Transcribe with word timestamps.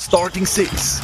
Starting 0.00 0.46
Six. 0.46 1.00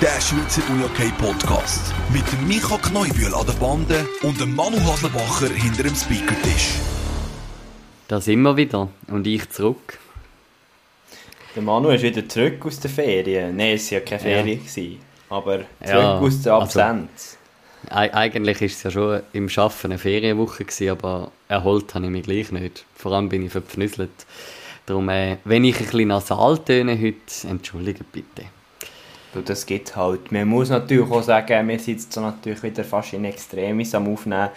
Der 0.00 0.20
Schweizer 0.20 0.62
UJK 0.70 1.16
Podcast. 1.18 1.92
Mit 2.12 2.22
dem 2.32 2.46
Micha 2.46 2.78
Kneubühl 2.78 3.34
an 3.34 3.44
der 3.46 3.54
Bande 3.54 4.06
und 4.22 4.40
dem 4.40 4.54
Manu 4.54 4.78
Haslebacher 4.86 5.48
hinter 5.52 5.82
dem 5.82 5.94
Speakertisch. 5.94 6.74
Da 8.06 8.20
sind 8.20 8.42
wir 8.42 8.56
wieder 8.56 8.88
und 9.08 9.26
ich 9.26 9.48
zurück. 9.50 9.98
Der 11.56 11.62
Manu 11.62 11.88
ist 11.90 12.02
wieder 12.02 12.28
zurück 12.28 12.64
aus 12.64 12.78
der 12.78 12.90
Ferien. 12.90 13.56
Nein, 13.56 13.74
es 13.74 13.90
war 13.90 13.98
ja 13.98 14.04
keine 14.04 14.20
Ferien, 14.20 14.60
Ja. 14.76 15.36
aber 15.36 15.58
zurück 15.58 15.68
Ja, 15.86 16.18
aus 16.18 16.42
der 16.42 16.54
also- 16.54 16.80
Absenz. 16.80 17.36
Eig 17.90 18.12
eigentlich 18.14 18.60
war 18.60 18.66
es 18.66 18.82
ja 18.82 18.90
schon 18.90 19.22
im 19.32 19.48
Schaffen 19.48 19.92
eine 19.92 19.98
Ferienwoche, 19.98 20.64
gewesen, 20.64 20.90
aber 20.90 21.30
erholt 21.48 21.94
habe 21.94 22.04
ich 22.06 22.10
mich 22.10 22.22
gleich 22.24 22.50
nicht. 22.52 22.84
Vor 22.94 23.12
allem 23.12 23.28
bin 23.28 23.44
ich 23.46 23.52
verpfnüsselt. 23.52 24.10
Darum, 24.88 25.10
äh, 25.10 25.36
wenn 25.44 25.64
ich 25.64 25.78
ein 25.78 25.84
bisschen 25.84 26.08
nasal 26.08 26.58
töne 26.60 26.98
heute, 26.98 27.46
entschuldige 27.46 28.04
bitte. 28.10 28.46
Du, 29.34 29.42
das 29.42 29.66
gibt 29.66 29.94
halt. 29.94 30.32
Man 30.32 30.48
muss 30.48 30.70
natürlich 30.70 31.10
auch 31.10 31.22
sagen, 31.22 31.68
wir 31.68 31.78
so 31.78 32.20
natürlich 32.22 32.62
wieder 32.62 32.84
fast 32.84 33.12
in 33.12 33.26
Extremis 33.26 33.94
am 33.94 34.10
Aufnehmen. 34.10 34.48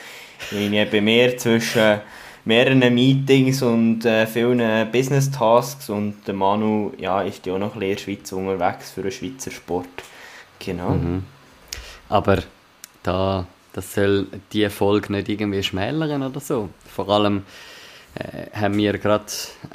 Ich 0.50 0.90
bei 0.90 1.02
mir 1.02 1.38
zwischen 1.38 2.00
mehreren 2.46 2.80
Meetings 2.94 3.62
und 3.62 4.06
äh, 4.06 4.26
vielen 4.26 4.90
Business-Tasks 4.90 5.90
und 5.90 6.26
der 6.26 6.34
Manu 6.34 6.94
ja, 6.98 7.24
ist 7.24 7.46
ja 7.46 7.56
auch 7.56 7.60
noch 7.60 7.76
ein 7.76 7.82
bisschen 7.82 7.90
in 7.90 7.96
der 7.96 8.02
Schweiz 8.02 8.32
unterwegs 8.32 8.92
für 8.92 9.02
den 9.02 9.12
Schweizer 9.12 9.52
Sport. 9.52 9.90
Genau. 10.60 10.98
Aber 12.08 12.42
da, 13.04 13.46
das 13.74 13.94
soll 13.94 14.28
die 14.54 14.70
Folge 14.70 15.12
nicht 15.12 15.28
irgendwie 15.28 15.62
schmälern 15.62 16.24
oder 16.24 16.40
so. 16.40 16.70
Vor 16.86 17.10
allem 17.10 17.44
äh, 18.16 18.58
haben 18.58 18.78
wir 18.78 18.98
gerade 18.98 19.26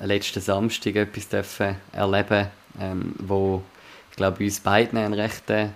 letzten 0.02 0.40
Samstag 0.40 0.96
etwas 0.96 1.28
dürfen 1.28 1.76
erleben, 1.92 2.48
ähm, 2.80 3.14
wo 3.18 3.62
ich 4.10 4.16
glaube 4.16 4.44
uns 4.44 4.60
beiden 4.60 4.98
einen 4.98 5.14
rechten 5.14 5.72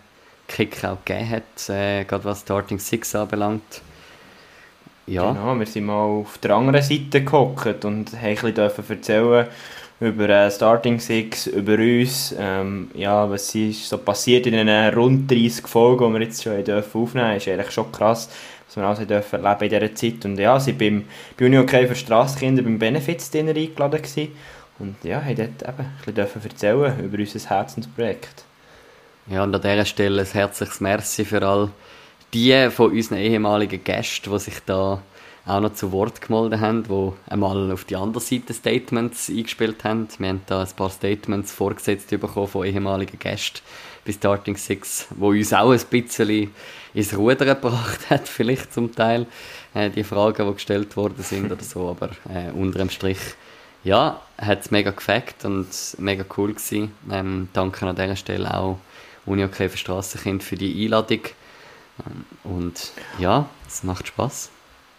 Kick 0.49 0.85
auch 0.85 0.99
gegeben 1.05 1.31
hat, 1.31 1.69
äh, 1.69 2.05
gerade 2.05 2.25
was 2.25 2.41
Starting 2.41 2.79
Six 2.79 3.15
anbelangt. 3.15 3.83
Ja, 5.07 5.33
Genau, 5.33 5.59
wir 5.59 5.67
sind 5.67 5.87
mal 5.87 6.05
auf 6.05 6.39
der 6.39 6.53
anderen 6.53 6.83
Seite 6.83 7.25
gehockt 7.25 7.85
und 7.85 8.13
haben 8.21 8.55
dürfen 8.55 8.85
erzählen 8.89 9.49
über 10.01 10.29
äh, 10.29 10.51
Starting 10.51 10.99
Six, 10.99 11.47
über 11.47 11.75
uns, 11.75 12.35
ähm, 12.39 12.91
ja, 12.95 13.29
was 13.29 13.55
ist 13.55 13.89
so 13.89 13.99
passiert 13.99 14.47
in 14.47 14.55
den 14.55 14.95
rund 14.95 15.31
30 15.31 15.67
Folgen, 15.67 16.07
die 16.07 16.19
wir 16.19 16.27
jetzt 16.27 16.43
schon 16.43 16.65
dürfen 16.65 17.03
aufnehmen. 17.03 17.27
Dürfen, 17.27 17.37
ist 17.37 17.49
eigentlich 17.49 17.71
schon 17.71 17.93
krass, 17.93 18.31
was 18.71 18.77
wir 18.77 18.85
alles 18.85 19.07
dürfen 19.07 19.45
erleben 19.45 19.65
in 19.65 19.81
dieser 19.81 19.95
Zeit. 19.95 20.25
Und 20.25 20.39
ja, 20.39 20.61
sie 20.61 20.73
beim 20.73 21.05
bei 21.37 21.47
Uni 21.47 21.59
okay 21.59 21.89
für 21.89 21.97
Strassenkinder 21.97 22.63
beim 22.63 22.79
Benefits-Dinner 22.79 23.57
eingeladen 23.57 24.03
gewesen. 24.03 24.33
und 24.79 24.97
ja, 25.03 25.23
haben 25.23 25.37
dort 25.37 25.63
eben 25.63 25.89
ein 26.07 26.15
bisschen 26.15 26.43
erzählen 26.43 27.01
über 27.01 27.19
unser 27.19 27.51
Herzensprojekt. 27.51 28.45
Ja, 29.27 29.43
und 29.43 29.55
an 29.55 29.61
dieser 29.61 29.85
Stelle 29.85 30.23
ein 30.23 30.29
herzliches 30.29 30.81
Merci 30.81 31.25
für 31.25 31.43
all 31.47 31.71
die 32.33 32.71
von 32.71 32.93
unseren 32.93 33.19
ehemaligen 33.19 33.83
Gästen, 33.83 34.31
die 34.31 34.39
sich 34.39 34.61
da 34.65 35.03
auch 35.47 35.61
noch 35.61 35.75
zu 35.75 35.91
Wort 35.91 36.21
gemeldet 36.21 36.61
haben, 36.61 36.85
die 36.85 37.13
einmal 37.29 37.73
auf 37.73 37.85
die 37.85 37.97
andere 37.97 38.23
Seite 38.23 38.55
Statements 38.55 39.29
eingespielt 39.29 39.83
haben. 39.83 40.07
Wir 40.19 40.29
haben 40.29 40.43
da 40.47 40.63
ein 40.63 40.69
paar 40.77 40.91
Statements 40.91 41.51
vorgesetzt 41.51 42.11
bekommen 42.11 42.47
von 42.47 42.65
ehemaligen 42.65 43.19
Gästen 43.19 43.61
bei 44.05 44.13
Starting 44.13 44.57
Six, 44.57 45.07
wo 45.11 45.29
uns 45.29 45.53
auch 45.53 45.71
ein 45.71 45.81
bisschen 45.91 46.53
ins 46.95 47.17
Ruder 47.17 47.45
gebracht 47.45 48.11
hat, 48.11 48.29
vielleicht 48.29 48.73
zum 48.73 48.95
Teil, 48.95 49.27
äh, 49.75 49.91
die 49.91 50.05
Fragen, 50.05 50.47
die 50.47 50.55
gestellt 50.55 50.97
worden 50.97 51.23
sind 51.23 51.51
oder 51.51 51.63
so, 51.63 51.89
aber 51.89 52.11
äh, 52.29 52.51
unter 52.53 52.79
dem 52.79 52.91
Strich 52.91 53.19
ja, 53.85 54.21
hat 54.39 54.61
es 54.61 54.71
mega 54.71 54.91
gefällt 54.91 55.45
und 55.45 55.69
mega 55.99 56.25
cool 56.37 56.53
gewesen. 56.53 56.93
Ähm, 57.11 57.49
danke 57.53 57.87
an 57.87 57.97
dieser 57.97 58.17
Stelle 58.17 58.53
auch 58.55 58.79
Uni 59.27 59.45
OK 59.45 59.57
für 59.57 59.77
Strassenkind 59.77 60.43
für 60.43 60.57
die 60.57 60.85
Einladung. 60.85 61.21
Ähm, 62.05 62.25
und 62.45 62.93
ja, 63.19 63.49
es 63.67 63.83
macht 63.83 64.09
Spaß. 64.09 64.51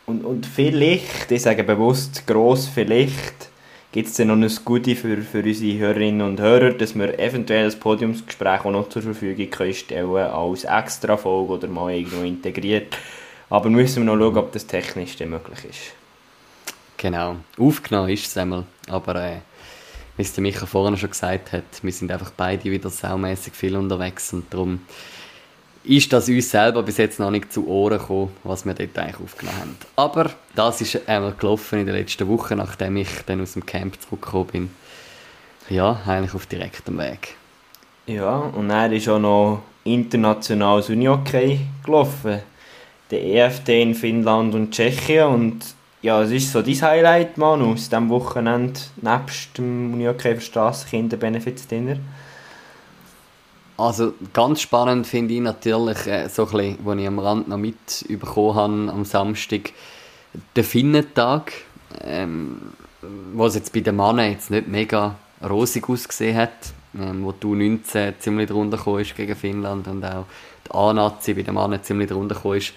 Und, 0.07 0.25
und 0.25 0.45
vielleicht, 0.45 1.31
ich 1.31 1.41
sage 1.41 1.63
bewusst 1.63 2.25
gross 2.25 2.67
vielleicht, 2.67 3.50
gibt 3.91 4.07
es 4.07 4.15
dann 4.15 4.27
noch 4.27 4.35
ein 4.35 4.51
Gute 4.63 4.95
für, 4.95 5.17
für 5.17 5.43
unsere 5.43 5.77
Hörerinnen 5.77 6.21
und 6.21 6.39
Hörer, 6.39 6.71
dass 6.71 6.95
wir 6.95 7.19
eventuell 7.19 7.65
das 7.65 7.75
Podiumsgespräch 7.75 8.65
auch 8.65 8.71
noch 8.71 8.89
zur 8.89 9.01
Verfügung 9.01 9.49
können 9.49 9.73
stellen 9.73 10.15
als 10.15 10.63
extra 10.63 11.17
Folge 11.17 11.53
oder 11.53 11.67
mal 11.67 11.91
irgendwo 11.91 12.21
integriert. 12.21 12.95
Aber 13.49 13.69
müssen 13.69 14.05
wir 14.05 14.15
noch 14.15 14.17
schauen, 14.17 14.37
ob 14.37 14.53
das 14.53 14.65
technisch 14.65 15.17
dann 15.17 15.29
möglich 15.29 15.59
ist. 15.69 15.79
Genau. 16.95 17.35
Aufgenommen 17.57 18.09
ist 18.09 18.27
es 18.27 18.37
einmal. 18.37 18.63
Aber 18.87 19.15
äh, 19.15 19.37
wie 20.15 20.21
es 20.21 20.33
der 20.33 20.41
Micha 20.41 20.65
vorhin 20.65 20.97
schon 20.97 21.09
gesagt 21.09 21.51
hat, 21.51 21.63
wir 21.81 21.91
sind 21.91 22.11
einfach 22.11 22.31
beide 22.37 22.65
wieder 22.71 22.89
saumässig 22.89 23.55
viel 23.55 23.75
unterwegs 23.75 24.31
und 24.31 24.53
darum 24.53 24.81
ist 25.83 26.13
das 26.13 26.29
uns 26.29 26.51
selber 26.51 26.83
bis 26.83 26.97
jetzt 26.97 27.19
noch 27.19 27.31
nicht 27.31 27.51
zu 27.51 27.67
Ohren 27.67 27.97
gekommen, 27.97 28.31
was 28.43 28.65
wir 28.65 28.73
dort 28.73 28.97
eigentlich 28.97 29.19
aufgenommen 29.19 29.59
haben. 29.59 29.75
Aber 29.95 30.29
das 30.55 30.81
ist 30.81 31.07
einmal 31.07 31.33
gelaufen 31.33 31.79
in 31.79 31.85
den 31.87 31.95
letzten 31.95 32.27
Wochen, 32.27 32.57
nachdem 32.57 32.97
ich 32.97 33.09
dann 33.25 33.41
aus 33.41 33.53
dem 33.53 33.65
Camp 33.65 33.99
zurückgekommen 34.01 34.47
bin. 34.47 34.69
Ja, 35.69 35.99
eigentlich 36.05 36.33
auf 36.33 36.45
direktem 36.45 36.97
Weg. 36.97 37.35
Ja, 38.05 38.37
und 38.37 38.69
er 38.69 38.91
ist 38.91 39.07
auch 39.07 39.19
noch 39.19 39.63
internationales 39.83 40.89
Unihockey 40.89 41.59
gelaufen. 41.83 42.39
Der 43.09 43.23
EFT 43.23 43.69
in 43.69 43.95
Finnland 43.95 44.53
und 44.53 44.71
Tschechien. 44.71 45.27
Und 45.27 45.65
ja, 46.01 46.19
was 46.19 46.31
ist 46.31 46.51
so 46.51 46.61
dein 46.61 46.81
Highlight, 46.81 47.37
Manu, 47.37 47.73
aus 47.73 47.89
diesem 47.89 48.09
Wochenende, 48.09 48.79
nebst 49.01 49.57
dem 49.57 49.93
Unihockey 49.93 50.35
für 50.35 50.41
Strassenkinder 50.41 51.17
Benefits 51.17 51.67
Dinner? 51.67 51.97
Also 53.81 54.13
ganz 54.31 54.61
spannend 54.61 55.07
finde 55.07 55.33
ich 55.33 55.39
natürlich, 55.39 56.05
äh, 56.05 56.29
so 56.29 56.47
ein 56.51 56.77
was 56.83 56.97
ich 56.99 57.07
am 57.07 57.17
Rand 57.17 57.47
noch 57.47 57.57
mitbekommen 57.57 58.55
habe 58.55 58.91
am 58.91 59.05
Samstag, 59.05 59.73
der 60.55 60.63
Finnentag, 60.63 61.51
ähm, 61.99 62.73
was 63.33 63.55
jetzt 63.55 63.73
bei 63.73 63.79
den 63.79 63.95
Männern 63.95 64.33
jetzt 64.33 64.51
nicht 64.51 64.67
mega 64.67 65.15
rosig 65.43 65.89
ausgesehen 65.89 66.37
hat, 66.37 66.73
ähm, 66.95 67.23
wo 67.23 67.31
die 67.31 67.47
U19 67.47 68.19
ziemlich 68.19 68.49
drunter 68.49 68.99
ist 68.99 69.15
gegen 69.15 69.35
Finnland 69.35 69.87
und 69.87 70.05
auch 70.05 70.25
die 70.67 70.71
A-Nazi 70.75 71.33
bei 71.33 71.41
den 71.41 71.55
Männern 71.55 71.81
ziemlich 71.81 72.09
drunter 72.09 72.55
ist, 72.55 72.73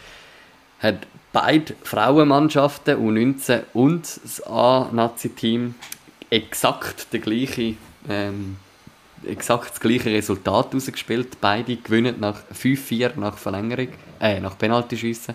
hat 0.80 1.06
beide 1.34 1.74
Frauenmannschaften, 1.82 2.96
U19 2.96 3.64
und 3.74 4.04
das 4.22 4.42
A-Nazi-Team, 4.46 5.74
exakt 6.30 7.12
den 7.12 7.20
gleichen 7.20 7.76
ähm, 8.08 8.56
exakt 9.26 9.70
das 9.70 9.80
gleiche 9.80 10.10
Resultat 10.10 10.74
rausgespielt. 10.74 11.40
Beide 11.40 11.76
gewinnen 11.76 12.16
nach 12.20 12.40
5-4 12.52 13.18
nach 13.18 13.38
Verlängerung, 13.38 13.88
äh, 14.20 14.40
nach 14.40 14.58
Penaltyschiessen. 14.58 15.34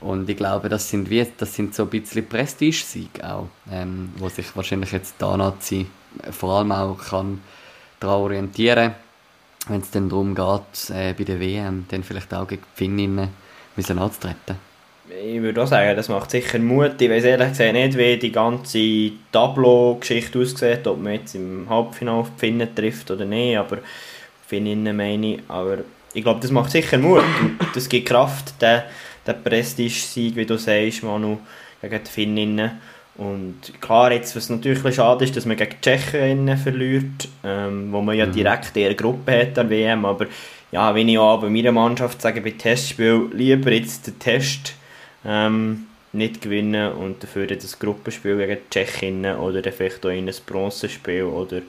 Und 0.00 0.28
ich 0.30 0.36
glaube, 0.36 0.68
das 0.68 0.88
sind, 0.88 1.10
wie, 1.10 1.26
das 1.36 1.54
sind 1.54 1.74
so 1.74 1.84
ein 1.84 1.90
bisschen 1.90 2.28
Prestige-Siege 2.28 3.28
auch, 3.28 3.48
ähm, 3.70 4.12
wo 4.16 4.28
sich 4.28 4.54
wahrscheinlich 4.54 4.92
jetzt 4.92 5.16
da 5.18 5.36
Nazi 5.36 5.86
vor 6.30 6.58
allem 6.58 6.72
auch 6.72 6.98
kann 6.98 7.40
daran 8.00 8.22
orientieren, 8.22 8.94
wenn 9.66 9.80
es 9.80 9.90
dann 9.90 10.08
darum 10.08 10.34
geht, 10.34 10.90
äh, 10.90 11.14
bei 11.14 11.24
der 11.24 11.40
WM 11.40 11.86
dann 11.88 12.04
vielleicht 12.04 12.32
auch 12.32 12.46
gegen 12.46 12.62
die 12.62 12.78
Finninnen 12.78 13.28
müssen 13.76 13.98
anzutreten. 13.98 14.67
Ich 15.10 15.40
würde 15.40 15.62
auch 15.62 15.66
sagen, 15.66 15.96
das 15.96 16.08
macht 16.08 16.30
sicher 16.30 16.58
Mut. 16.58 17.00
Ich 17.00 17.08
weiß 17.08 17.24
ehrlich 17.24 17.48
gesagt 17.48 17.72
nicht, 17.72 17.96
wie 17.96 18.16
die 18.18 18.32
ganze 18.32 19.12
Tableau-Geschichte 19.32 20.38
aussieht, 20.38 20.86
ob 20.86 21.00
man 21.00 21.14
jetzt 21.14 21.34
im 21.34 21.66
Halbfinale 21.68 22.18
auf 22.18 22.30
die 22.34 22.40
Finnen 22.40 22.74
trifft 22.74 23.10
oder 23.10 23.24
nicht, 23.24 23.56
aber 23.56 23.78
Finninnen 24.46 24.96
meine 24.96 25.34
ich. 25.34 25.40
Aber 25.48 25.78
ich 26.12 26.22
glaube, 26.22 26.40
das 26.40 26.50
macht 26.50 26.70
sicher 26.70 26.98
Mut 26.98 27.22
und 27.40 27.58
das 27.74 27.88
gibt 27.88 28.08
Kraft, 28.08 28.60
der, 28.60 28.84
der 29.26 29.32
Prestige-Sieg, 29.32 30.36
wie 30.36 30.44
du 30.44 30.58
sagst, 30.58 31.02
Manu, 31.02 31.38
gegen 31.80 32.04
die 32.04 32.10
Finninnen. 32.10 32.70
Und 33.16 33.72
klar, 33.80 34.12
jetzt, 34.12 34.36
was 34.36 34.50
natürlich 34.50 34.84
ein 34.84 34.92
schade 34.92 35.24
ist, 35.24 35.36
dass 35.36 35.46
man 35.46 35.56
gegen 35.56 35.70
die 35.70 35.80
Tschechen 35.80 36.56
verliert, 36.58 37.28
ähm, 37.44 37.88
wo 37.90 38.02
man 38.02 38.16
ja 38.16 38.26
direkt 38.26 38.76
in 38.76 38.84
der 38.84 38.94
Gruppe 38.94 39.40
hat 39.40 39.58
an 39.58 39.70
WM, 39.70 40.04
aber 40.04 40.26
ja, 40.70 40.94
wenn 40.94 41.08
ich 41.08 41.18
auch 41.18 41.40
bei 41.40 41.48
meiner 41.48 41.72
Mannschaft 41.72 42.20
sage, 42.20 42.42
bei 42.42 42.50
Testspiel 42.50 43.30
lieber 43.32 43.72
jetzt 43.72 44.06
den 44.06 44.18
Test 44.18 44.74
ähm, 45.24 45.86
nicht 46.12 46.40
gewinnen 46.40 46.92
und 46.92 47.22
dafür 47.22 47.46
dann 47.46 47.58
das 47.58 47.78
Gruppenspiel 47.78 48.36
gegen 48.36 48.56
die 48.56 48.70
Tschechinnen 48.70 49.36
oder 49.36 49.62
dann 49.62 49.72
vielleicht 49.72 50.04
auch 50.04 50.10
in 50.10 50.28
ein 50.28 50.34
Bronzespiel 50.46 51.24
oder 51.24 51.60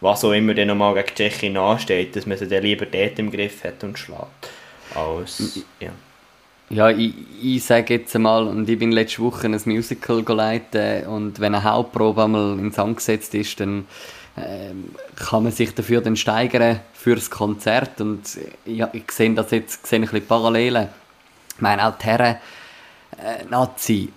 was 0.00 0.24
auch 0.24 0.32
immer 0.32 0.54
dann 0.54 0.68
nochmal 0.68 0.94
gegen 0.94 1.06
die 1.08 1.14
Tschechien 1.14 1.56
ansteht, 1.56 2.16
dass 2.16 2.26
man 2.26 2.36
sie 2.36 2.48
dann 2.48 2.62
lieber 2.62 2.86
dort 2.86 3.18
im 3.18 3.30
Griff 3.30 3.64
hat 3.64 3.82
und 3.84 3.98
schlägt. 3.98 4.50
Als, 4.94 5.60
ja. 5.80 5.90
Ja, 6.70 6.90
ich, 6.90 7.14
ich 7.42 7.64
sage 7.64 7.94
jetzt 7.94 8.14
einmal, 8.16 8.46
und 8.46 8.68
ich 8.68 8.78
bin 8.78 8.90
letzte 8.90 9.22
Woche 9.22 9.46
ein 9.46 9.60
Musical 9.64 10.22
geleitet 10.22 11.06
und 11.06 11.38
wenn 11.38 11.54
eine 11.54 11.64
Hauptprobe 11.64 12.24
einmal 12.24 12.58
ins 12.58 12.76
Sand 12.76 12.96
gesetzt 12.96 13.34
ist, 13.34 13.60
dann 13.60 13.86
ähm, 14.36 14.90
kann 15.14 15.44
man 15.44 15.52
sich 15.52 15.74
dafür 15.74 16.00
dann 16.00 16.16
steigern 16.16 16.80
für 16.92 17.14
das 17.14 17.30
Konzert 17.30 18.00
und 18.00 18.22
ja, 18.64 18.88
ich 18.92 19.10
sehe 19.12 19.32
das 19.34 19.50
jetzt 19.50 19.86
sehe 19.86 20.00
ich 20.00 20.06
ein 20.06 20.10
bisschen 20.10 20.26
Parallelen. 20.26 20.88
Ich 21.54 21.60
meine, 21.60 21.86
auch 21.86 21.96
die 21.98 22.06
Herren 22.06 22.36
äh, 23.18 23.44
Nazi 23.50 24.10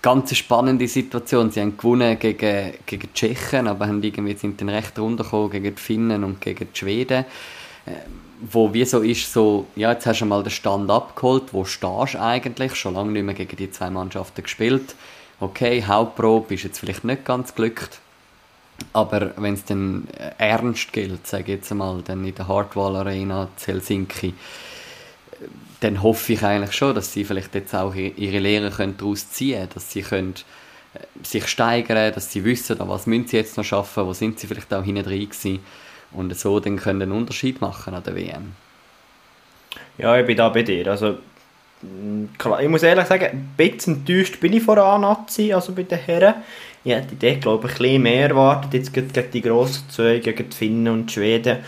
ganz 0.00 0.34
spannende 0.34 0.88
Situation. 0.88 1.50
Sie 1.50 1.60
haben 1.60 1.76
gewonnen 1.76 2.18
gegen, 2.18 2.74
gegen 2.86 3.02
die 3.02 3.12
Tschechen, 3.12 3.68
aber 3.68 3.86
haben 3.86 4.02
irgendwie 4.02 4.36
sind 4.36 4.60
dann 4.60 4.68
recht 4.68 4.98
runtergekommen 4.98 5.50
gegen 5.50 5.74
die 5.74 5.82
Finnen 5.82 6.24
und 6.24 6.40
gegen 6.40 6.68
die 6.72 6.78
Schweden. 6.78 7.24
Äh, 7.84 7.92
wo 8.40 8.72
wie 8.72 8.84
so 8.84 9.00
ist, 9.00 9.32
so, 9.32 9.66
ja, 9.76 9.92
jetzt 9.92 10.06
hast 10.06 10.20
du 10.20 10.26
mal 10.26 10.42
den 10.42 10.50
Stand 10.50 10.90
abgeholt, 10.90 11.52
wo 11.52 11.64
stehst 11.64 12.14
du 12.14 12.20
eigentlich, 12.20 12.74
schon 12.74 12.94
lange 12.94 13.12
nicht 13.12 13.22
mehr 13.22 13.34
gegen 13.34 13.56
die 13.56 13.70
zwei 13.70 13.88
Mannschaften 13.88 14.42
gespielt. 14.42 14.94
Okay, 15.40 15.82
Hauptprobe 15.82 16.54
ist 16.54 16.64
jetzt 16.64 16.78
vielleicht 16.78 17.04
nicht 17.04 17.24
ganz 17.24 17.54
glückt, 17.54 17.98
aber 18.92 19.32
wenn 19.36 19.54
es 19.54 19.64
dann 19.64 20.08
äh, 20.18 20.32
ernst 20.38 20.92
gilt, 20.92 21.26
sage 21.26 21.44
ich 21.44 21.60
jetzt 21.60 21.74
mal, 21.74 22.02
dann 22.02 22.26
in 22.26 22.34
der 22.34 22.48
Hardwall 22.48 22.96
Arena 22.96 23.48
zu 23.56 23.68
Helsinki, 23.68 24.34
dann 25.80 26.02
hoffe 26.02 26.32
ich 26.32 26.42
eigentlich 26.42 26.72
schon, 26.72 26.94
dass 26.94 27.12
sie 27.12 27.24
vielleicht 27.24 27.54
jetzt 27.54 27.74
auch 27.74 27.94
ihre 27.94 28.38
Lehre 28.38 28.70
daraus 28.70 29.30
ziehen 29.30 29.58
können, 29.58 29.70
dass 29.74 29.92
sie 29.92 30.02
können 30.02 30.34
äh, 30.94 30.98
sich 31.22 31.46
steigern, 31.48 32.12
dass 32.12 32.32
sie 32.32 32.44
wissen, 32.44 32.76
was 32.78 33.06
müssen 33.06 33.26
sie 33.26 33.36
jetzt 33.36 33.56
noch 33.56 33.64
schaffen, 33.64 34.06
wo 34.06 34.12
sind 34.12 34.38
sie 34.38 34.46
vielleicht 34.46 34.72
auch 34.72 34.84
hinten 34.84 35.04
drin 35.04 35.28
gewesen 35.28 35.60
und 36.12 36.36
so 36.36 36.60
dann 36.60 36.76
können 36.76 37.02
einen 37.02 37.12
Unterschied 37.12 37.60
machen 37.60 37.94
an 37.94 38.02
der 38.02 38.14
WM. 38.14 38.52
Ja, 39.98 40.18
ich 40.18 40.26
bin 40.26 40.36
da 40.36 40.48
bei 40.48 40.62
dir. 40.62 40.86
Also, 40.88 41.18
ich 41.82 42.68
muss 42.68 42.82
ehrlich 42.82 43.06
sagen, 43.06 43.24
ein 43.24 43.54
bisschen 43.56 43.96
enttäuscht 43.96 44.40
bin 44.40 44.52
ich 44.52 44.62
vor 44.62 44.78
A-Nazi, 44.78 45.52
also 45.52 45.72
bei 45.72 45.82
den 45.82 45.98
Herren. 45.98 46.34
Ich 46.84 46.92
hätte 46.92 47.16
dort, 47.16 47.40
glaube 47.40 47.66
ich, 47.66 47.74
ein 47.74 47.78
bisschen 47.78 48.02
mehr 48.02 48.28
erwartet, 48.30 48.74
jetzt 48.74 48.92
gegen 48.92 49.30
die 49.32 49.42
grossen 49.42 49.84
zwei, 49.90 50.18
gegen 50.18 50.48
die 50.48 50.56
Finnen 50.56 50.88
und 50.88 51.06
die 51.06 51.14
Schweden. 51.14 51.58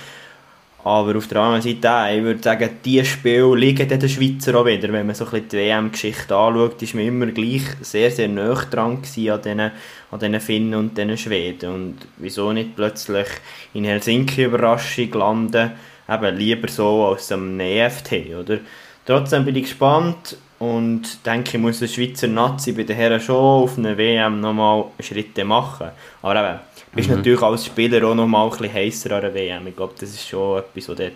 Aber 0.88 1.18
auf 1.18 1.26
der 1.26 1.42
anderen 1.42 1.60
Seite, 1.60 2.16
ich 2.16 2.22
würde 2.24 2.42
sagen, 2.42 2.70
diese 2.82 3.04
Spiele 3.04 3.54
liegen 3.54 3.86
den 3.86 4.08
Schweizer 4.08 4.58
auch 4.58 4.64
wieder. 4.64 4.90
Wenn 4.90 5.04
man 5.04 5.14
so 5.14 5.26
ein 5.26 5.30
bisschen 5.32 5.48
die 5.50 5.56
WM-Geschichte 5.58 6.34
anschaut, 6.34 6.80
ist 6.80 6.94
man 6.94 7.04
immer 7.04 7.26
gleich 7.26 7.60
sehr, 7.82 8.10
sehr 8.10 8.28
nah 8.28 8.54
dran 8.54 8.92
an 8.92 9.02
diesen, 9.02 9.60
an 9.60 9.70
diesen 10.18 10.40
Finnen 10.40 10.74
und 10.74 10.96
diesen 10.96 11.18
Schweden. 11.18 11.74
Und 11.74 11.96
wieso 12.16 12.54
nicht 12.54 12.74
plötzlich 12.74 13.26
in 13.74 13.84
Helsinki 13.84 14.44
Überraschung 14.44 15.12
landen, 15.12 15.72
eben 16.08 16.36
lieber 16.38 16.68
so 16.68 17.04
als 17.04 17.30
am 17.32 17.60
EFT, 17.60 18.34
oder? 18.40 18.60
Trotzdem 19.04 19.44
bin 19.44 19.56
ich 19.56 19.64
gespannt 19.64 20.38
und 20.58 21.24
denke, 21.26 21.58
ich 21.58 21.62
muss 21.62 21.80
der 21.80 21.88
Schweizer 21.88 22.28
Nazi 22.28 22.72
bei 22.72 22.84
den 22.84 22.96
Herren 22.96 23.20
schon 23.20 23.36
auf 23.36 23.76
einer 23.76 23.98
WM 23.98 24.40
nochmal 24.40 24.86
Schritte 25.00 25.44
machen. 25.44 25.88
Aber 26.22 26.48
eben, 26.48 26.60
bist 26.94 27.08
mhm. 27.08 27.16
natürlich 27.16 27.42
als 27.42 27.66
Spieler 27.66 28.06
auch 28.06 28.14
noch 28.14 28.26
mal 28.26 28.44
ein 28.44 28.50
bisschen 28.50 28.72
heißer 28.72 29.12
an 29.12 29.22
der 29.22 29.34
WM. 29.34 29.66
Ich 29.66 29.76
glaube, 29.76 29.94
das 29.98 30.10
ist 30.10 30.26
schon 30.26 30.58
etwas, 30.58 30.88
was 30.88 30.96
dort 30.96 31.12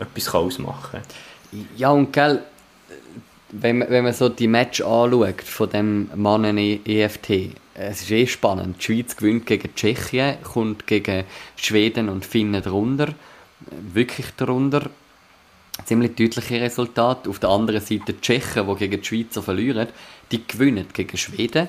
etwas 0.00 0.34
ausmachen 0.34 1.00
kann. 1.00 1.66
Ja, 1.76 1.90
und 1.90 2.12
gell, 2.12 2.42
wenn 3.50 3.78
man, 3.78 3.90
wenn 3.90 4.04
man 4.04 4.12
so 4.12 4.28
die 4.28 4.48
Match 4.48 4.80
anschaut 4.80 5.42
von 5.42 5.70
dem 5.70 6.10
Mann 6.14 6.44
in 6.44 6.84
EFT, 6.86 7.50
es 7.74 8.02
ist 8.02 8.10
eh 8.10 8.26
spannend. 8.26 8.76
Die 8.78 8.84
Schweiz 8.84 9.16
gewinnt 9.16 9.46
gegen 9.46 9.74
Tschechien, 9.74 10.36
kommt 10.42 10.86
gegen 10.86 11.24
Schweden 11.56 12.08
und 12.08 12.24
Finnen 12.24 12.62
darunter. 12.62 13.14
Wirklich 13.92 14.26
darunter. 14.36 14.90
Ziemlich 15.84 16.14
deutliche 16.14 16.60
Resultate. 16.60 17.30
Auf 17.30 17.38
der 17.38 17.50
anderen 17.50 17.80
Seite 17.80 18.12
die 18.12 18.20
Tschechen, 18.20 18.66
die 18.66 18.74
gegen 18.76 19.00
die 19.00 19.06
Schweizer 19.06 19.42
verlieren, 19.42 19.88
die 20.30 20.46
gewinnen 20.46 20.86
gegen 20.92 21.16
Schweden 21.16 21.68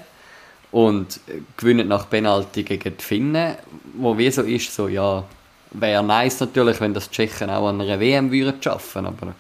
und 0.74 1.20
gewinnen 1.56 1.88
nach 1.88 2.10
Penalty 2.10 2.64
gegen 2.64 2.98
die 2.98 3.04
Finnen, 3.04 3.56
wo 3.94 4.18
wie 4.18 4.32
so 4.32 4.42
ist, 4.42 4.74
so 4.74 4.88
ja, 4.88 5.24
wäre 5.70 6.04
nice 6.04 6.40
natürlich, 6.40 6.82
wenn 6.82 6.96
das 6.96 7.12
Tschechen 7.12 7.52
auch 7.52 7.68
an 7.68 7.80
einer 7.80 8.00
WM 8.00 8.32
würden 8.32 8.62
schaffen, 8.62 9.06
aber 9.06 9.36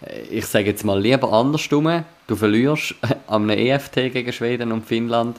äh, 0.00 0.22
ich 0.22 0.46
sage 0.46 0.66
jetzt 0.66 0.82
mal 0.82 0.98
lieber 0.98 1.30
andersrum, 1.30 2.04
du 2.26 2.36
verlierst 2.36 2.94
am 3.26 3.50
EFT 3.50 3.94
gegen 4.12 4.32
Schweden 4.32 4.72
und 4.72 4.86
Finnland 4.86 5.38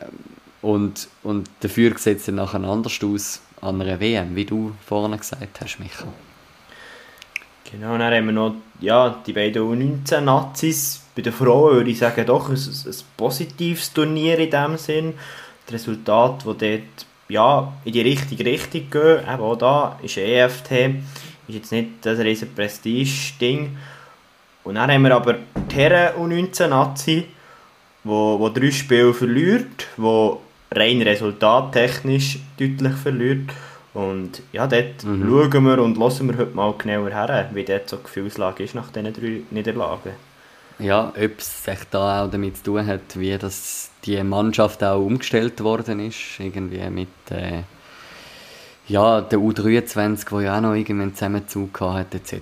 ähm, 0.00 0.10
und, 0.62 1.08
und 1.24 1.50
dafür 1.58 1.98
sieht 1.98 2.18
es 2.18 2.26
dann 2.26 2.36
nachher 2.36 2.62
anders 2.62 3.02
aus 3.02 3.40
an 3.60 3.82
einer 3.82 3.98
WM, 3.98 4.36
wie 4.36 4.44
du 4.44 4.72
vorhin 4.86 5.18
gesagt 5.18 5.60
hast, 5.60 5.80
Michael. 5.80 6.06
Genau, 7.70 7.96
dann 7.96 8.12
haben 8.12 8.26
wir 8.26 8.32
noch 8.32 8.54
ja, 8.80 9.22
die 9.24 9.32
beiden 9.32 9.62
U19-Nazis. 9.62 11.02
Bei 11.14 11.22
den 11.22 11.32
Frauen 11.32 11.76
würde 11.76 11.90
ich 11.90 11.98
sagen, 11.98 12.26
doch 12.26 12.48
ein, 12.48 12.56
ein 12.56 12.94
positives 13.16 13.92
Turnier 13.92 14.38
in 14.38 14.50
dem 14.50 14.76
Sinn. 14.76 15.14
Das 15.66 15.74
Resultat, 15.74 16.44
das 16.44 16.56
dort 16.56 17.06
ja, 17.28 17.72
in 17.84 17.92
die 17.92 18.00
richtige 18.00 18.44
Richtung 18.44 18.90
gehen. 18.90 19.20
Eben 19.20 19.42
auch 19.42 19.56
da 19.56 19.98
ist 20.02 20.16
EFT, 20.16 20.70
ist 20.72 21.54
jetzt 21.54 21.72
nicht 21.72 21.90
das 22.02 22.18
riesen 22.18 22.52
Prestige-Ding. 22.54 23.76
Und 24.64 24.74
dann 24.74 24.90
haben 24.90 25.02
wir 25.02 25.14
aber 25.14 25.36
die 25.70 25.76
Herren 25.76 26.16
U19-Nazi, 26.16 27.26
wo, 28.02 28.38
wo 28.38 28.48
drei 28.48 28.72
Spiele 28.72 29.14
verliert, 29.14 29.86
wo 29.96 30.40
rein 30.72 31.02
resultattechnisch 31.02 32.38
deutlich 32.58 32.94
verliert. 32.94 33.50
Und 34.00 34.42
ja, 34.52 34.66
dort 34.66 35.04
mhm. 35.04 35.28
schauen 35.28 35.64
wir 35.64 35.82
und 35.82 35.98
hören 35.98 36.28
wir 36.28 36.38
heute 36.38 36.54
mal 36.54 36.74
genauer 36.78 37.10
her, 37.10 37.50
wie 37.52 37.64
dort 37.64 37.88
so 37.88 37.96
die 37.96 38.04
Gefühlslage 38.04 38.64
ist 38.64 38.74
nach 38.74 38.90
diesen 38.90 39.12
drei 39.12 39.42
Niederlagen. 39.50 40.12
Ja, 40.78 41.08
ob 41.08 41.38
es 41.38 41.64
sich 41.64 41.78
da 41.90 42.24
auch 42.24 42.30
damit 42.30 42.56
zu 42.56 42.62
tun 42.62 42.86
hat, 42.86 43.18
wie 43.18 43.36
das 43.36 43.90
die 44.04 44.22
Mannschaft 44.22 44.82
auch 44.82 45.04
umgestellt 45.04 45.62
worden 45.62 46.00
ist, 46.00 46.16
irgendwie 46.38 46.88
mit 46.88 47.08
äh, 47.30 47.62
ja, 48.88 49.20
der 49.20 49.38
U23, 49.38 50.30
wo 50.30 50.40
ja 50.40 50.56
auch 50.56 50.62
noch 50.62 50.74
irgendwann 50.74 51.14
Zusammenzug 51.14 51.78
hat 51.82 52.14
etc. 52.14 52.40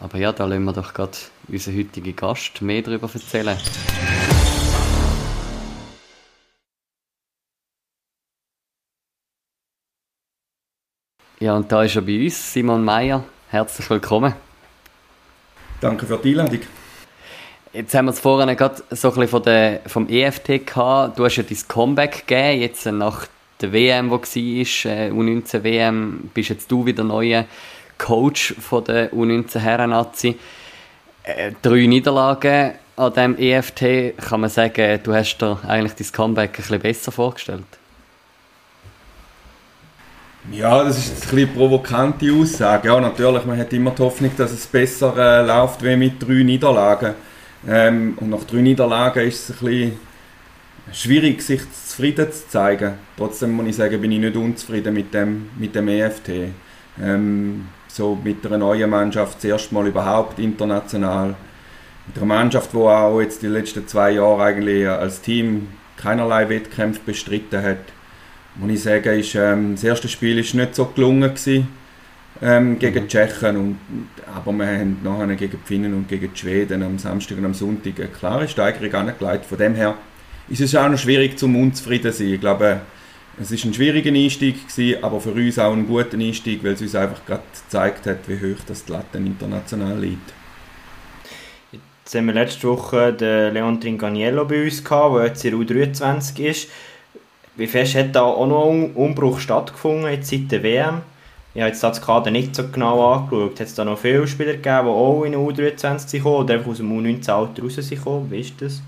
Aber 0.00 0.18
ja, 0.18 0.32
da 0.32 0.46
lassen 0.46 0.64
wir 0.64 0.72
doch 0.72 0.92
gerade 0.92 1.12
unseren 1.46 1.78
heutigen 1.78 2.16
Gast 2.16 2.60
mehr 2.60 2.82
darüber 2.82 3.08
erzählen. 3.12 3.56
Ja, 11.40 11.54
und 11.54 11.70
da 11.70 11.84
ist 11.84 11.94
er 11.94 12.02
bei 12.02 12.24
uns, 12.24 12.52
Simon 12.52 12.84
Meyer. 12.84 13.22
Herzlich 13.48 13.88
willkommen. 13.88 14.34
Danke 15.80 16.04
für 16.04 16.18
die 16.18 16.30
Einladung. 16.30 16.60
Jetzt 17.72 17.94
haben 17.94 18.06
wir 18.06 18.10
es 18.10 18.18
vorhin 18.18 18.56
gerade 18.56 18.82
so 18.90 19.08
ein 19.08 19.14
bisschen 19.14 19.28
von 19.28 19.42
der, 19.44 19.80
vom 19.86 20.08
EFT 20.08 20.66
gehabt. 20.66 21.16
Du 21.16 21.24
hast 21.24 21.36
ja 21.36 21.44
dein 21.44 21.58
Comeback 21.68 22.26
gegeben, 22.26 22.60
jetzt 22.60 22.86
nach 22.86 23.26
der 23.60 23.72
WM, 23.72 24.08
die 24.08 24.64
war, 24.64 24.92
äh, 24.92 25.10
U19 25.10 25.62
WM, 25.62 26.30
bist 26.34 26.48
jetzt 26.48 26.72
du 26.72 26.84
wieder 26.84 27.04
neuer 27.04 27.44
Coach 27.98 28.54
von 28.58 28.82
der 28.82 29.12
U19 29.12 29.60
Herren-Nazi. 29.60 30.36
Äh, 31.22 31.52
drei 31.62 31.86
Niederlagen 31.86 32.72
an 32.96 33.12
diesem 33.12 33.38
EFT, 33.38 34.16
kann 34.16 34.40
man 34.40 34.50
sagen, 34.50 34.98
du 35.04 35.14
hast 35.14 35.38
dir 35.38 35.60
eigentlich 35.68 35.94
dein 35.94 36.12
Comeback 36.12 36.50
ein 36.50 36.56
bisschen 36.56 36.80
besser 36.80 37.12
vorgestellt? 37.12 37.77
Ja, 40.52 40.82
das 40.82 40.98
ist 40.98 41.30
eine 41.30 41.46
provokante 41.46 42.32
Aussage. 42.32 42.88
Ja, 42.88 42.98
natürlich, 43.00 43.44
man 43.44 43.58
hat 43.58 43.72
immer 43.72 43.90
die 43.90 44.02
Hoffnung, 44.02 44.30
dass 44.36 44.50
es 44.50 44.66
besser 44.66 45.14
äh, 45.16 45.46
läuft 45.46 45.84
wie 45.84 45.94
mit 45.94 46.22
drei 46.22 46.42
Niederlagen. 46.42 47.14
Ähm, 47.66 48.16
und 48.18 48.30
nach 48.30 48.44
drei 48.44 48.62
Niederlagen 48.62 49.26
ist 49.26 49.50
es 49.50 49.60
ein 49.60 49.66
bisschen 49.66 49.92
schwierig, 50.90 51.42
sich 51.42 51.60
zufrieden 51.70 52.32
zu 52.32 52.48
zeigen. 52.48 52.94
Trotzdem 53.16 53.52
muss 53.52 53.66
ich 53.66 53.76
sagen, 53.76 54.00
bin 54.00 54.10
ich 54.12 54.20
nicht 54.20 54.36
unzufrieden 54.36 54.94
mit 54.94 55.12
dem, 55.12 55.50
mit 55.58 55.74
dem 55.74 55.86
EFT. 55.88 56.30
Ähm, 57.02 57.66
so 57.88 58.18
mit 58.22 58.46
einer 58.46 58.58
neuen 58.58 58.88
Mannschaft, 58.88 59.42
zuerst 59.42 59.70
mal 59.70 59.86
überhaupt 59.86 60.38
international. 60.38 61.34
Mit 62.06 62.16
einer 62.16 62.26
Mannschaft, 62.26 62.72
die 62.72 62.78
auch 62.78 63.20
jetzt 63.20 63.42
die 63.42 63.48
letzten 63.48 63.86
zwei 63.86 64.12
Jahre 64.12 64.44
eigentlich 64.44 64.88
als 64.88 65.20
Team 65.20 65.68
keinerlei 65.98 66.48
Wettkämpfe 66.48 67.00
bestritten 67.04 67.62
hat 67.62 67.97
muss 68.58 68.72
ich 68.72 68.82
sagen, 68.82 69.18
ist, 69.18 69.34
ähm, 69.34 69.74
das 69.74 69.84
erste 69.84 70.08
Spiel 70.08 70.38
ist 70.38 70.54
nicht 70.54 70.74
so 70.74 70.86
gelungen 70.86 71.34
gewesen, 71.34 71.68
ähm, 72.42 72.78
gegen 72.78 72.94
die 72.94 73.00
mhm. 73.00 73.08
Tschechen. 73.08 73.56
Und, 73.56 73.78
aber 74.34 74.52
wir 74.52 74.66
haben 74.66 74.98
nachher 75.02 75.34
gegen 75.36 75.52
die 75.52 75.66
Finnen 75.66 75.94
und 75.94 76.08
gegen 76.08 76.32
die 76.32 76.38
Schweden 76.38 76.82
am 76.82 76.98
Samstag 76.98 77.38
und 77.38 77.44
am 77.44 77.54
Sonntag 77.54 77.98
eine 77.98 78.08
klare 78.08 78.48
Steigerung 78.48 79.08
angelegt. 79.08 79.44
Von 79.44 79.58
dem 79.58 79.74
her 79.74 79.94
ist 80.48 80.60
es 80.60 80.74
auch 80.74 80.88
noch 80.88 80.98
schwierig, 80.98 81.38
zum 81.38 81.60
unzufrieden 81.60 82.12
zu 82.12 82.18
sein. 82.18 82.34
Ich 82.34 82.40
glaube, 82.40 82.80
es 83.40 83.52
ist 83.52 83.64
ein 83.64 83.74
schwieriger 83.74 84.12
Einstieg 84.12 84.68
gewesen, 84.68 85.04
aber 85.04 85.20
für 85.20 85.32
uns 85.32 85.58
auch 85.58 85.72
ein 85.72 85.86
guter 85.86 86.18
Einstieg, 86.18 86.64
weil 86.64 86.72
es 86.72 86.80
uns 86.80 86.94
einfach 86.94 87.24
gerade 87.24 87.42
gezeigt 87.52 88.06
hat, 88.06 88.28
wie 88.28 88.34
hoch 88.34 88.58
das 88.66 88.84
die 88.84 88.92
Latte 88.92 89.18
international 89.18 89.98
liegt. 89.98 90.32
Jetzt 92.08 92.14
haben 92.14 92.26
wir 92.26 92.34
letzte 92.34 92.66
Woche 92.66 93.12
den 93.12 93.52
Leon 93.52 93.80
Tringaniello 93.80 94.46
bei 94.46 94.64
uns 94.64 94.82
gehabt, 94.82 95.16
der 95.16 95.26
jetzt 95.26 95.44
in 95.44 95.54
U23 95.54 96.40
ist. 96.40 96.68
Wie 97.58 97.66
fest 97.66 97.94
hat 97.94 98.16
da 98.16 98.22
auch 98.22 98.46
noch 98.46 98.70
ein 98.70 98.92
Umbruch 98.94 99.38
stattgefunden 99.38 100.10
jetzt 100.10 100.30
seit 100.30 100.50
der 100.50 100.62
WM? 100.62 101.02
Ich 101.54 101.60
habe 101.60 101.70
jetzt 101.70 101.82
das 101.82 102.00
Kader 102.00 102.30
nicht 102.30 102.54
so 102.54 102.68
genau 102.68 103.12
angeschaut. 103.12 103.60
Hat 103.60 103.66
es 103.66 103.74
da 103.74 103.84
noch 103.84 103.98
viele 103.98 104.26
Spieler 104.26 104.52
gegeben, 104.52 104.84
die 104.84 104.90
auch 104.90 105.24
in 105.24 105.32
der 105.32 105.40
U23 105.40 105.98
sind 105.98 106.24
oder 106.24 106.54
einfach 106.54 106.70
aus 106.70 106.76
dem 106.78 106.92
U19-Alter 106.92 107.62
raus 107.62 108.30
Wie 108.30 108.40
ist 108.40 108.62
das? 108.62 108.80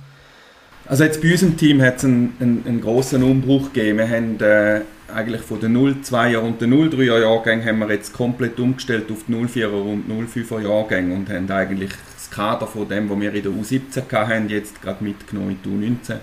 Also 0.86 1.04
jetzt 1.04 1.20
bei 1.20 1.32
unserem 1.32 1.56
Team 1.56 1.82
hat 1.82 1.96
es 1.98 2.04
einen, 2.04 2.36
einen, 2.40 2.64
einen 2.66 2.80
grossen 2.80 3.22
Umbruch 3.22 3.72
gegeben. 3.72 3.98
Wir 3.98 4.08
haben 4.08 4.40
äh, 4.40 4.80
eigentlich 5.12 5.42
von 5.42 5.60
den 5.60 5.76
02er 5.76 6.38
und 6.38 6.60
den 6.60 6.72
03er 6.72 7.20
Jahrgängen 7.20 7.66
haben 7.66 7.78
wir 7.80 7.90
jetzt 7.90 8.12
komplett 8.12 8.58
umgestellt 8.58 9.10
auf 9.10 9.24
die 9.28 9.34
04er 9.34 9.68
und 9.68 10.04
05er 10.08 10.60
Jahrgänge 10.62 11.14
und 11.14 11.28
haben 11.28 11.50
eigentlich 11.50 11.90
das 11.90 12.20
das 12.30 12.36
Kader 12.36 12.66
von 12.66 12.88
dem, 12.88 13.10
was 13.10 13.20
wir 13.20 13.34
in 13.34 13.42
der 13.42 13.52
U17 13.52 14.12
hatten, 14.12 14.48
jetzt 14.48 14.80
gerade 14.80 15.02
mitgenommen 15.02 15.58
in 15.64 15.80
die 15.80 15.88
U19. 16.10 16.18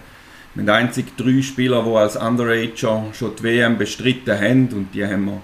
Wir 0.58 0.74
haben 0.74 0.88
einzig 0.88 1.16
drei 1.18 1.44
Spieler, 1.44 1.84
die 1.84 1.96
als 1.96 2.16
Underager 2.16 3.06
schon 3.14 3.36
die 3.36 3.44
WM 3.44 3.78
bestritten 3.78 4.40
haben 4.40 4.68
und 4.70 4.88
die 4.92 5.06
haben 5.06 5.26
wir, 5.26 5.42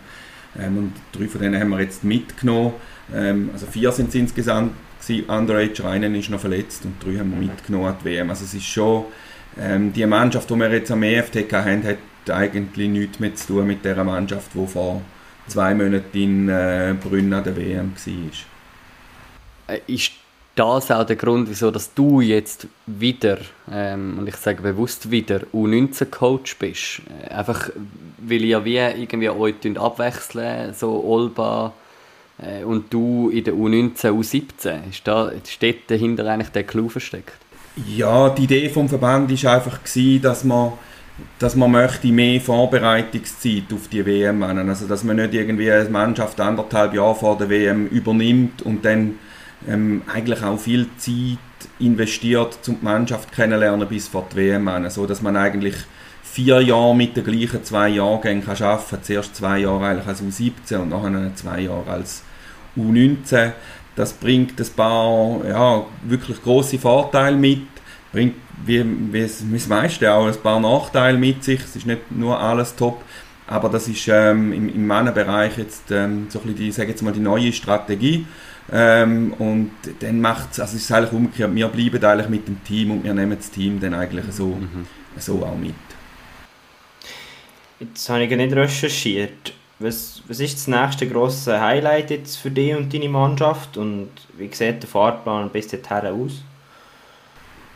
ähm, 0.59 0.77
und 0.77 0.93
drei 1.11 1.27
von 1.27 1.39
denen 1.39 1.59
haben 1.59 1.69
wir 1.69 1.81
jetzt 1.81 2.03
mitgenommen. 2.03 2.73
Ähm, 3.13 3.51
also 3.53 3.67
vier 3.67 3.91
sind 3.91 4.09
es 4.09 4.15
insgesamt 4.15 4.73
Underager, 5.27 5.89
einer 5.89 6.07
ist 6.17 6.31
noch 6.31 6.39
verletzt 6.39 6.85
und 6.85 6.95
drei 7.03 7.19
haben 7.19 7.31
wir 7.31 7.47
mitgenommen 7.47 7.85
an 7.85 7.97
die 8.01 8.05
WM. 8.05 8.29
Also 8.31 8.45
es 8.45 8.55
ist 8.55 8.65
schon, 8.65 9.05
ähm, 9.59 9.93
die 9.93 10.05
Mannschaft, 10.07 10.49
die 10.49 10.55
wir 10.55 10.71
jetzt 10.71 10.89
am 10.89 11.03
EFTK 11.03 11.53
haben, 11.53 11.83
hat 11.83 11.97
eigentlich 12.31 12.89
nichts 12.89 13.19
mehr 13.19 13.35
zu 13.35 13.47
tun 13.47 13.67
mit 13.67 13.85
der 13.85 14.03
Mannschaft, 14.03 14.49
die 14.55 14.65
vor 14.65 15.01
zwei 15.47 15.75
Monaten 15.75 16.17
in 16.17 16.49
äh, 16.49 16.95
Brünn 16.99 17.31
an 17.33 17.43
der 17.43 17.55
WM 17.55 17.93
war. 17.93 19.75
Äh, 19.75 19.79
ist 19.85 20.22
das 20.55 20.91
auch 20.91 21.05
der 21.05 21.15
Grund, 21.15 21.49
wieso 21.49 21.71
dass 21.71 21.93
du 21.93 22.21
jetzt 22.21 22.67
wieder, 22.85 23.37
ähm, 23.71 24.17
und 24.19 24.27
ich 24.27 24.35
sage 24.35 24.61
bewusst 24.61 25.09
wieder, 25.09 25.41
U19-Coach 25.53 26.57
bist? 26.57 27.01
Äh, 27.23 27.33
einfach, 27.33 27.69
weil 28.19 28.43
ihr 28.43 28.63
wie 28.63 28.77
irgendwie 28.77 29.29
euch 29.29 29.55
abwechseln, 29.77 30.73
so 30.73 31.03
Olba 31.03 31.73
äh, 32.37 32.63
und 32.63 32.93
du 32.93 33.29
in 33.29 33.43
der 33.43 33.53
U19, 33.53 34.11
U17. 34.11 34.89
Ist 34.89 35.07
da, 35.07 35.31
steht 35.47 35.89
dahinter 35.89 36.25
eigentlich 36.27 36.49
der 36.49 36.63
Clou 36.63 36.89
versteckt? 36.89 37.33
Ja, 37.87 38.29
die 38.29 38.43
Idee 38.43 38.69
vom 38.69 38.87
Verband 38.87 39.43
war 39.43 39.53
einfach, 39.53 39.83
gewesen, 39.83 40.21
dass 40.21 40.43
man 40.43 40.73
dass 41.37 41.55
man 41.55 41.71
möchte 41.71 42.07
mehr 42.07 42.41
Vorbereitungszeit 42.41 43.71
auf 43.71 43.87
die 43.87 44.03
WM 44.03 44.39
machen. 44.39 44.67
Also 44.67 44.87
dass 44.87 45.03
man 45.03 45.17
nicht 45.17 45.33
irgendwie 45.33 45.71
eine 45.71 45.87
Mannschaft 45.89 46.39
anderthalb 46.39 46.93
Jahre 46.95 47.15
vor 47.15 47.37
der 47.37 47.49
WM 47.49 47.87
übernimmt 47.87 48.63
und 48.63 48.83
dann 48.83 49.19
ähm, 49.67 50.01
eigentlich 50.11 50.43
auch 50.43 50.59
viel 50.59 50.87
Zeit 50.97 51.37
investiert, 51.79 52.57
um 52.67 52.79
die 52.79 52.85
Mannschaft 52.85 53.31
kennenzulernen 53.31 53.87
bis 53.87 54.07
vor 54.07 54.27
die 54.31 54.37
WM 54.37 54.67
an. 54.67 54.89
So 54.89 55.05
dass 55.05 55.21
man 55.21 55.35
eigentlich 55.35 55.75
vier 56.23 56.61
Jahre 56.61 56.95
mit 56.95 57.15
den 57.15 57.23
gleichen 57.23 57.63
zwei 57.63 57.89
Jahrgängen 57.89 58.45
kann 58.45 58.61
arbeiten 58.61 58.89
kann. 58.89 59.03
Zuerst 59.03 59.35
zwei 59.35 59.59
Jahre 59.59 59.85
eigentlich 59.85 60.07
als 60.07 60.21
U17 60.21 60.77
und 60.77 60.89
nachher 60.89 61.35
zwei 61.35 61.61
Jahre 61.61 61.89
als 61.89 62.23
U19. 62.77 63.51
Das 63.95 64.13
bringt 64.13 64.59
ein 64.59 64.67
paar 64.75 65.45
ja, 65.47 65.85
wirklich 66.03 66.41
große 66.41 66.79
Vorteile 66.79 67.37
mit 67.37 67.61
bringt 68.13 68.35
wie, 68.65 68.85
wie, 69.11 69.21
das 69.21 69.67
meiste 69.67 70.13
auch 70.13 70.27
ein 70.27 70.35
paar 70.41 70.59
Nachteile 70.59 71.17
mit 71.17 71.43
sich. 71.43 71.59
Es 71.59 71.75
ist 71.75 71.85
nicht 71.85 72.11
nur 72.11 72.39
alles 72.39 72.75
top, 72.75 73.01
aber 73.47 73.67
das 73.67 73.89
ist 73.89 74.07
ähm, 74.07 74.53
im, 74.53 74.69
im 74.69 74.87
Männerbereich 74.87 75.57
jetzt 75.57 75.91
ähm, 75.91 76.27
so 76.29 76.39
ein 76.39 76.45
bisschen 76.45 76.55
die, 76.55 76.71
sage 76.71 76.89
jetzt 76.91 77.01
mal, 77.01 77.11
die 77.11 77.19
neue 77.19 77.51
Strategie. 77.51 78.25
Ähm, 78.71 79.33
und 79.39 79.71
dann 79.99 80.21
macht 80.21 80.53
es, 80.53 80.59
also 80.59 80.77
es 80.77 80.83
ist 80.83 80.91
eigentlich 80.91 81.11
umgekehrt, 81.11 81.53
wir 81.53 81.69
bleiben 81.69 82.03
eigentlich 82.03 82.29
mit 82.29 82.47
dem 82.47 82.63
Team 82.63 82.91
und 82.91 83.03
wir 83.03 83.13
nehmen 83.13 83.37
das 83.37 83.51
Team 83.51 83.79
dann 83.79 83.93
eigentlich 83.93 84.25
so, 84.31 84.47
mhm. 84.47 84.87
so 85.17 85.43
auch 85.45 85.57
mit. 85.57 85.75
Jetzt 87.79 88.07
habe 88.09 88.23
ich 88.23 88.35
nicht 88.35 88.55
recherchiert. 88.55 89.53
Was, 89.79 90.21
was 90.27 90.39
ist 90.39 90.55
das 90.55 90.67
nächste 90.67 91.07
grosse 91.07 91.59
Highlight 91.59 92.11
jetzt 92.11 92.37
für 92.37 92.51
dich 92.51 92.73
und 92.73 92.93
deine 92.93 93.09
Mannschaft 93.09 93.75
und 93.75 94.09
wie 94.37 94.47
sieht 94.53 94.81
der 94.81 94.89
Fahrplan 94.89 95.49
bis 95.49 95.67
dahin 95.67 96.13
aus? 96.13 96.43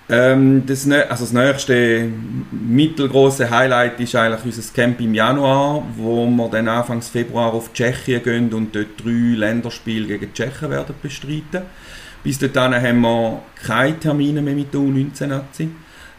Ähm, 0.10 0.64
das, 0.66 0.90
also 0.90 1.26
das 1.26 1.34
nächste 1.34 2.10
mittelgroße 2.52 3.50
Highlight 3.50 4.00
ist 4.00 4.16
eigentlich 4.16 4.58
unser 4.58 4.74
Camp 4.74 5.02
im 5.02 5.14
Januar, 5.14 5.84
wo 5.98 6.26
wir 6.26 6.50
dann 6.50 6.70
Anfang 6.70 7.02
Februar 7.02 7.54
auf 7.54 7.74
Tschechien 7.74 8.24
gehen 8.24 8.54
und 8.54 8.74
dort 8.74 9.04
drei 9.04 9.36
Länderspiele 9.36 10.08
gegen 10.08 10.34
Tschechien 10.34 10.72
werden 10.72 10.96
bestreiten. 11.02 11.64
Bis 12.24 12.40
dahin 12.40 12.82
haben 12.82 13.02
wir 13.02 13.42
keine 13.66 14.00
Termine 14.00 14.42
mehr 14.42 14.56
mit 14.56 14.74
der 14.74 14.80
U19-Nazi. 14.82 15.70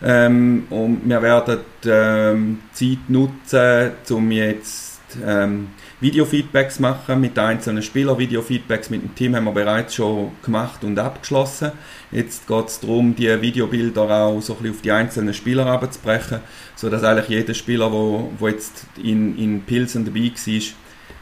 Ähm, 0.03 0.67
und 0.71 1.01
wir 1.05 1.23
werden 1.23 1.59
ähm, 1.87 2.59
Zeit 2.73 3.09
nutzen, 3.09 3.91
um 4.11 4.31
jetzt 4.31 5.01
ähm, 5.27 5.69
Videofeedbacks 6.01 6.79
machen 6.79 7.21
mit 7.21 7.37
einzelnen 7.39 7.83
Spielern. 7.83 8.19
Videofeedbacks 8.19 8.89
mit 8.91 9.03
dem 9.03 9.15
Team 9.17 9.35
haben 9.35 9.45
wir 9.45 9.53
bereits 9.53 9.97
schon 9.97 10.31
gemacht 10.43 10.85
und 10.85 10.97
abgeschlossen. 10.97 11.73
Jetzt 12.13 12.47
geht 12.47 12.67
es 12.67 12.79
darum, 12.79 13.17
die 13.17 13.41
Videobilder 13.41 14.03
auch 14.03 14.41
so 14.41 14.53
ein 14.53 14.59
bisschen 14.59 14.77
auf 14.77 14.83
die 14.83 14.93
einzelnen 14.93 15.35
Spieler 15.35 15.67
abzubrechen, 15.67 16.41
sodass 16.77 17.03
eigentlich 17.03 17.29
jeder 17.29 17.55
Spieler, 17.55 17.91
der, 17.91 18.29
der 18.41 18.51
jetzt 18.51 18.87
in, 19.03 19.37
in 19.37 19.63
Pilsen 19.63 20.05
dabei 20.05 20.31
war, 20.31 20.63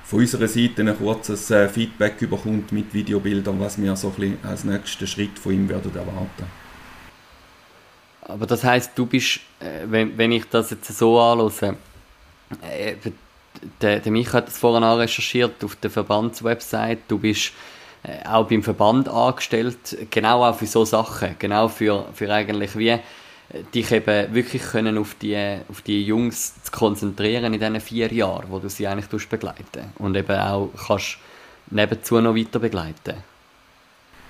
von 0.04 0.20
unserer 0.20 0.46
Seite 0.46 0.82
ein 0.82 0.96
kurzes 0.98 1.50
äh, 1.50 1.68
Feedback 1.68 2.18
bekommt 2.18 2.70
mit 2.70 2.92
Videobildern, 2.92 3.58
was 3.58 3.80
wir 3.80 3.96
so 3.96 4.08
ein 4.08 4.14
bisschen 4.14 4.38
als 4.44 4.64
nächsten 4.64 5.06
Schritt 5.06 5.38
von 5.38 5.52
ihm 5.52 5.68
werden 5.68 5.90
erwarten. 5.94 6.44
Aber 8.20 8.46
das 8.46 8.62
heißt, 8.62 8.92
du 8.94 9.06
bist, 9.06 9.40
äh, 9.58 9.86
wenn, 9.86 10.16
wenn 10.18 10.32
ich 10.32 10.44
das 10.48 10.70
jetzt 10.70 10.96
so 10.96 11.18
äh, 12.60 12.94
der, 13.80 14.00
der 14.00 14.12
Micha 14.12 14.34
hat 14.34 14.48
das 14.48 14.58
vorhin 14.58 14.84
auch 14.84 14.98
recherchiert 14.98 15.64
auf 15.64 15.76
der 15.76 15.90
Verbandswebsite. 15.90 16.98
Du 17.08 17.18
bist 17.18 17.52
äh, 18.02 18.26
auch 18.26 18.46
beim 18.48 18.62
Verband 18.62 19.08
angestellt, 19.08 19.96
genau 20.10 20.44
auch 20.44 20.56
für 20.56 20.66
so 20.66 20.84
Sachen, 20.84 21.36
genau 21.38 21.68
für, 21.68 22.06
für 22.14 22.32
eigentlich 22.32 22.76
wie 22.76 22.90
äh, 22.90 23.00
dich 23.74 23.90
eben 23.92 24.34
wirklich 24.34 24.62
können 24.62 24.98
auf 24.98 25.14
die, 25.20 25.58
auf 25.68 25.82
die 25.82 26.04
Jungs 26.04 26.62
zu 26.62 26.70
konzentrieren 26.72 27.52
in 27.52 27.60
diesen 27.60 27.80
vier 27.80 28.12
Jahren, 28.12 28.46
wo 28.48 28.58
du 28.58 28.68
sie 28.68 28.86
eigentlich 28.86 29.28
begleiten 29.28 29.92
und 29.98 30.16
eben 30.16 30.38
auch 30.38 30.70
kannst 30.86 31.18
nebenzu 31.70 32.20
noch 32.20 32.36
weiter 32.36 32.58
begleiten. 32.58 33.24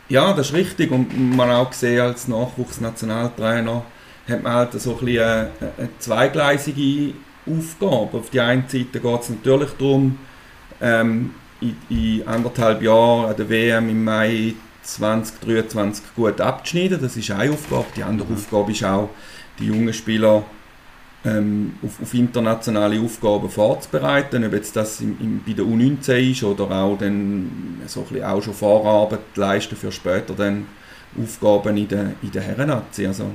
Ja, 0.09 0.33
das 0.33 0.49
ist 0.49 0.55
richtig 0.55 0.91
und 0.91 1.37
man 1.37 1.51
auch 1.51 1.71
gesehen 1.71 2.01
als 2.01 2.29
Nachwuchsnationaltrainer 2.29 3.85
hat 4.29 4.43
man 4.43 4.53
halt 4.53 4.73
so 4.81 4.93
ein 4.93 5.05
bisschen 5.05 5.23
eine, 5.23 5.51
eine 5.79 5.99
zweigleisige 5.99 7.15
Aufgabe. 7.47 8.19
Auf 8.19 8.31
die 8.31 8.41
einen 8.41 8.69
Seite 8.69 9.01
geht 9.01 9.21
es 9.21 9.31
natürlich 9.31 9.71
darum, 9.79 10.19
ähm, 10.81 11.35
in, 11.61 11.77
in, 11.89 12.29
anderthalb 12.29 12.83
Jahren 12.83 13.31
an 13.31 13.37
der 13.37 13.49
WM 13.49 13.89
im 13.89 14.05
Mai 14.05 14.55
2023 14.83 16.15
gut 16.15 16.41
abzuschneiden. 16.41 17.01
Das 17.01 17.17
ist 17.17 17.31
eine 17.31 17.53
Aufgabe. 17.53 17.87
Die 17.97 18.03
andere 18.03 18.29
mhm. 18.29 18.37
Aufgabe 18.37 18.73
ist 18.73 18.85
auch, 18.85 19.11
die 19.59 19.67
jungen 19.67 19.93
Spieler 19.93 20.45
ähm, 21.25 21.75
auf, 21.83 22.01
auf, 22.03 22.15
internationale 22.15 23.01
Aufgaben 23.01 23.49
vorzubereiten. 23.49 24.45
Ob 24.45 24.53
jetzt 24.53 24.77
das 24.77 25.01
im, 25.01 25.17
im, 25.21 25.43
bei 25.45 25.53
der 25.53 25.65
U19 25.65 26.31
ist 26.31 26.45
oder 26.45 26.71
auch, 26.71 26.99
dann 26.99 27.81
so 27.87 28.01
ein 28.01 28.07
bisschen 28.07 28.25
auch 28.25 28.43
schon 28.43 28.55
Vorarbeit 28.55 29.21
leisten 29.35 29.77
für 29.77 29.91
später 29.91 30.35
dann 30.35 30.67
Aufgaben 31.21 31.77
in 31.77 31.89
der, 31.89 32.13
in 32.23 32.31
der 32.31 32.43
Herren-Nazi. 32.43 33.07
Also, 33.07 33.31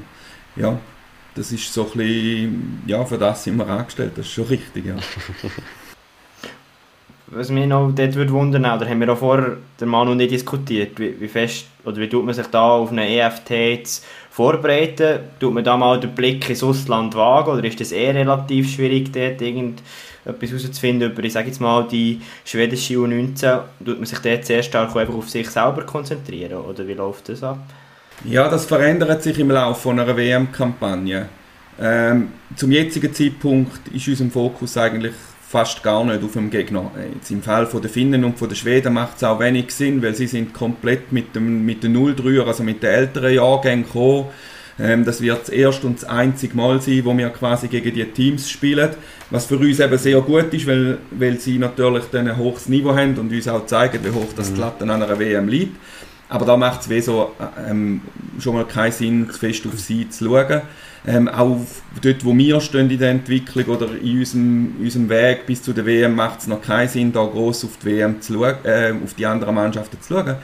ja, 0.55 0.79
das 1.35 1.51
ist 1.51 1.73
so 1.73 1.83
ein 1.83 1.91
bisschen, 1.97 2.83
ja, 2.87 3.03
für 3.05 3.17
das 3.17 3.43
sind 3.43 3.57
wir 3.57 3.67
angestellt, 3.67 4.13
das 4.15 4.25
ist 4.25 4.33
schon 4.33 4.45
richtig, 4.45 4.85
ja. 4.85 4.95
Was 7.33 7.49
mich 7.49 7.65
noch 7.65 7.93
dort 7.95 8.15
würde 8.15 8.33
wundern, 8.33 8.65
oder 8.65 8.89
haben 8.89 8.99
wir 8.99 9.13
auch 9.13 9.17
vorher, 9.17 9.55
der 9.79 9.87
Manu 9.87 10.13
nicht 10.15 10.31
diskutiert, 10.31 10.99
wie, 10.99 11.17
wie 11.17 11.29
fest, 11.29 11.65
oder 11.85 11.95
wie 11.95 12.09
tut 12.09 12.25
man 12.25 12.33
sich 12.33 12.47
da 12.47 12.71
auf 12.71 12.91
eine 12.91 13.07
EFT 13.07 14.03
vorbereiten? 14.29 15.19
Tut 15.39 15.53
man 15.53 15.63
da 15.63 15.77
mal 15.77 15.97
den 15.97 16.13
Blick 16.13 16.49
ins 16.49 16.61
Ausland 16.61 17.15
wagen, 17.15 17.51
oder 17.51 17.63
ist 17.63 17.79
das 17.79 17.93
eher 17.93 18.15
relativ 18.15 18.73
schwierig, 18.73 19.13
dort 19.13 19.41
irgendetwas 19.41 20.49
herauszufinden 20.49 21.09
über, 21.09 21.23
ich 21.23 21.31
sage 21.31 21.47
jetzt 21.47 21.61
mal, 21.61 21.87
die 21.87 22.19
schwedische 22.43 22.95
U19? 22.95 23.61
Tut 23.85 23.97
man 23.97 24.05
sich 24.05 24.19
dort 24.19 24.43
sehr 24.43 24.61
stark 24.61 24.93
einfach 24.93 25.13
auf 25.13 25.29
sich 25.29 25.49
selber 25.49 25.83
konzentrieren, 25.83 26.59
oder 26.59 26.85
wie 26.85 26.95
läuft 26.95 27.29
das 27.29 27.43
ab? 27.43 27.59
Ja, 28.23 28.47
das 28.49 28.65
verändert 28.65 29.23
sich 29.23 29.39
im 29.39 29.49
Laufe 29.49 29.89
einer 29.89 30.15
WM-Kampagne. 30.15 31.27
Ähm, 31.79 32.27
zum 32.55 32.71
jetzigen 32.71 33.13
Zeitpunkt 33.13 33.87
ist 33.87 34.07
unser 34.07 34.29
Fokus 34.29 34.77
eigentlich 34.77 35.13
fast 35.47 35.81
gar 35.81 36.05
nicht 36.05 36.23
auf 36.23 36.33
dem 36.33 36.51
Gegner. 36.51 36.91
Jetzt 37.15 37.31
Im 37.31 37.41
Fall 37.41 37.67
der 37.67 37.89
Finnen 37.89 38.23
und 38.23 38.39
der 38.39 38.55
Schweden 38.55 38.93
macht 38.93 39.17
es 39.17 39.23
auch 39.23 39.39
wenig 39.39 39.71
Sinn, 39.71 40.03
weil 40.03 40.13
sie 40.13 40.27
sind 40.27 40.53
komplett 40.53 41.11
mit, 41.11 41.35
dem, 41.35 41.65
mit 41.65 41.83
den 41.83 41.97
0-3er, 41.97 42.45
also 42.45 42.63
mit 42.63 42.83
den 42.83 42.91
älteren 42.91 43.33
Jahrgängen 43.33 43.85
gekommen. 43.85 44.25
Ähm, 44.79 45.03
das 45.03 45.19
wird 45.19 45.41
das 45.41 45.49
erste 45.49 45.87
und 45.87 46.01
das 46.01 46.07
einzige 46.07 46.55
Mal 46.55 46.79
sein, 46.79 47.01
wo 47.03 47.17
wir 47.17 47.29
quasi 47.29 47.67
gegen 47.67 47.93
die 47.93 48.05
Teams 48.05 48.49
spielen, 48.49 48.91
was 49.31 49.45
für 49.47 49.57
uns 49.57 49.79
eben 49.79 49.97
sehr 49.97 50.21
gut 50.21 50.53
ist, 50.53 50.67
weil, 50.67 50.99
weil 51.09 51.39
sie 51.39 51.57
natürlich 51.57 52.03
ein 52.13 52.37
hohes 52.37 52.69
Niveau 52.69 52.95
haben 52.95 53.17
und 53.17 53.31
uns 53.31 53.47
auch 53.47 53.65
zeigen, 53.65 53.99
wie 54.03 54.11
hoch 54.11 54.33
das 54.35 54.53
Glatt 54.53 54.81
an 54.81 54.91
einer 54.91 55.19
WM 55.19 55.47
liegt. 55.47 55.75
Aber 56.31 56.45
da 56.45 56.55
macht 56.55 56.89
es 56.89 57.05
so, 57.05 57.33
ähm, 57.67 57.99
schon 58.39 58.55
mal 58.55 58.65
keinen 58.65 58.93
Sinn, 58.93 59.29
zu 59.29 59.37
fest 59.37 59.67
auf 59.67 59.77
sie 59.77 60.09
zu 60.09 60.23
schauen. 60.25 60.61
Ähm, 61.05 61.27
auch 61.27 61.59
dort, 62.01 62.23
wo 62.23 62.33
wir 62.37 62.61
stehen 62.61 62.89
in 62.89 62.99
der 62.99 63.09
Entwicklung 63.09 63.65
oder 63.65 63.87
in 64.01 64.19
unserem, 64.19 64.75
unserem 64.79 65.09
Weg 65.09 65.45
bis 65.45 65.61
zu 65.61 65.73
der 65.73 65.85
WM, 65.85 66.15
macht 66.15 66.39
es 66.39 66.47
noch 66.47 66.61
keinen 66.61 66.87
Sinn, 66.87 67.11
da 67.11 67.25
groß 67.25 67.65
auf 67.65 67.71
die 67.83 67.87
WM 67.87 68.21
zu 68.21 68.33
schauen, 68.33 68.55
äh, 68.63 68.93
auf 69.03 69.13
die 69.13 69.25
anderen 69.25 69.55
Mannschaften 69.55 69.99
zu 69.99 70.13
schauen. 70.13 70.35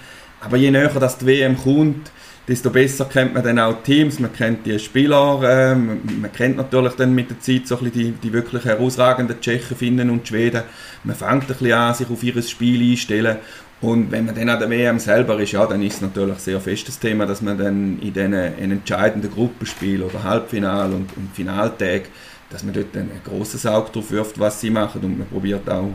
Aber 0.42 0.58
je 0.58 0.72
näher 0.72 0.90
dass 0.90 1.20
die 1.20 1.26
WM 1.26 1.58
kommt, 1.58 2.12
desto 2.50 2.70
besser 2.70 3.06
kennt 3.06 3.34
man 3.34 3.44
dann 3.44 3.60
auch 3.60 3.82
Teams, 3.82 4.20
man 4.20 4.34
kennt 4.34 4.66
die 4.66 4.78
Spieler, 4.80 5.40
äh, 5.42 5.74
man 5.74 6.34
kennt 6.36 6.58
natürlich 6.58 6.96
dann 6.96 7.16
mit 7.16 7.30
der 7.30 7.40
Zeit 7.40 7.66
so 7.66 7.80
ein 7.80 7.92
die, 7.94 8.12
die 8.12 8.34
wirklich 8.34 8.66
herausragenden 8.66 9.40
Tschechen, 9.40 9.78
Finnen 9.78 10.10
und 10.10 10.28
Schweden. 10.28 10.64
Man 11.06 11.16
fängt 11.16 11.44
ein 11.44 11.48
bisschen 11.48 11.72
an, 11.72 11.94
sich 11.94 12.10
auf 12.10 12.22
ihr 12.24 12.42
Spiel 12.42 12.82
einzustellen 12.82 13.38
Und 13.80 14.12
wenn 14.12 14.26
man 14.26 14.34
dann 14.34 14.50
an 14.50 14.60
der 14.60 14.70
WM 14.70 14.98
selber 14.98 15.40
ist, 15.40 15.52
ja, 15.52 15.66
dann 15.68 15.84
ist 15.84 15.96
es 15.96 16.02
natürlich 16.02 16.40
sehr 16.40 16.60
festes 16.60 16.98
Thema, 16.98 17.28
dass 17.28 17.42
man 17.42 17.58
dann 17.58 18.00
in 18.00 18.14
diesen 18.14 18.34
entscheidenden 18.34 19.32
Gruppenspielen 19.32 20.02
oder 20.02 20.24
Halbfinal 20.24 20.94
und, 20.94 21.16
und 21.16 21.30
Finaltag, 21.34 22.10
dass 22.50 22.64
man 22.64 22.74
dort 22.74 22.96
ein 22.96 23.12
großes 23.24 23.66
Auge 23.68 23.92
drauf 23.92 24.10
wirft, 24.12 24.40
was 24.40 24.62
sie 24.62 24.72
machen 24.72 25.02
und 25.04 25.20
man 25.20 25.28
probiert 25.28 25.70
auch 25.70 25.92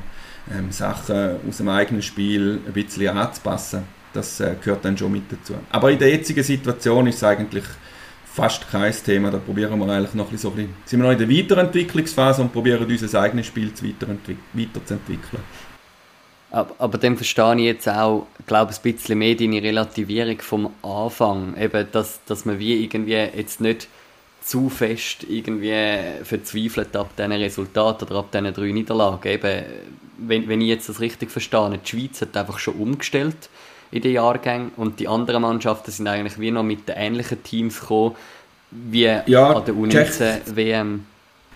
ähm, 0.51 0.71
Sachen 0.71 1.37
aus 1.49 1.57
dem 1.57 1.69
eigenen 1.69 2.03
Spiel 2.03 2.61
ein 2.65 2.73
bisschen 2.73 3.17
anzupassen. 3.17 3.83
Das 4.13 4.39
äh, 4.41 4.55
gehört 4.63 4.85
dann 4.85 4.97
schon 4.97 5.11
mit 5.11 5.25
dazu. 5.31 5.55
Aber 5.71 5.91
in 5.91 5.99
der 5.99 6.11
jetzigen 6.11 6.45
Situation 6.45 7.07
ist 7.09 7.17
es 7.17 7.25
eigentlich 7.25 7.65
fast 8.33 8.71
kein 8.71 8.93
Thema. 8.93 9.31
Da 9.31 9.39
probieren 9.39 9.79
wir 9.79 9.89
eigentlich 9.89 10.15
noch 10.15 10.27
ein 10.27 10.31
bisschen 10.31 10.51
so 10.51 10.57
ein 10.57 10.67
bisschen, 10.67 10.75
sind 10.85 11.01
wir 11.01 11.07
noch 11.07 11.19
in 11.19 11.19
der 11.19 11.37
Weiterentwicklungsphase 11.37 12.43
und 12.43 12.53
probieren 12.53 12.87
unser 12.87 13.21
eigenes 13.21 13.47
Spiel 13.47 13.73
zu 13.75 13.85
weiterzuentwickeln. 13.85 15.43
Aber, 16.53 16.75
aber 16.79 16.99
dann 16.99 17.17
verstehe 17.17 17.57
ich 17.57 17.63
jetzt 17.63 17.89
auch, 17.89 18.27
glaube 18.47 18.73
ich, 18.73 18.79
ein 18.79 18.93
bisschen 18.93 19.19
mehr 19.19 19.35
deine 19.35 19.63
Relativierung 19.63 20.39
vom 20.41 20.71
Anfang. 20.83 21.57
Eben, 21.59 21.89
dass, 21.93 22.21
dass 22.27 22.45
man 22.45 22.59
wie 22.59 22.85
irgendwie 22.85 23.15
jetzt 23.15 23.61
nicht 23.61 23.89
zu 24.45 24.69
fest 24.69 25.25
irgendwie 25.29 26.23
verzweifelt 26.25 26.95
ab 26.95 27.11
diesen 27.17 27.33
Resultaten 27.33 28.07
oder 28.07 28.19
ab 28.19 28.31
diesen 28.33 28.53
drei 28.53 28.71
Niederlagen. 28.71 29.27
Eben, 29.27 29.65
wenn, 30.19 30.47
wenn 30.47 30.61
ich 30.61 30.69
jetzt 30.69 30.91
das 30.91 31.01
richtig 31.01 31.31
verstehe, 31.31 31.81
die 31.83 31.89
Schweiz 31.89 32.21
hat 32.21 32.37
einfach 32.37 32.59
schon 32.59 32.75
umgestellt 32.75 33.49
in 33.91 34.03
den 34.03 34.13
Jahrgängen 34.13 34.73
und 34.77 35.01
die 35.01 35.09
anderen 35.09 35.43
Mannschaften 35.43 35.91
sind 35.91 36.07
eigentlich 36.07 36.39
wie 36.39 36.51
noch 36.51 36.63
mit 36.63 36.87
den 36.87 36.97
ähnlichen 36.97 37.43
Teams 37.43 37.81
gekommen 37.81 38.15
wie 38.71 39.05
ja, 39.27 39.53
an 39.53 39.65
der 39.65 39.75
U19-WM. 39.75 41.07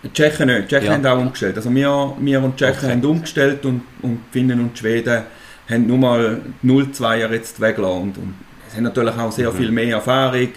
Die 0.03 0.13
Tschechen 0.13 0.47
nicht. 0.47 0.63
Die 0.63 0.67
Tschechen 0.67 0.87
ja. 0.87 0.93
haben 0.93 1.05
auch 1.05 1.19
umgestellt. 1.19 1.57
Also 1.57 1.73
wir, 1.73 2.13
wir 2.19 2.43
und 2.43 2.59
die 2.59 2.63
Tschechen 2.63 2.85
okay. 2.85 2.91
haben 2.91 3.05
umgestellt 3.05 3.65
und, 3.65 3.81
und 4.01 4.19
Finnen 4.31 4.59
und 4.59 4.77
Schweden 4.77 5.23
haben 5.69 5.87
nur 5.87 5.97
mal 5.97 6.41
0-2er 6.63 7.31
jetzt 7.31 7.59
weggelassen. 7.59 8.01
Und, 8.01 8.17
und 8.17 8.33
sie 8.69 8.77
haben 8.77 8.83
natürlich 8.83 9.15
auch 9.15 9.31
sehr 9.31 9.51
mhm. 9.51 9.57
viel 9.57 9.71
mehr 9.71 9.95
Erfahrung 9.95 10.49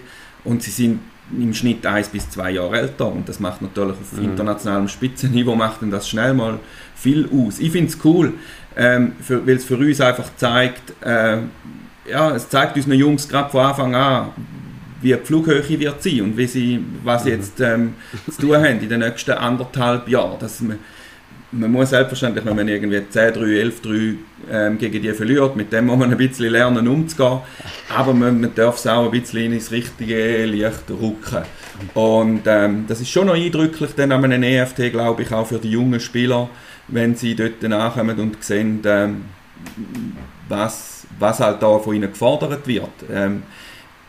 und 0.44 0.62
sie 0.62 0.70
sind 0.70 1.00
im 1.32 1.54
Schnitt 1.54 1.86
eins 1.86 2.08
bis 2.08 2.28
zwei 2.28 2.50
Jahre 2.52 2.78
älter 2.78 3.06
und 3.06 3.28
das 3.28 3.38
macht 3.38 3.62
natürlich 3.62 3.92
auf 3.92 4.12
mhm. 4.12 4.24
internationalem 4.24 4.88
Spitzenniveau 4.88 5.54
macht 5.54 5.78
das 5.90 6.08
schnell 6.08 6.34
mal 6.34 6.58
viel 6.96 7.28
aus. 7.32 7.60
Ich 7.60 7.70
finde 7.70 7.88
es 7.88 7.98
cool, 8.04 8.34
ähm, 8.76 9.12
weil 9.28 9.56
es 9.56 9.64
für 9.64 9.76
uns 9.76 10.00
einfach 10.00 10.34
zeigt, 10.36 10.92
äh, 11.04 11.38
ja, 12.10 12.34
es 12.34 12.48
zeigt 12.48 12.76
unseren 12.76 12.94
Jungs 12.94 13.28
gerade 13.28 13.50
von 13.50 13.64
Anfang 13.64 13.94
an, 13.94 14.30
wie 15.00 15.12
die 15.12 15.18
Flughöhe 15.24 15.66
wird 15.68 16.02
sein 16.02 16.20
und 16.22 16.36
wie 16.36 16.46
sie, 16.46 16.84
was 17.04 17.24
sie 17.24 17.30
jetzt 17.30 17.60
ähm, 17.60 17.94
zu 18.30 18.40
tun 18.42 18.56
haben 18.56 18.80
in 18.80 18.88
den 18.88 19.00
nächsten 19.00 19.32
anderthalb 19.32 20.08
Jahren. 20.08 20.38
Dass 20.38 20.60
man, 20.60 20.78
man 21.52 21.72
muss 21.72 21.90
selbstverständlich, 21.90 22.44
wenn 22.44 22.56
man 22.56 22.68
irgendwie 22.68 22.98
10-3, 22.98 23.72
11-3 23.82 24.14
ähm, 24.50 24.78
gegen 24.78 25.02
die 25.02 25.12
verliert, 25.12 25.56
mit 25.56 25.72
dem 25.72 25.86
muss 25.86 25.98
man 25.98 26.10
ein 26.10 26.16
bisschen 26.16 26.50
lernen 26.50 26.86
umzugehen, 26.86 27.40
aber 27.96 28.12
man, 28.14 28.40
man 28.40 28.54
darf 28.54 28.76
es 28.76 28.86
auch 28.86 29.06
ein 29.06 29.10
bisschen 29.10 29.52
ins 29.52 29.70
richtige 29.70 30.44
Licht 30.44 30.90
rücken. 30.90 31.44
Und 31.94 32.42
ähm, 32.46 32.84
das 32.86 33.00
ist 33.00 33.10
schon 33.10 33.26
noch 33.26 33.34
eindrücklich 33.34 33.90
dann 33.96 34.12
an 34.12 34.24
einem 34.24 34.42
EFT, 34.42 34.92
glaube 34.92 35.22
ich, 35.22 35.32
auch 35.32 35.46
für 35.46 35.58
die 35.58 35.70
jungen 35.70 36.00
Spieler, 36.00 36.48
wenn 36.88 37.14
sie 37.14 37.34
dort 37.34 37.62
nachkommen 37.62 38.18
und 38.18 38.42
sehen, 38.44 38.82
ähm, 38.84 39.24
was, 40.48 41.06
was 41.18 41.40
halt 41.40 41.62
da 41.62 41.78
von 41.78 41.94
ihnen 41.94 42.10
gefordert 42.10 42.66
wird. 42.66 42.90
Ähm, 43.10 43.42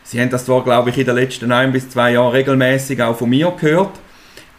sie 0.04 0.20
haben 0.20 0.30
das 0.30 0.44
zwar, 0.44 0.64
glaube 0.64 0.90
ich, 0.90 0.98
in 0.98 1.06
den 1.06 1.16
letzten 1.16 1.52
ein 1.52 1.72
bis 1.72 1.88
zwei 1.88 2.12
Jahren 2.12 2.32
regelmäßig 2.32 3.02
auch 3.02 3.16
von 3.16 3.30
mir 3.30 3.52
gehört, 3.58 3.98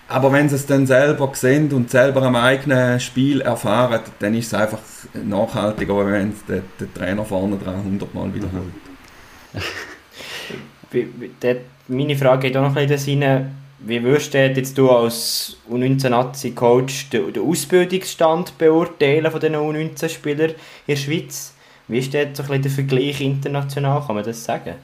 aber 0.07 0.31
wenn 0.31 0.50
sie 0.50 0.55
es 0.55 0.65
dann 0.65 0.85
selber 0.85 1.31
sehen 1.33 1.71
und 1.71 1.89
selber 1.89 2.21
am 2.21 2.35
eigenen 2.35 3.00
Spiel 3.00 3.41
erfahren, 3.41 4.01
dann 4.19 4.35
ist 4.35 4.47
es 4.47 4.53
einfach 4.53 4.79
nachhaltiger, 5.13 6.05
wenn 6.05 6.29
es 6.29 6.45
der, 6.45 6.62
der 6.79 6.93
Trainer 6.93 7.25
vorne 7.25 7.57
dran 7.57 7.83
hundertmal 7.83 8.33
wiederholt. 8.33 8.73
Meine 11.88 12.15
Frage 12.15 12.47
geht 12.47 12.57
auch 12.57 12.62
noch 12.62 12.75
ein 12.75 12.88
bisschen 12.88 13.23
rein. 13.23 13.55
Wie 13.79 14.01
würdest 14.01 14.33
du 14.33 14.38
jetzt 14.38 14.77
du 14.77 14.89
als 14.89 15.57
U19-Nazi-Coach 15.69 17.09
den, 17.09 17.33
den, 17.33 17.43
Ausbildungsstand 17.43 18.57
beurteilen 18.57 19.29
von 19.29 19.41
den 19.41 19.55
U19-Spielern 19.55 20.51
in 20.51 20.55
der 20.88 20.95
Schweiz? 20.95 21.53
Wie 21.89 22.00
ist 22.00 22.13
dort 22.13 22.38
so 22.38 22.43
ein 22.43 22.47
bisschen 22.47 22.62
der 22.62 22.71
Vergleich 22.71 23.19
international, 23.19 24.01
kann 24.05 24.15
man 24.15 24.24
das 24.24 24.46
sagen? 24.46 24.75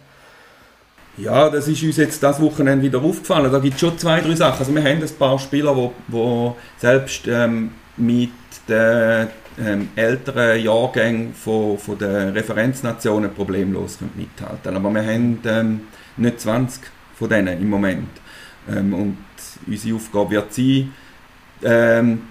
Ja, 1.19 1.49
das 1.49 1.67
ist 1.67 1.83
uns 1.83 1.97
jetzt 1.97 2.23
das 2.23 2.39
Wochenende 2.39 2.85
wieder 2.85 3.01
aufgefallen. 3.01 3.51
Da 3.51 3.59
gibt 3.59 3.73
es 3.75 3.81
schon 3.81 3.97
zwei, 3.97 4.21
drei 4.21 4.35
Sachen. 4.35 4.59
Also 4.59 4.73
wir 4.73 4.81
haben 4.81 5.01
ein 5.01 5.17
paar 5.17 5.37
Spieler, 5.37 5.75
die, 5.75 6.13
die 6.13 6.51
selbst 6.77 7.27
ähm, 7.27 7.71
mit 7.97 8.29
den 8.69 9.27
ähm, 9.59 9.89
älteren 9.97 10.63
Jahrgängen 10.63 11.33
von, 11.33 11.77
von 11.77 11.97
den 11.97 12.29
Referenznationen 12.29 13.33
problemlos 13.33 13.97
mithalten 14.15 14.63
können. 14.63 14.77
Aber 14.77 14.91
wir 14.91 15.03
haben 15.03 15.39
ähm, 15.45 15.81
nicht 16.15 16.39
20 16.39 16.83
von 17.15 17.29
denen 17.29 17.61
im 17.61 17.69
Moment. 17.69 18.09
Ähm, 18.69 18.93
und 18.93 19.17
unsere 19.67 19.95
Aufgabe 19.97 20.31
wird 20.31 20.53
sein, 20.53 20.93
ähm, 21.63 22.21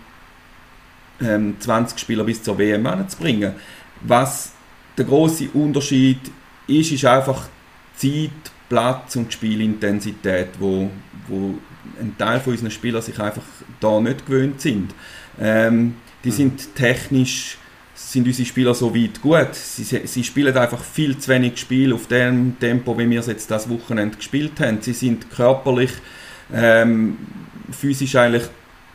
20 1.59 1.69
ähm, 1.69 1.99
Spieler 1.99 2.25
bis 2.25 2.43
zur 2.43 2.57
WM 2.57 2.87
anzubringen. 2.87 3.53
Was 4.01 4.53
der 4.97 5.05
große 5.05 5.51
Unterschied 5.53 6.21
ist, 6.67 6.91
ist 6.91 7.05
einfach 7.05 7.49
Zeit, 7.95 8.31
Platz 8.69 9.17
und 9.17 9.33
Spielintensität, 9.33 10.49
wo, 10.59 10.91
wo 11.27 11.55
ein 12.01 12.17
Teil 12.19 12.41
von 12.41 12.53
unseren 12.53 12.71
Spielern 12.71 13.03
sich 13.03 13.19
einfach 13.19 13.43
da 13.81 14.01
nicht 14.01 14.27
gewöhnt 14.27 14.61
sind. 14.61 14.95
Ähm, 15.41 15.95
die 16.25 16.31
mhm. 16.31 16.35
sind 16.35 16.75
technisch 16.75 17.59
sind 17.95 18.27
unsere 18.27 18.47
Spieler 18.47 18.75
so 18.75 18.95
weit 18.95 19.21
gut. 19.21 19.55
Sie, 19.55 19.83
sie 19.83 20.25
spielen 20.25 20.57
einfach 20.57 20.83
viel 20.83 21.19
zu 21.19 21.29
wenig 21.31 21.59
Spiel 21.59 21.93
auf 21.93 22.07
dem 22.07 22.59
Tempo, 22.59 22.97
wie 22.97 23.11
wir 23.11 23.21
es 23.21 23.27
jetzt 23.27 23.51
das 23.51 23.69
Wochenende 23.69 24.17
gespielt 24.17 24.61
haben. 24.61 24.79
Sie 24.81 24.93
sind 24.93 25.31
körperlich, 25.31 25.91
ähm, 26.55 27.19
physisch 27.71 28.15
eigentlich 28.17 28.45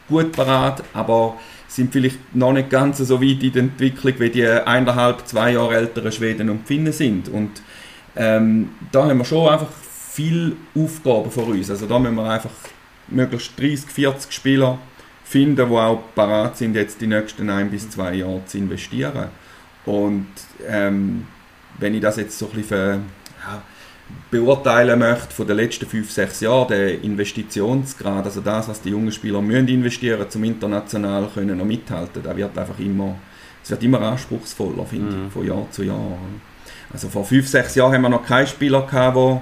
gut 0.07 0.31
parat, 0.31 0.83
aber 0.93 1.37
sind 1.67 1.91
vielleicht 1.91 2.35
noch 2.35 2.53
nicht 2.53 2.69
ganz 2.69 2.99
so 2.99 3.21
weit 3.21 3.43
in 3.43 3.51
der 3.51 3.63
Entwicklung, 3.63 4.13
wie 4.19 4.29
die 4.29 4.47
eineinhalb, 4.47 5.27
zwei 5.27 5.53
Jahre 5.53 5.75
älteren 5.75 6.11
Schweden 6.11 6.49
und 6.49 6.67
Finnen 6.67 6.93
sind. 6.93 7.29
Und 7.29 7.61
ähm, 8.15 8.69
da 8.91 9.05
haben 9.05 9.17
wir 9.17 9.25
schon 9.25 9.47
einfach 9.47 9.69
viele 10.11 10.53
Aufgaben 10.75 11.31
vor 11.31 11.47
uns. 11.47 11.69
Also 11.69 11.87
da 11.87 11.97
müssen 11.99 12.15
wir 12.15 12.29
einfach 12.29 12.51
möglichst 13.07 13.59
30, 13.59 13.89
40 13.89 14.31
Spieler 14.31 14.77
finden, 15.23 15.67
die 15.69 15.75
auch 15.75 16.03
parat 16.13 16.57
sind, 16.57 16.75
jetzt 16.75 17.01
die 17.01 17.07
nächsten 17.07 17.49
ein 17.49 17.71
bis 17.71 17.89
zwei 17.89 18.15
Jahre 18.15 18.45
zu 18.45 18.57
investieren. 18.57 19.29
Und 19.85 20.27
ähm, 20.67 21.25
wenn 21.79 21.95
ich 21.95 22.01
das 22.01 22.17
jetzt 22.17 22.37
so 22.37 22.47
ein 22.47 22.61
bisschen 22.61 23.03
ja, 23.41 23.61
beurteilen 24.29 24.99
möchte 24.99 25.33
von 25.33 25.47
den 25.47 25.57
letzten 25.57 25.87
fünf, 25.87 26.11
sechs 26.11 26.39
Jahren, 26.41 26.67
der 26.67 27.01
Investitionsgrad, 27.01 28.25
also 28.25 28.41
das, 28.41 28.67
was 28.67 28.81
die 28.81 28.89
jungen 28.89 29.11
Spieler 29.11 29.41
müssen 29.41 29.67
investieren 29.67 30.29
zum 30.29 30.43
international 30.43 31.29
können 31.33 31.57
noch 31.57 31.65
mithalten, 31.65 32.21
da 32.23 32.35
wird 32.35 32.57
einfach 32.57 32.79
immer, 32.79 33.15
es 33.63 33.71
wird 33.71 33.83
immer 33.83 34.01
anspruchsvoller, 34.01 34.85
finde 34.85 35.15
mhm. 35.15 35.27
ich, 35.27 35.33
von 35.33 35.47
Jahr 35.47 35.71
zu 35.71 35.83
Jahr. 35.83 36.17
Also 36.91 37.09
vor 37.09 37.25
fünf, 37.25 37.47
sechs 37.47 37.75
Jahren 37.75 37.93
haben 37.93 38.01
wir 38.01 38.09
noch 38.09 38.25
keinen 38.25 38.47
Spieler 38.47 38.81
gehabt, 38.81 39.15
wo, 39.15 39.41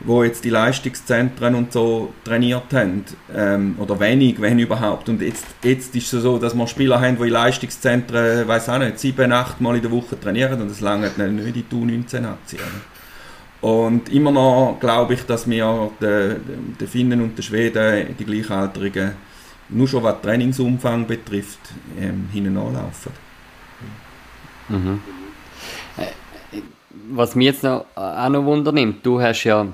wo 0.00 0.22
jetzt 0.22 0.44
die 0.44 0.50
Leistungszentren 0.50 1.54
und 1.54 1.72
so 1.72 2.12
trainiert 2.24 2.72
haben. 2.72 3.04
Ähm, 3.34 3.76
oder 3.78 3.98
wenig, 3.98 4.40
wenn 4.40 4.58
überhaupt. 4.58 5.08
Und 5.08 5.22
jetzt, 5.22 5.46
jetzt 5.62 5.94
ist 5.96 6.12
es 6.12 6.22
so, 6.22 6.38
dass 6.38 6.54
wir 6.54 6.66
Spieler 6.66 7.00
haben, 7.00 7.16
die 7.16 7.24
in 7.24 7.30
Leistungszentren, 7.30 8.46
weiß 8.46 8.68
auch 8.68 8.78
nicht, 8.78 8.98
sieben, 8.98 9.32
acht 9.32 9.60
Mal 9.60 9.76
in 9.76 9.82
der 9.82 9.90
Woche 9.90 10.18
trainieren 10.18 10.60
und 10.60 10.70
das 10.70 10.80
lange 10.80 11.06
nicht 11.06 11.18
in 11.18 11.52
die 11.52 11.64
U19 11.64 12.24
abziehen. 12.24 12.94
Und 13.60 14.12
immer 14.12 14.30
noch 14.30 14.76
glaube 14.78 15.14
ich, 15.14 15.22
dass 15.24 15.48
wir 15.48 15.90
den, 16.00 16.76
den 16.78 16.88
Finnen 16.88 17.22
und 17.22 17.38
den 17.38 17.42
Schweden, 17.42 18.14
die 18.18 18.24
Gleichaltrigen, 18.24 19.12
nur 19.70 19.88
schon 19.88 20.02
was 20.02 20.20
Trainingsumfang 20.20 21.06
betrifft, 21.06 21.60
ähm, 21.98 22.28
hinten 22.30 22.58
anlaufen. 22.58 23.12
Mhm 24.68 25.00
was 27.10 27.34
mich 27.34 27.46
jetzt 27.46 27.62
noch, 27.62 27.86
äh, 27.96 28.00
auch 28.00 28.28
noch 28.28 28.44
wundernimmt, 28.44 29.04
du 29.04 29.20
hast 29.20 29.44
ja 29.44 29.66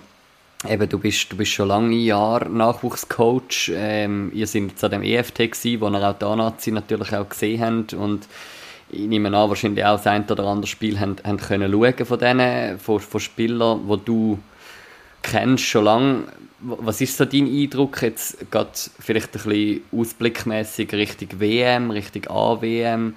Eben, 0.69 0.87
du 0.91 0.99
bist, 0.99 1.33
du 1.33 1.37
bist 1.39 1.53
schon 1.53 1.69
lange 1.69 1.97
Jahre 1.97 2.51
Nachwuchscoach. 2.51 3.73
Ähm, 3.75 4.31
ihr 4.35 4.47
seid 4.47 4.65
jetzt 4.65 4.85
an 4.85 4.91
dem 4.91 5.03
EFT 5.03 5.39
gewesen, 5.39 5.81
wo 5.81 5.89
ihr 5.89 6.07
auch 6.07 6.19
die 6.19 6.37
Nazi 6.37 6.71
natürlich 6.71 7.15
auch 7.15 7.27
gesehen 7.31 7.63
habt 7.63 7.95
und 7.95 8.29
ich 8.91 9.07
nehme 9.07 9.29
an, 9.29 9.49
wahrscheinlich 9.49 9.85
auch 9.85 9.97
das 9.97 10.07
ein 10.07 10.29
oder 10.29 10.45
andere 10.45 10.67
Spiel 10.67 11.01
haben, 11.01 11.17
haben 11.25 11.39
können 11.39 11.73
schauen 11.73 12.05
von 12.05 12.19
denen, 12.19 12.79
von, 12.79 13.01
von 13.01 13.21
Spielern, 13.21 13.89
die 13.89 14.05
du 14.05 14.39
kennst 15.23 15.65
schon 15.65 15.85
lange. 15.85 16.25
Was 16.61 17.01
ist 17.01 17.17
so 17.17 17.25
dein 17.25 17.47
Eindruck 17.47 18.03
jetzt 18.03 18.51
gerade 18.51 18.71
vielleicht 18.99 19.35
ein 19.37 19.43
bisschen 19.43 19.83
ausblickmäßig 19.93 20.93
Richtung 20.93 21.41
WM, 21.41 21.91
Richtung 21.91 22.27
AWM? 22.29 23.17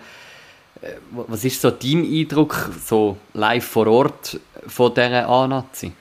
Äh, 0.81 0.93
was 1.11 1.45
ist 1.45 1.61
so 1.61 1.71
dein 1.71 2.03
Eindruck, 2.03 2.71
so 2.85 3.17
live 3.33 3.65
vor 3.65 3.87
Ort 3.87 4.39
von 4.67 4.93
dieser 4.93 5.27
A-Nazi? 5.27 5.91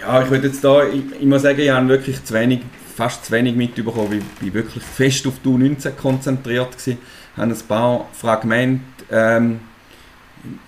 Ja, 0.00 0.22
ich 0.22 0.30
würde 0.30 0.48
jetzt 0.48 0.64
da, 0.64 0.84
ich, 0.84 1.02
ich, 1.20 1.26
muss 1.26 1.42
sagen, 1.42 1.60
ich 1.60 1.70
habe 1.70 1.88
wirklich 1.88 2.24
zu 2.24 2.34
wenig, 2.34 2.60
fast 2.96 3.26
zu 3.26 3.32
wenig 3.32 3.54
mitbekommen, 3.54 4.12
ich 4.12 4.40
bin 4.40 4.54
wirklich 4.54 4.82
fest 4.82 5.26
auf 5.26 5.34
die 5.44 5.48
U19 5.48 5.90
konzentriert 5.92 6.72
gewesen, 6.72 6.98
habe 7.36 7.52
ein 7.52 7.58
paar 7.68 8.08
Fragmente 8.12 8.82
ähm, 9.10 9.60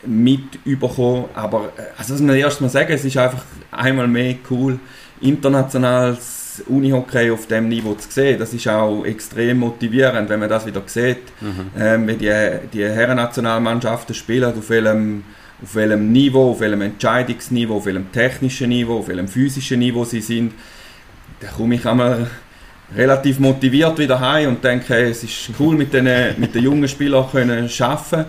mit 0.05 0.59
überkommen. 0.65 1.25
Aber 1.35 1.73
äh, 1.77 1.83
also 1.99 2.15
was 2.15 2.21
man 2.21 2.37
erst 2.37 2.61
mal 2.61 2.69
sagen, 2.69 2.93
es 2.93 3.05
ist 3.05 3.17
einfach 3.17 3.45
einmal 3.71 4.07
mehr 4.07 4.37
cool, 4.51 4.79
internationales 5.21 6.44
Unihockey 6.67 7.31
auf 7.31 7.47
dem 7.47 7.69
Niveau 7.69 7.95
zu 7.95 8.11
sehen. 8.11 8.39
Das 8.39 8.53
ist 8.53 8.69
auch 8.69 9.05
extrem 9.05 9.59
motivierend, 9.59 10.29
wenn 10.29 10.41
man 10.41 10.49
das 10.49 10.67
wieder 10.67 10.83
sieht. 10.87 11.19
Mhm. 11.41 11.71
Ähm, 11.79 12.07
wenn 12.07 12.19
die, 12.19 12.33
die 12.73 12.85
Herrennationalmannschaften 12.85 14.15
spielen, 14.15 14.57
auf 14.57 14.71
welchem, 14.71 15.25
auf 15.63 15.75
welchem 15.75 16.13
Niveau, 16.13 16.51
auf 16.53 16.61
welchem 16.61 16.83
Entscheidungsniveau, 16.83 17.77
auf 17.77 17.87
welchem 17.87 18.11
technischen 18.13 18.71
Niveau, 18.71 18.99
auf 18.99 19.09
welchem 19.09 19.29
physischen 19.29 19.81
Niveau 19.81 20.05
sie 20.05 20.21
sind, 20.21 20.53
da 21.41 21.49
komme 21.49 21.75
ich 21.75 21.87
einmal 21.87 22.27
relativ 22.97 23.39
motiviert 23.39 23.99
wieder 23.99 24.21
heim 24.21 24.51
und 24.51 24.65
denke, 24.65 24.95
es 24.95 25.25
ist 25.25 25.51
cool, 25.59 25.77
mit 25.77 25.93
den, 25.93 26.09
mit 26.39 26.55
den 26.55 26.65
jungen 26.65 26.89
Spielern 26.89 27.27
können 27.31 27.71
arbeiten 27.79 28.27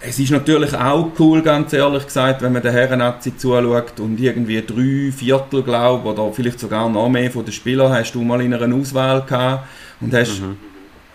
es 0.00 0.18
ist 0.18 0.30
natürlich 0.30 0.74
auch 0.74 1.10
cool, 1.18 1.42
ganz 1.42 1.72
ehrlich 1.72 2.04
gesagt, 2.04 2.42
wenn 2.42 2.52
man 2.52 2.62
den 2.62 2.72
Herren-Nazi 2.72 3.36
zuschaut 3.36 3.98
und 3.98 4.20
irgendwie 4.20 4.62
drei 4.62 5.10
Viertel, 5.12 5.62
glaube 5.62 6.08
oder 6.08 6.32
vielleicht 6.32 6.60
sogar 6.60 6.88
noch 6.88 7.08
mehr 7.08 7.30
von 7.30 7.44
den 7.44 7.52
Spielern 7.52 7.92
hast 7.92 8.12
du 8.12 8.22
mal 8.22 8.40
in 8.40 8.54
einer 8.54 8.74
Auswahl 8.74 9.22
gehabt 9.22 9.66
und 10.00 10.14
hast 10.14 10.40
mhm. 10.40 10.56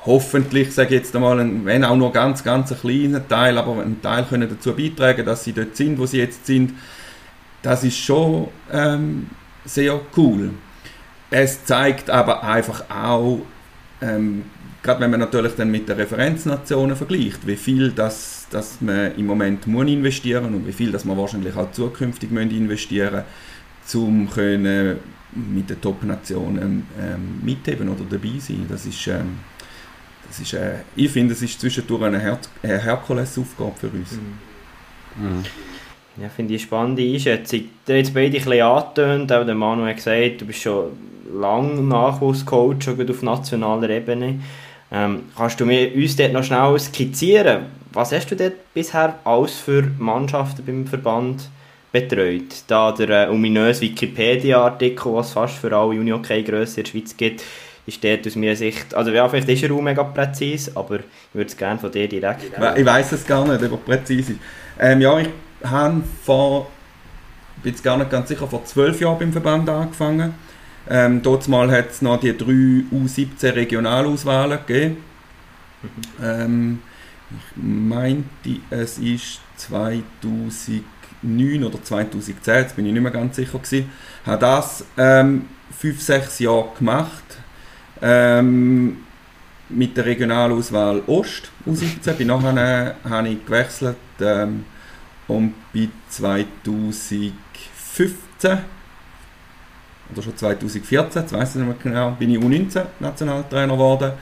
hoffentlich, 0.05 0.73
sage 0.73 0.95
ich 0.95 1.01
jetzt 1.01 1.15
einmal, 1.15 1.37
wenn 1.63 1.85
auch 1.85 1.95
nur 1.95 2.11
ganz, 2.11 2.43
ganz 2.43 2.71
einen 2.71 2.81
kleinen 2.81 3.27
Teil, 3.27 3.57
aber 3.57 3.81
einen 3.81 4.01
Teil 4.01 4.25
können 4.25 4.49
dazu 4.49 4.73
beitragen, 4.73 5.25
dass 5.25 5.45
sie 5.45 5.53
dort 5.53 5.77
sind, 5.77 5.97
wo 5.97 6.05
sie 6.05 6.17
jetzt 6.17 6.45
sind. 6.45 6.73
Das 7.61 7.85
ist 7.85 7.97
schon 7.97 8.49
ähm, 8.69 9.27
sehr 9.63 9.97
cool. 10.17 10.51
Es 11.31 11.63
zeigt 11.63 12.09
aber 12.09 12.43
einfach 12.43 12.83
auch, 12.89 13.39
ähm, 14.01 14.43
gerade 14.83 14.99
wenn 14.99 15.11
man 15.11 15.21
natürlich 15.21 15.53
dann 15.55 15.71
mit 15.71 15.87
den 15.87 15.95
Referenznationen 15.95 16.95
vergleicht, 16.95 17.47
wie 17.47 17.55
viel 17.55 17.91
das, 17.91 18.47
das 18.51 18.81
man 18.81 19.15
im 19.15 19.25
Moment 19.25 19.65
muss 19.65 19.87
investieren 19.87 20.53
und 20.53 20.67
wie 20.67 20.73
viel 20.73 20.91
das 20.91 21.05
man 21.05 21.17
wahrscheinlich 21.17 21.55
auch 21.55 21.71
zukünftig 21.71 22.29
investieren 22.31 23.23
um 23.95 24.29
können 24.29 24.97
mit 25.33 25.69
den 25.69 25.81
Top-Nationen 25.81 26.85
ähm, 27.01 27.41
mitheben 27.43 27.89
oder 27.89 28.03
dabei 28.09 28.39
sein. 28.39 28.65
Das 28.69 28.85
ist, 28.85 29.07
ähm, 29.07 29.39
das 30.27 30.39
ist 30.39 30.53
äh, 30.53 30.75
ich 30.95 31.11
finde, 31.11 31.33
es 31.33 31.41
ist 31.41 31.59
zwischendurch 31.59 32.03
eine, 32.03 32.19
Her 32.19 32.39
eine 32.61 32.79
Herkulesaufgabe 32.79 33.73
für 33.79 33.87
uns. 33.87 34.11
Mhm. 34.13 35.27
Mhm. 35.27 35.43
Ja, 36.21 36.29
finde 36.29 36.53
ich 36.53 36.61
eine 36.61 36.67
spannende 36.67 37.03
Einschätzung. 37.03 37.61
Du 37.85 37.93
hast 37.93 37.97
jetzt 37.97 38.13
beide 38.13 38.27
ein 38.27 38.31
bisschen 38.31 38.61
angetönt, 38.61 39.31
auch 39.31 39.45
der 39.45 39.55
Manu 39.55 39.85
hat 39.85 39.95
gesagt, 39.95 40.41
du 40.41 40.45
bist 40.45 40.61
schon 40.61 40.91
lange 41.33 41.81
Nachwuchscoach, 41.81 42.83
schon 42.83 43.09
auf 43.09 43.21
nationaler 43.21 43.89
Ebene. 43.89 44.39
Ähm, 44.93 45.23
kannst 45.35 45.59
du 45.59 45.65
mir 45.65 45.91
uns 45.95 46.15
dort 46.15 46.33
noch 46.33 46.43
schnell 46.43 46.79
skizzieren, 46.79 47.65
was 47.91 48.11
hast 48.11 48.29
du 48.29 48.35
dort 48.35 48.73
bisher 48.73 49.19
alles 49.23 49.55
für 49.55 49.83
Mannschaften 49.97 50.63
beim 50.65 50.85
Verband 50.85 51.49
betreut? 51.91 52.63
Da 52.67 52.91
der 52.91 53.27
äh, 53.27 53.29
ominöse 53.31 53.81
Wikipedia-Artikel, 53.81 55.13
was 55.13 55.33
fast 55.33 55.55
für 55.55 55.75
alle 55.75 55.99
Unihockey-Grössen 55.99 56.79
in 56.79 56.83
der 56.83 56.91
Schweiz 56.91 57.17
gibt, 57.17 57.43
ist 57.85 58.03
dort 58.03 58.25
aus 58.27 58.35
meiner 58.35 58.55
Sicht, 58.55 58.93
also 58.93 59.11
ja, 59.11 59.27
vielleicht 59.27 59.49
ist 59.49 59.63
er 59.63 59.71
auch 59.73 59.81
mega 59.81 60.03
präzise, 60.03 60.71
aber 60.75 60.99
ich 60.99 61.05
würde 61.33 61.49
es 61.49 61.57
gerne 61.57 61.79
von 61.79 61.91
dir 61.91 62.07
direkt 62.07 62.51
Ich 62.75 62.85
weiß 62.85 63.11
es 63.11 63.25
gar 63.25 63.45
nicht, 63.45 63.63
ob 63.63 63.71
er 63.71 63.97
präzise 63.97 64.33
ist. 64.33 64.39
Ähm, 64.79 65.01
ja, 65.01 65.19
ich 65.19 65.29
habe 65.63 66.03
vor, 66.23 66.67
bin 67.61 67.71
jetzt 67.71 67.83
gar 67.83 67.97
nicht 67.97 68.09
ganz 68.09 68.29
sicher, 68.29 68.47
vor 68.47 68.63
zwölf 68.65 69.01
Jahren 69.01 69.19
beim 69.19 69.31
Verband 69.31 69.69
angefangen. 69.69 70.35
Ähm, 70.89 71.21
dort 71.21 71.47
mal 71.47 71.71
hat 71.71 71.91
es 71.91 72.01
noch 72.01 72.19
die 72.19 72.35
drei 72.37 72.83
U17 72.91 73.53
Regionalauswahlen 73.55 74.59
gegeben. 74.65 74.97
Mhm. 75.81 75.89
Ähm, 76.23 76.79
ich 77.31 77.63
meinte, 77.63 78.59
es 78.69 78.97
ist 78.99 79.39
2009 79.57 80.83
oder 81.63 81.81
2010, 81.81 82.53
jetzt 82.55 82.75
bin 82.75 82.85
ich 82.85 82.93
nicht 82.93 83.01
mehr 83.01 83.11
ganz 83.11 83.35
sicher 83.37 83.57
gewesen, 83.57 83.89
habe 84.25 84.39
das 84.39 84.85
ähm, 84.97 85.45
fünf, 85.77 86.01
sechs 86.01 86.39
Jahre 86.39 86.69
gemacht. 86.77 87.23
Ähm, 88.01 88.97
mit 89.69 89.97
der 89.97 90.05
Regionalauswahl 90.05 91.01
Ost 91.07 91.49
U17. 91.65 92.13
Bin 92.13 92.27
nachher 92.27 92.95
habe 93.03 93.29
ich 93.29 93.45
gewechselt 93.45 93.97
ähm, 94.19 94.65
und 95.27 95.53
bei 95.73 95.89
2015 96.09 97.33
oder 100.13 100.21
schon 100.21 100.37
2014, 100.37 101.25
ich 101.25 101.33
weiß 101.33 101.55
nicht 101.55 101.65
mehr 101.65 101.75
genau, 101.81 102.11
bin 102.11 102.29
ich 102.29 102.39
U19-Nationaltrainer 102.39 103.73
geworden. 103.73 104.13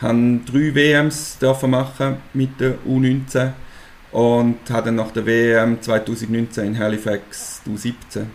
Habe 0.00 0.40
drei 0.44 0.74
WMs 0.74 1.38
dürfen 1.38 1.70
machen 1.70 2.16
mit 2.34 2.60
der 2.60 2.74
U19 2.86 3.52
und 4.12 4.58
habe 4.70 4.86
dann 4.86 4.96
nach 4.96 5.10
der 5.10 5.24
WM 5.24 5.80
2019 5.80 6.66
in 6.66 6.78
Halifax 6.78 7.62
U17 7.66 8.26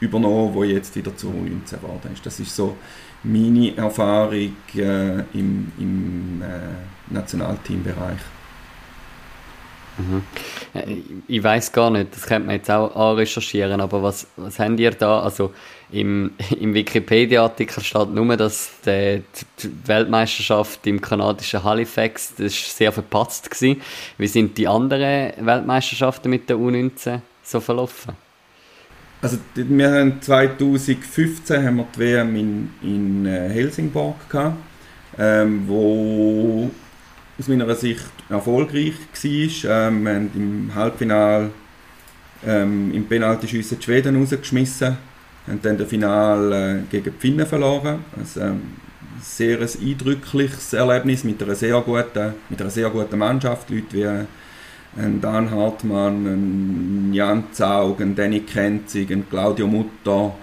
übernommen, 0.00 0.52
wo 0.52 0.64
ich 0.64 0.72
jetzt 0.72 0.96
wieder 0.96 1.16
zur 1.16 1.32
U19 1.32 1.80
geworden 1.80 2.10
ist. 2.12 2.26
Das 2.26 2.40
ist 2.40 2.54
so 2.54 2.76
meine 3.22 3.76
Erfahrung 3.76 4.52
äh, 4.74 5.20
im, 5.32 5.72
im 5.78 6.42
äh, 6.42 7.12
Nationalteambereich. 7.12 8.18
Mhm. 9.98 10.22
Ich 11.26 11.42
weiß 11.42 11.72
gar 11.72 11.90
nicht, 11.90 12.14
das 12.14 12.26
könnte 12.26 12.46
man 12.46 12.56
jetzt 12.56 12.70
auch 12.70 13.16
recherchieren, 13.16 13.80
aber 13.80 14.02
was, 14.02 14.26
was 14.36 14.58
habt 14.58 14.78
ihr 14.78 14.90
da? 14.90 15.20
Also 15.20 15.54
im, 15.90 16.32
im 16.60 16.74
Wikipedia-Artikel 16.74 17.82
steht 17.82 18.10
nur, 18.10 18.36
dass 18.36 18.70
die, 18.84 19.22
die, 19.62 19.70
Weltmeisterschaft 19.86 20.86
im 20.86 21.00
kanadischen 21.00 21.62
Halifax 21.62 22.34
das 22.36 22.46
ist 22.46 22.76
sehr 22.76 22.92
verpatzt 22.92 23.50
war. 23.50 23.76
Wie 24.18 24.26
sind 24.26 24.56
die 24.58 24.68
anderen 24.68 25.32
Weltmeisterschaften 25.44 26.30
mit 26.30 26.48
der 26.48 26.56
U19 26.56 27.20
so 27.42 27.60
verlaufen? 27.60 28.12
Also 29.22 29.38
wir 29.54 29.90
haben 29.90 30.20
2015 30.20 31.64
haben 31.64 31.76
wir 31.76 31.86
die 31.94 32.00
WM 32.00 32.36
in, 32.36 32.70
in 32.82 33.26
äh, 33.26 33.48
Helsingborg 33.48 34.28
gehabt, 34.28 34.56
ähm, 35.18 35.64
wo 35.66 36.70
aus 37.38 37.48
meiner 37.48 37.74
Sicht 37.74 38.04
erfolgreich 38.28 38.94
war. 38.94 39.88
Ähm, 39.88 40.04
wir 40.04 40.14
haben 40.14 40.30
im 40.34 40.74
Halbfinale 40.74 41.50
ähm, 42.46 42.92
im 42.92 43.06
Penaltyschiessen 43.06 43.78
die 43.78 43.84
Schweden 43.84 44.16
rausgeschmissen, 44.16 44.96
haben 45.46 45.60
dann 45.62 45.78
das 45.78 45.88
Finale 45.88 46.78
äh, 46.78 46.82
gegen 46.90 47.12
die 47.12 47.20
Finnen 47.20 47.46
verloren. 47.46 48.04
Also, 48.18 48.40
ähm, 48.40 48.62
sehr 49.22 49.60
ein 49.60 49.68
eindrückliches 49.82 50.72
Erlebnis 50.72 51.24
mit 51.24 51.42
einer 51.42 51.54
sehr 51.54 51.80
guten, 51.80 52.34
mit 52.48 52.60
einer 52.60 52.70
sehr 52.70 52.90
guten 52.90 53.18
Mannschaft. 53.18 53.70
Leute 53.70 53.92
wie 53.92 54.02
äh, 54.02 54.24
ein 54.96 55.20
Dan 55.20 55.50
Hartmann, 55.50 56.26
ein 56.26 57.12
Jan 57.12 57.44
Zaug, 57.52 58.00
ein 58.00 58.14
Danny 58.14 58.40
Kenzig, 58.40 59.10
ein 59.10 59.28
Claudio 59.28 59.66
Mutter, 59.66 60.34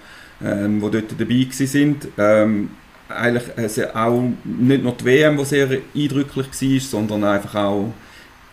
ähm, 0.44 0.80
die 0.80 0.90
dort 0.90 1.20
dabei 1.20 1.48
waren. 1.48 1.96
Ähm, 2.18 2.70
eigentlich 3.08 3.44
also 3.56 3.82
auch 3.94 4.22
nicht 4.44 4.82
nur 4.82 4.92
die 4.92 5.04
WM, 5.04 5.36
die 5.36 5.44
sehr 5.44 5.68
eindrücklich 5.94 6.46
war, 6.46 6.80
sondern 6.80 7.24
einfach 7.24 7.54
auch 7.54 7.92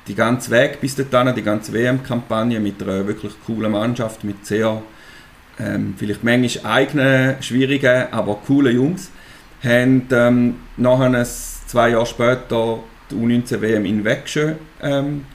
die 0.08 0.16
ganze 0.16 0.52
Weg 0.52 0.82
bis 0.82 0.96
dahin, 0.96 1.36
die 1.36 1.44
ganze 1.44 1.72
WM-Kampagne 1.74 2.60
mit 2.60 2.82
einer 2.82 3.08
wirklich 3.08 3.34
coolen 3.46 3.72
Mannschaft, 3.72 4.24
mit 4.24 4.46
sehr 4.46 4.82
ähm, 5.62 5.94
vielleicht 5.98 6.24
manchmal 6.24 6.74
eigenen, 6.74 7.42
schwierigen, 7.42 8.08
aber 8.12 8.36
coolen 8.48 8.76
Jungs, 8.76 9.12
haben 9.64 10.08
ähm, 10.12 10.56
nachher 10.78 11.26
zwei 11.26 11.90
Jahre 11.90 12.06
später 12.06 12.80
die 13.10 13.16
U19 13.16 13.62
WM 13.62 13.86
in 13.86 14.04
Växjö 14.04 14.54
ähm, 14.82 15.26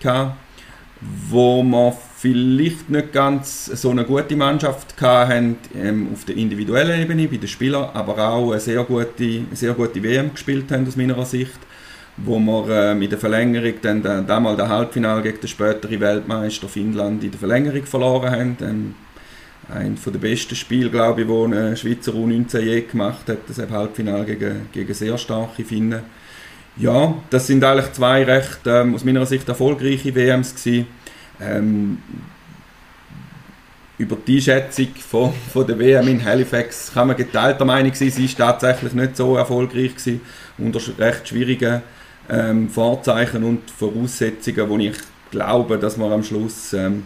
wo 1.31 1.63
wir 1.63 1.97
vielleicht 2.17 2.89
nicht 2.89 3.13
ganz 3.13 3.67
so 3.67 3.91
eine 3.91 4.05
gute 4.05 4.35
Mannschaft 4.35 5.01
hatten 5.01 5.57
ähm, 5.75 6.09
auf 6.13 6.25
der 6.25 6.37
individuellen 6.37 7.01
Ebene 7.01 7.29
bei 7.29 7.37
den 7.37 7.49
Spielern, 7.49 7.91
aber 7.93 8.19
auch 8.31 8.53
eine 8.53 8.61
sehr 8.61 8.83
gute, 8.85 9.43
sehr 9.53 9.75
gute 9.75 10.03
WM 10.03 10.33
gespielt 10.33 10.73
haben 10.73 10.89
aus 10.89 10.97
meiner 10.97 11.25
Sicht, 11.25 11.59
wo 12.17 12.39
wir 12.39 12.69
äh, 12.71 12.95
mit 12.95 13.13
der 13.13 13.19
Verlängerung 13.19 13.75
dann 13.83 14.27
damals 14.27 14.57
der 14.57 14.69
Halbfinale 14.69 15.23
gegen 15.23 15.41
den 15.41 15.49
späteren 15.49 16.01
Weltmeister 16.01 16.69
Finnland 16.69 17.23
in 17.23 17.31
der 17.31 17.39
Verlängerung 17.39 17.85
verloren 17.85 18.31
haben. 18.31 18.57
Ähm, 18.63 18.95
ein 19.69 19.97
von 19.97 20.13
der 20.13 20.21
besten 20.21 20.55
Spiele, 20.55 20.91
glaube 20.91 21.23
ich, 21.23 21.29
wo 21.29 21.47
Schweizer 21.77 22.13
U19 22.13 22.61
je 22.61 22.81
gemacht 22.83 23.29
hat, 23.29 23.39
das 23.49 23.59
Halbfinale 23.59 24.25
gegen, 24.25 24.69
gegen 24.73 24.95
sehr 24.95 25.19
starke 25.19 25.65
Finnen. 25.65 26.03
Ja, 26.77 27.15
das 27.31 27.47
sind 27.47 27.65
eigentlich 27.65 27.93
zwei 27.93 28.23
recht 28.23 28.61
ähm, 28.67 28.95
aus 28.95 29.05
meiner 29.05 29.25
Sicht 29.25 29.49
erfolgreiche 29.49 30.15
WMs 30.15 30.55
gewesen 30.55 30.87
ähm, 31.41 31.99
über 33.99 34.17
die 34.27 34.37
Einschätzung 34.37 34.89
von, 34.97 35.33
von 35.53 35.67
der 35.67 35.79
WM 35.79 36.07
in 36.09 36.23
Halifax 36.23 36.93
kann 36.93 37.09
man 37.09 37.17
geteilter 37.17 37.65
Meinung 37.65 37.95
sein. 37.95 38.11
Sie 38.11 38.27
ist 38.27 38.37
tatsächlich 38.37 38.93
nicht 38.93 39.17
so 39.17 39.37
erfolgreich 39.37 39.97
gewesen, 39.97 40.21
unter 40.59 40.81
recht 40.99 41.29
schwierigen 41.29 41.83
ähm, 42.29 42.69
Vorzeichen 42.69 43.43
und 43.43 43.71
Voraussetzungen, 43.71 44.69
wo 44.69 44.79
ich 44.79 44.97
glaube, 45.31 45.79
dass 45.79 45.97
wir 45.97 46.11
am 46.11 46.23
Schluss 46.23 46.75
ähm, 46.75 47.05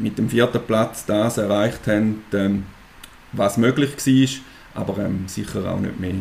mit 0.00 0.18
dem 0.18 0.28
vierten 0.28 0.60
Platz 0.66 1.04
das 1.06 1.38
erreicht 1.38 1.86
haben, 1.86 2.24
ähm, 2.32 2.64
was 3.32 3.56
möglich 3.56 3.96
war, 3.96 4.82
aber 4.82 5.04
ähm, 5.04 5.24
sicher 5.26 5.70
auch 5.70 5.80
nicht 5.80 6.00
mehr. 6.00 6.14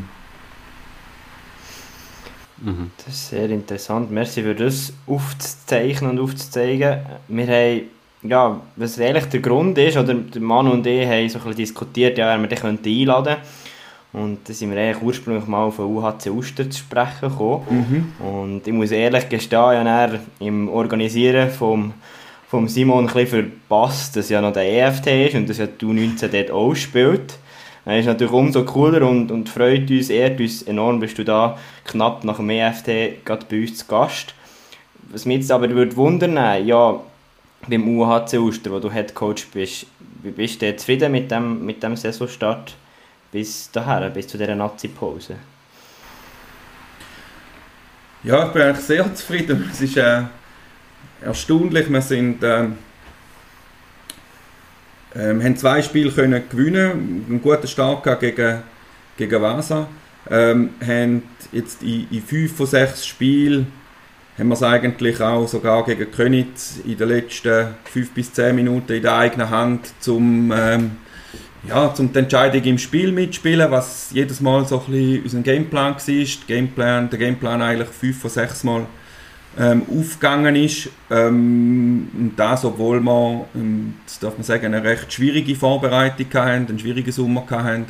Mhm. 2.61 2.91
Das 2.97 3.15
ist 3.15 3.29
sehr 3.29 3.49
interessant. 3.49 4.11
Merci 4.11 4.43
für 4.43 4.55
das 4.55 4.93
aufzuzeichnen 5.07 6.11
und 6.11 6.19
aufzuzeigen. 6.19 6.99
Wir 7.27 7.47
haben, 7.47 7.81
ja, 8.23 8.59
was 8.75 8.99
eigentlich 8.99 9.25
der 9.25 9.39
Grund 9.39 9.77
ist, 9.77 9.97
oder 9.97 10.13
der 10.13 10.41
Mann 10.41 10.67
und 10.67 10.85
ich 10.85 11.07
haben 11.07 11.29
so 11.29 11.39
ein 11.39 11.45
bisschen 11.45 11.55
diskutiert, 11.55 12.17
ja, 12.17 12.27
wer 12.27 12.39
wir 12.39 12.47
den 12.47 12.79
einladen 12.83 13.35
könnten. 13.35 13.47
Und 14.11 14.49
da 14.49 14.53
sind 14.53 14.71
wir 14.71 14.81
eigentlich 14.81 15.03
ursprünglich 15.03 15.45
mal 15.45 15.65
auf 15.65 15.77
UHC 15.77 16.31
Uster 16.31 16.69
zu 16.69 16.79
sprechen 16.79 17.29
gekommen. 17.29 18.11
Mhm. 18.19 18.25
Und 18.25 18.67
ich 18.67 18.73
muss 18.73 18.91
ehrlich 18.91 19.29
gestehen, 19.29 19.85
ja, 19.85 20.09
im 20.39 20.67
Organisieren 20.67 21.51
vom, 21.51 21.93
vom 22.49 22.67
Simon 22.67 23.07
ein 23.07 23.13
bisschen 23.13 23.51
verpasst, 23.67 24.15
dass 24.15 24.29
ja 24.29 24.41
noch 24.41 24.53
der 24.53 24.88
EFT 24.88 25.07
ist 25.07 25.35
und 25.35 25.47
dass 25.47 25.59
ja 25.59 25.67
die 25.67 25.85
U19 25.85 26.27
dort 26.29 26.51
auch 26.51 26.73
spielt. 26.73 27.38
Das 27.85 27.99
ist 27.99 28.07
natürlich 28.07 28.33
umso 28.33 28.65
cooler 28.65 29.07
und, 29.07 29.31
und 29.31 29.47
freut 29.49 29.89
uns, 29.89 30.09
ehrt 30.09 30.39
uns 30.39 30.63
enorm, 30.63 30.99
bist 30.99 31.17
du 31.19 31.23
da 31.23 31.57
knapp 31.85 32.23
nach 32.23 32.38
dem 32.38 32.49
EFT 32.49 33.23
gerade 33.23 33.45
bei 33.47 33.62
uns 33.62 33.77
zu 33.77 33.85
Gast. 33.85 34.33
Was 35.12 35.25
mich 35.25 35.38
jetzt 35.38 35.51
aber 35.51 35.69
würde 35.69 35.95
wundern, 35.95 36.65
ja, 36.65 36.99
beim 37.67 37.88
UHC 37.88 38.39
Uster, 38.39 38.71
wo 38.71 38.79
du 38.79 38.91
Head 38.91 39.13
Coach 39.13 39.47
bist, 39.53 39.85
wie 40.23 40.31
bist 40.31 40.62
du 40.62 40.75
zufrieden 40.75 41.12
mit 41.12 41.29
dem, 41.29 41.63
mit 41.65 41.83
dem 41.83 41.95
Saisonstart 41.95 42.75
bis 43.31 43.69
dahin, 43.71 44.12
bis 44.12 44.27
zu 44.27 44.39
dieser 44.39 44.55
Nazi-Pause? 44.55 45.35
Ja, 48.23 48.47
ich 48.47 48.53
bin 48.53 48.62
eigentlich 48.63 48.85
sehr 48.85 49.13
zufrieden. 49.13 49.69
Es 49.71 49.81
ist 49.81 49.97
äh, 49.97 50.23
erstaunlich, 51.21 51.91
wir 51.91 52.01
sind... 52.01 52.43
Äh, 52.43 52.67
ähm, 55.15 55.43
haben 55.43 55.58
zwei 55.58 55.82
Spiele 55.82 56.12
können 56.12 56.43
gewinnen, 56.49 57.25
einen 57.27 57.41
guten 57.41 57.67
Start 57.67 58.19
gegen, 58.19 58.60
gegen 59.17 59.41
Vasa. 59.41 59.88
Ähm, 60.29 60.71
haben 60.86 61.23
jetzt 61.51 61.82
in, 61.82 62.08
in 62.12 62.21
fünf 62.21 62.55
von 62.55 62.67
sechs 62.67 63.08
Spielen 63.08 63.67
haben 64.38 64.47
wir 64.47 64.53
es 64.53 64.63
eigentlich 64.63 65.19
auch 65.19 65.47
sogar 65.47 65.84
gegen 65.84 66.12
Könitz 66.12 66.79
in 66.86 66.97
den 66.97 67.10
letzten 67.10 67.75
fünf 67.84 68.12
bis 68.12 68.32
zehn 68.32 68.55
Minuten 68.55 68.93
in 68.93 69.01
der 69.01 69.15
eigenen 69.15 69.49
Hand 69.49 69.91
zum 69.99 70.53
ähm, 70.55 70.91
ja, 71.67 71.93
zum 71.93 72.13
die 72.13 72.19
Entscheidung 72.19 72.63
im 72.63 72.77
Spiel 72.77 73.12
mitspielen, 73.12 73.69
was 73.69 74.12
jedes 74.13 74.39
Mal 74.39 74.65
so 74.65 74.79
ein 74.79 74.91
bisschen 74.91 75.23
unser 75.23 75.41
Gameplan 75.41 75.95
war. 75.95 76.25
Gameplan, 76.47 77.10
der 77.10 77.19
Gameplan 77.19 77.62
eigentlich 77.62 77.89
fünf 77.89 78.21
von 78.21 78.29
sechs 78.29 78.63
Mal 78.63 78.86
ähm, 79.57 79.83
aufgegangen 79.89 80.55
ist. 80.55 80.89
Ähm, 81.09 82.31
das, 82.35 82.65
obwohl 82.65 82.99
wir, 82.99 83.45
ähm, 83.55 83.95
das 84.05 84.19
darf 84.19 84.38
man 84.38 84.43
sagen, 84.43 84.73
eine 84.73 84.83
recht 84.83 85.12
schwierige 85.12 85.55
Vorbereitung 85.55 86.27
hatten, 86.33 86.67
einen 86.67 86.79
schwierigen 86.79 87.12
Sommer 87.12 87.45
hatten, 87.49 87.85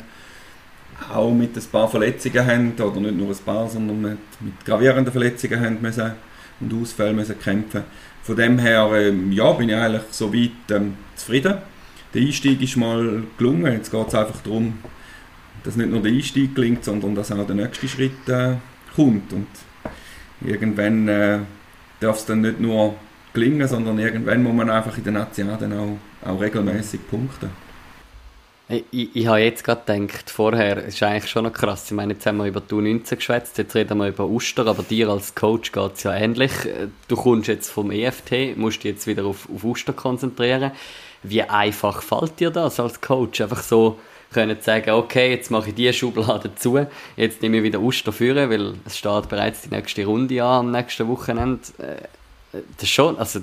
auch 1.12 1.32
mit 1.32 1.56
ein 1.56 1.64
paar 1.70 1.88
Verletzungen 1.88 2.46
haben, 2.46 2.72
oder 2.72 3.00
nicht 3.00 3.16
nur 3.16 3.28
ein 3.28 3.44
paar, 3.44 3.68
sondern 3.68 4.00
mit, 4.00 4.18
mit 4.40 4.64
gravierenden 4.64 5.12
Verletzungen 5.12 5.60
haben 5.60 5.78
müssen 5.80 6.12
und 6.60 6.74
Ausfällen 6.74 7.16
müssen 7.16 7.38
kämpfen. 7.38 7.84
Von 8.22 8.36
dem 8.36 8.58
her, 8.58 8.90
ähm, 8.94 9.32
ja, 9.32 9.50
bin 9.52 9.70
ich 9.70 9.74
eigentlich 9.74 10.02
soweit 10.10 10.50
ähm, 10.70 10.94
zufrieden. 11.16 11.58
Der 12.12 12.22
Einstieg 12.22 12.60
ist 12.60 12.76
mal 12.76 13.22
gelungen. 13.38 13.72
Jetzt 13.72 13.90
geht 13.90 14.08
es 14.08 14.14
einfach 14.14 14.40
darum, 14.42 14.78
dass 15.64 15.76
nicht 15.76 15.90
nur 15.90 16.02
der 16.02 16.12
Einstieg 16.12 16.54
gelingt, 16.54 16.84
sondern 16.84 17.14
dass 17.14 17.32
auch 17.32 17.46
der 17.46 17.56
nächste 17.56 17.88
Schritt 17.88 18.28
äh, 18.28 18.56
kommt. 18.94 19.32
Und 19.32 19.46
irgendwann 20.40 21.08
äh, 21.08 21.38
darf 22.00 22.16
es 22.16 22.26
dann 22.26 22.40
nicht 22.40 22.60
nur 22.60 22.94
gelingen, 23.32 23.68
sondern 23.68 23.98
irgendwann 23.98 24.42
muss 24.42 24.54
man 24.54 24.70
einfach 24.70 24.96
in 24.98 25.04
den 25.04 25.14
Nationen 25.14 25.72
auch, 25.72 26.28
auch 26.28 26.40
regelmäßig 26.40 27.00
punkten. 27.08 27.50
Ich, 28.68 28.84
ich, 28.92 29.16
ich 29.16 29.26
habe 29.26 29.40
jetzt 29.40 29.64
gerade 29.64 29.82
gedacht, 29.84 30.30
vorher, 30.30 30.84
ist 30.84 31.02
eigentlich 31.02 31.28
schon 31.28 31.42
noch 31.42 31.52
krass, 31.52 31.86
ich 31.86 31.90
meine, 31.92 32.12
jetzt 32.12 32.24
haben 32.24 32.36
wir 32.36 32.46
über 32.46 32.60
die 32.60 32.72
U19 32.72 33.16
geschwätzt, 33.16 33.58
jetzt 33.58 33.74
reden 33.74 33.98
wir 33.98 34.08
über 34.08 34.26
Uster, 34.26 34.64
aber 34.66 34.84
dir 34.84 35.08
als 35.08 35.34
Coach 35.34 35.72
geht 35.72 35.94
es 35.94 36.04
ja 36.04 36.14
ähnlich. 36.14 36.52
Du 37.08 37.16
kommst 37.16 37.48
jetzt 37.48 37.68
vom 37.68 37.90
EFT, 37.90 38.56
musst 38.56 38.84
dich 38.84 38.92
jetzt 38.92 39.08
wieder 39.08 39.24
auf, 39.24 39.48
auf 39.52 39.64
Uster 39.64 39.92
konzentrieren. 39.92 40.70
Wie 41.24 41.42
einfach 41.42 42.00
fällt 42.00 42.38
dir 42.38 42.50
das 42.50 42.78
als 42.78 43.00
Coach? 43.00 43.40
Einfach 43.40 43.62
so 43.62 43.98
können 44.32 44.56
sagen, 44.60 44.90
okay, 44.90 45.30
jetzt 45.30 45.50
mache 45.50 45.70
ich 45.70 45.74
diese 45.74 45.92
Schublade 45.92 46.54
zu, 46.54 46.86
jetzt 47.16 47.42
nehme 47.42 47.58
ich 47.58 47.62
wieder 47.64 47.80
Uster 47.80 48.12
führen, 48.12 48.50
weil 48.50 48.74
es 48.84 48.96
steht 48.96 49.28
bereits 49.28 49.62
die 49.62 49.70
nächste 49.70 50.04
Runde 50.04 50.42
an 50.42 50.66
am 50.66 50.70
nächsten 50.70 51.08
Wochenende. 51.08 51.60
Äh, 51.78 52.06
das 52.52 52.82
ist 52.82 52.90
schon, 52.90 53.16
also 53.16 53.40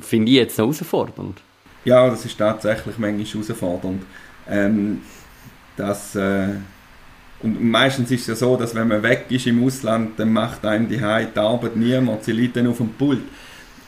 finde 0.00 0.30
ich 0.30 0.36
jetzt 0.36 0.58
noch 0.58 0.66
herausfordernd. 0.66 1.40
Ja, 1.84 2.08
das 2.10 2.24
ist 2.24 2.36
tatsächlich 2.36 2.98
manchmal 2.98 3.24
herausfordernd. 3.24 4.02
Ähm, 4.48 5.00
das, 5.76 6.14
äh, 6.14 6.48
und 7.42 7.62
meistens 7.70 8.10
ist 8.10 8.22
es 8.22 8.26
ja 8.28 8.34
so, 8.34 8.56
dass 8.56 8.74
wenn 8.74 8.88
man 8.88 9.02
weg 9.02 9.26
ist 9.30 9.46
im 9.46 9.64
Ausland, 9.64 10.18
dann 10.18 10.32
macht 10.32 10.64
einem 10.64 10.88
die, 10.88 10.98
die 10.98 11.38
Arbeit 11.38 11.76
niemand, 11.76 12.24
sie 12.24 12.32
liegt 12.32 12.56
dann 12.56 12.66
auf 12.66 12.76
dem 12.76 12.92
Pult. 12.92 13.22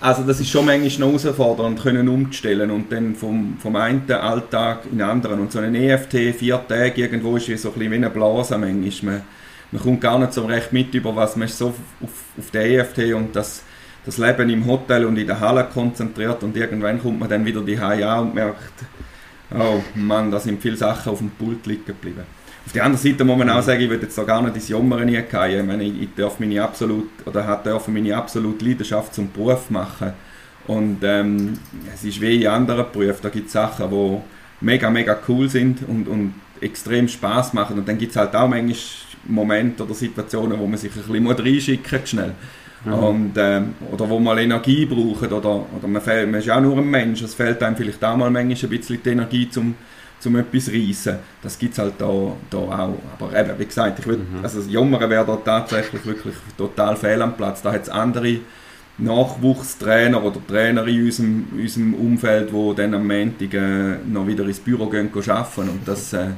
Also 0.03 0.25
das 0.25 0.41
ist 0.41 0.51
schon 0.51 0.67
manchmal 0.67 1.13
noch 1.13 1.23
herausfordernd, 1.23 1.81
können 1.81 2.09
umzustellen 2.09 2.73
und 2.73 2.91
dann 2.91 3.15
vom, 3.15 3.57
vom 3.61 3.77
einen 3.77 4.11
Alltag 4.11 4.81
in 4.91 4.99
den 4.99 5.07
anderen. 5.07 5.39
Und 5.39 5.53
so 5.53 5.61
ein 5.61 5.77
EFT, 5.77 6.35
vier 6.37 6.61
Tage 6.67 7.03
irgendwo, 7.03 7.37
ist 7.37 7.49
wie 7.49 7.57
so 7.57 7.69
ein 7.69 7.75
bisschen 7.75 7.93
wie 7.93 7.97
eine 7.97 8.11
Blase 8.11 8.59
manchmal. 8.59 9.15
Man, 9.15 9.23
man 9.71 9.81
kommt 9.81 10.01
gar 10.01 10.19
nicht 10.19 10.33
so 10.33 10.45
recht 10.45 10.73
mit 10.73 10.93
über 10.93 11.15
was, 11.15 11.37
man 11.37 11.47
ist 11.47 11.57
so 11.57 11.69
auf, 11.69 11.77
auf 12.37 12.51
den 12.51 12.81
EFT 12.81 13.15
und 13.15 13.37
das, 13.37 13.63
das 14.05 14.19
Leben 14.19 14.51
im 14.51 14.67
Hotel 14.67 15.05
und 15.05 15.17
in 15.17 15.27
der 15.29 15.39
Halle 15.39 15.69
konzentriert 15.73 16.43
und 16.43 16.57
irgendwann 16.57 17.01
kommt 17.01 17.21
man 17.21 17.29
dann 17.29 17.45
wieder 17.45 17.61
die 17.61 17.79
an 17.79 18.23
und 18.23 18.35
merkt, 18.35 18.73
oh 19.55 19.85
Mann, 19.95 20.33
da 20.33 20.41
sind 20.41 20.61
viele 20.61 20.77
Sachen 20.77 21.13
auf 21.13 21.19
dem 21.19 21.31
Pult 21.31 21.65
liegen 21.67 21.85
geblieben. 21.87 22.25
Auf 22.65 22.73
der 22.73 22.85
anderen 22.85 23.03
Seite 23.03 23.25
muss 23.25 23.39
man 23.39 23.51
auch 23.51 23.63
sagen, 23.63 23.83
ich 23.83 23.91
würde 23.91 24.05
jetzt 24.05 24.17
da 24.17 24.23
gar 24.23 24.41
nicht 24.43 24.55
ins 24.55 24.69
Jammern 24.69 25.07
gehen. 25.07 25.25
Ich, 25.33 25.67
meine, 25.67 25.85
ich 25.85 26.09
darf 26.17 26.39
meine 26.39 26.63
absolut, 26.63 27.09
oder 27.27 27.61
darf 27.63 27.89
meine 27.89 28.17
absolute 28.17 28.65
Leidenschaft 28.65 29.15
zum 29.15 29.31
Beruf 29.31 29.69
machen. 29.71 30.13
Und 30.67 30.99
ähm, 31.03 31.59
es 31.93 32.05
ist 32.05 32.21
wie 32.21 32.43
in 32.43 32.49
anderen 32.49 32.87
Berufen, 32.93 33.21
da 33.23 33.29
gibt 33.31 33.47
es 33.47 33.53
Sachen, 33.53 33.91
die 33.91 34.19
mega, 34.61 34.91
mega 34.91 35.19
cool 35.29 35.49
sind 35.49 35.81
und, 35.89 36.07
und 36.07 36.35
extrem 36.61 37.09
Spaß 37.09 37.53
machen. 37.53 37.79
Und 37.79 37.89
dann 37.89 37.99
gibt 37.99 38.13
es 38.13 38.17
halt 38.17 38.35
auch 38.37 38.49
manchmal 38.49 38.77
Momente 39.25 39.83
oder 39.83 39.95
Situationen, 39.95 40.59
wo 40.59 40.67
man 40.67 40.79
sich 40.79 40.93
ein 40.95 41.03
bisschen 41.03 41.27
reinschicken 41.27 42.01
muss, 42.01 42.09
schnell. 42.09 42.33
Mhm. 42.85 42.93
Und, 42.93 43.33
ähm, 43.37 43.75
oder 43.91 44.09
wo 44.09 44.19
man 44.19 44.39
Energie 44.39 44.87
braucht, 44.87 45.31
oder, 45.33 45.67
oder 45.77 45.89
man, 45.89 46.03
fehlt, 46.03 46.31
man 46.31 46.41
ist 46.41 46.47
ja 46.47 46.57
auch 46.57 46.61
nur 46.61 46.79
ein 46.79 46.91
Mensch, 46.91 47.23
es 47.23 47.35
fehlt 47.35 47.63
einem 47.63 47.77
vielleicht 47.77 48.03
auch 48.05 48.17
mal 48.17 48.31
manchmal 48.31 48.71
ein 48.71 48.79
bisschen 48.79 49.03
die 49.03 49.11
Energie, 49.11 49.49
zum 49.49 49.75
zum 50.23 50.37
etwas 50.37 50.69
reissen. 50.69 51.17
Das 51.43 51.59
gibt 51.59 51.73
es 51.73 51.79
halt 51.81 51.95
da, 51.99 52.33
da 52.49 52.59
auch. 52.59 52.99
Aber 53.19 53.39
eben, 53.39 53.59
wie 53.59 53.67
gesagt, 53.67 53.99
ich 53.99 54.07
würd, 54.07 54.21
mhm. 54.21 54.43
also 54.43 54.61
Jammern 54.61 55.11
wäre 55.11 55.27
da 55.27 55.37
tatsächlich 55.37 56.07
wirklich 56.07 56.35
total 56.57 56.97
fehl 56.97 57.21
am 57.21 57.37
Platz. 57.37 57.61
Da 57.61 57.73
hat 57.73 57.83
es 57.83 57.89
andere 57.89 58.39
Nachwuchstrainer 58.99 60.23
oder 60.23 60.39
Trainer 60.47 60.87
in 60.87 61.05
unserem, 61.05 61.47
unserem 61.57 61.95
Umfeld, 61.95 62.51
die 62.53 62.75
dann 62.77 62.95
am 62.95 63.07
Montag 63.07 63.53
äh, 63.53 63.97
noch 64.07 64.27
wieder 64.27 64.45
ins 64.45 64.61
Büro 64.61 64.87
gehen, 64.87 65.11
gehen 65.13 65.31
arbeiten. 65.31 65.69
Und 65.69 65.81
das, 65.87 66.13
äh, 66.13 66.29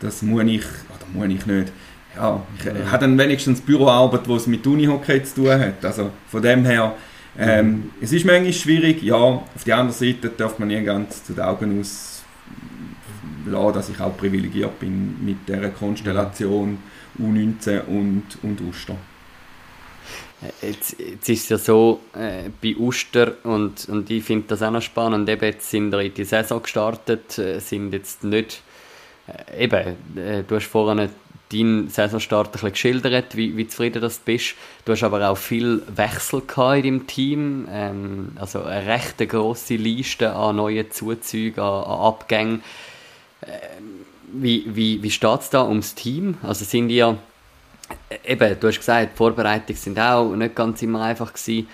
das 0.00 0.20
muss 0.20 0.44
ich, 0.44 0.64
oder 0.64 1.06
muss 1.14 1.34
ich 1.34 1.46
nicht. 1.46 1.72
Ja, 2.14 2.42
ich, 2.58 2.66
ich 2.66 2.90
habe 2.90 2.98
dann 2.98 3.16
wenigstens 3.16 3.62
Büroarbeit, 3.62 4.26
die 4.26 4.32
es 4.32 4.46
mit 4.46 4.66
Unihockey 4.66 5.22
zu 5.22 5.36
tun 5.36 5.52
hat. 5.52 5.82
Also 5.82 6.10
von 6.28 6.42
dem 6.42 6.66
her, 6.66 6.94
ähm, 7.38 7.66
mhm. 7.66 7.90
es 8.02 8.12
ist 8.12 8.26
manchmal 8.26 8.52
schwierig, 8.52 9.02
ja. 9.02 9.16
Auf 9.16 9.64
der 9.64 9.78
anderen 9.78 9.98
Seite 9.98 10.28
darf 10.36 10.58
man 10.58 10.68
nie 10.68 10.82
ganz 10.82 11.24
zu 11.24 11.32
den 11.32 11.44
Augen 11.44 11.80
aus 11.80 12.11
lassen, 13.46 13.74
dass 13.74 13.88
ich 13.88 14.00
auch 14.00 14.16
privilegiert 14.16 14.78
bin 14.78 15.24
mit 15.24 15.48
dieser 15.48 15.70
Konstellation 15.70 16.78
U19 17.18 17.86
und, 17.86 18.24
und 18.42 18.60
Uster. 18.60 18.96
Jetzt, 20.60 20.98
jetzt 20.98 21.28
ist 21.28 21.42
es 21.44 21.48
ja 21.50 21.58
so, 21.58 22.00
äh, 22.14 22.50
bei 22.60 22.74
Uster, 22.76 23.34
und, 23.44 23.88
und 23.88 24.10
ich 24.10 24.24
finde 24.24 24.48
das 24.48 24.62
auch 24.62 24.72
noch 24.72 24.82
spannend, 24.82 25.28
eben 25.28 25.44
jetzt 25.44 25.70
sind 25.70 25.92
wir 25.92 26.00
in 26.00 26.14
die 26.14 26.24
Saison 26.24 26.60
gestartet, 26.60 27.38
äh, 27.38 27.60
sind 27.60 27.92
jetzt 27.92 28.24
nicht, 28.24 28.62
äh, 29.28 29.64
eben, 29.64 29.96
äh, 30.16 30.42
du 30.42 30.56
hast 30.56 30.66
vorhin 30.66 31.10
deinen 31.52 31.88
Saisonstart 31.88 32.48
ein 32.48 32.52
bisschen 32.52 32.72
geschildert, 32.72 33.36
wie, 33.36 33.56
wie 33.56 33.68
zufrieden 33.68 34.00
du 34.00 34.10
bist. 34.24 34.54
Du 34.84 34.92
hast 34.92 35.02
aber 35.02 35.28
auch 35.28 35.36
viel 35.36 35.82
Wechsel 35.94 36.40
in 36.40 36.82
deinem 36.82 37.06
Team, 37.06 37.68
ähm, 37.70 38.32
also 38.36 38.62
eine 38.62 38.86
recht 38.86 39.18
grosse 39.28 39.76
Liste 39.76 40.32
an 40.32 40.56
neuen 40.56 40.90
Zuzügen, 40.90 41.62
an, 41.62 41.84
an 41.84 42.00
Abgängen. 42.00 42.62
Wie, 44.32 44.64
wie, 44.66 45.02
wie 45.02 45.10
steht 45.10 45.40
es 45.40 45.50
da 45.50 45.64
ums 45.64 45.94
Team? 45.94 46.38
Also 46.42 46.64
sind 46.64 46.88
ihr, 46.88 47.18
eben, 48.24 48.60
du 48.60 48.68
hast 48.68 48.78
gesagt, 48.78 49.12
die 49.12 49.16
Vorbereitungen 49.16 49.80
sind 49.80 49.98
auch 49.98 50.34
nicht 50.34 50.54
ganz 50.54 50.82
immer 50.82 51.02
einfach 51.02 51.32
gewesen. 51.32 51.68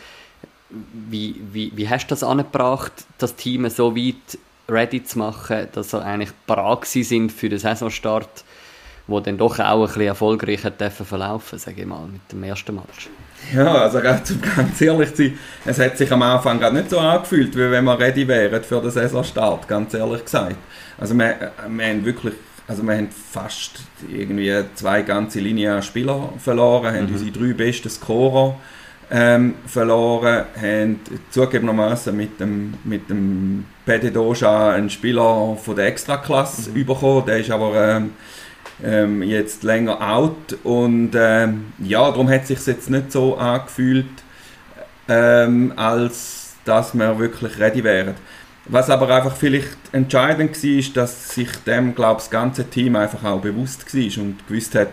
Wie, 0.70 1.40
wie, 1.52 1.72
wie 1.74 1.88
hast 1.88 2.06
du 2.06 2.10
das 2.10 2.22
angebracht, 2.22 2.92
das 3.18 3.36
Team 3.36 3.68
so 3.70 3.96
weit 3.96 4.38
ready 4.68 5.02
zu 5.02 5.18
machen, 5.18 5.68
dass 5.72 5.90
sie 5.90 6.02
eigentlich 6.02 6.32
bereit 6.46 6.84
sind 6.84 7.32
für 7.32 7.48
den 7.48 7.58
Saisonstart, 7.58 8.44
wo 9.06 9.20
dann 9.20 9.38
doch 9.38 9.58
auch 9.58 9.80
ein 9.80 9.86
bisschen 9.86 10.02
erfolgreich 10.02 10.62
dürfen 10.78 11.06
verlaufen, 11.06 11.58
sage 11.58 11.80
ich 11.80 11.86
mal, 11.86 12.06
mit 12.06 12.20
dem 12.30 12.42
ersten 12.42 12.74
Match? 12.74 13.08
Ja, 13.54 13.82
also 13.82 13.98
um 13.98 14.04
ganz 14.04 14.80
ehrlich 14.80 15.14
zu 15.14 15.24
sein, 15.24 15.38
es 15.64 15.78
hat 15.78 15.96
sich 15.96 16.12
am 16.12 16.22
Anfang 16.22 16.58
gerade 16.58 16.76
nicht 16.76 16.90
so 16.90 16.98
angefühlt, 16.98 17.54
wie 17.56 17.70
wenn 17.70 17.84
wir 17.84 17.98
ready 17.98 18.28
wären 18.28 18.62
für 18.62 18.80
den 18.80 18.90
Saisonstart, 18.90 19.66
ganz 19.66 19.94
ehrlich 19.94 20.24
gesagt. 20.24 20.56
Also 20.98 21.14
wir, 21.14 21.52
wir 21.68 21.86
haben 21.86 22.04
wirklich 22.04 22.34
also 22.68 22.82
wir 22.82 22.98
haben 22.98 23.08
fast 23.08 23.80
irgendwie 24.12 24.52
zwei 24.74 25.00
ganze 25.00 25.40
Linien 25.40 25.82
Spieler 25.82 26.34
verloren, 26.38 26.94
haben 26.94 27.06
mhm. 27.06 27.12
unsere 27.14 27.30
drei 27.30 27.54
besten 27.54 27.88
Scorer 27.88 28.56
ähm, 29.10 29.54
verloren, 29.66 30.44
haben 30.54 31.00
zugegebenermaßen 31.30 32.14
mit 32.14 32.38
dem, 32.38 32.74
mit 32.84 33.08
dem 33.08 33.64
Doja 33.86 34.72
einen 34.72 34.90
Spieler 34.90 35.56
von 35.56 35.76
der 35.76 35.86
Extraklasse 35.86 36.70
mhm. 36.70 36.84
bekommen, 36.84 37.24
der 37.26 37.38
ist 37.38 37.50
aber 37.50 37.74
ähm, 37.74 38.10
ähm, 38.82 39.22
jetzt 39.22 39.62
länger 39.62 40.00
out 40.00 40.56
und 40.64 41.10
ähm, 41.14 41.72
ja, 41.78 42.08
darum 42.10 42.28
hat 42.28 42.42
es 42.42 42.48
sich 42.48 42.66
jetzt 42.66 42.90
nicht 42.90 43.12
so 43.12 43.36
angefühlt, 43.36 44.06
ähm, 45.08 45.72
als 45.76 46.54
dass 46.64 46.94
wir 46.94 47.18
wirklich 47.18 47.58
ready 47.58 47.82
wären. 47.82 48.14
Was 48.66 48.90
aber 48.90 49.08
einfach 49.08 49.34
vielleicht 49.34 49.78
entscheidend 49.92 50.62
war, 50.62 50.70
ist, 50.70 50.96
dass 50.96 51.34
sich 51.34 51.50
dem, 51.66 51.94
glaube 51.94 52.20
das 52.20 52.30
ganze 52.30 52.64
Team 52.68 52.96
einfach 52.96 53.24
auch 53.24 53.40
bewusst 53.40 53.86
war 53.94 54.22
und 54.22 54.46
gewusst 54.46 54.74
hat, 54.74 54.90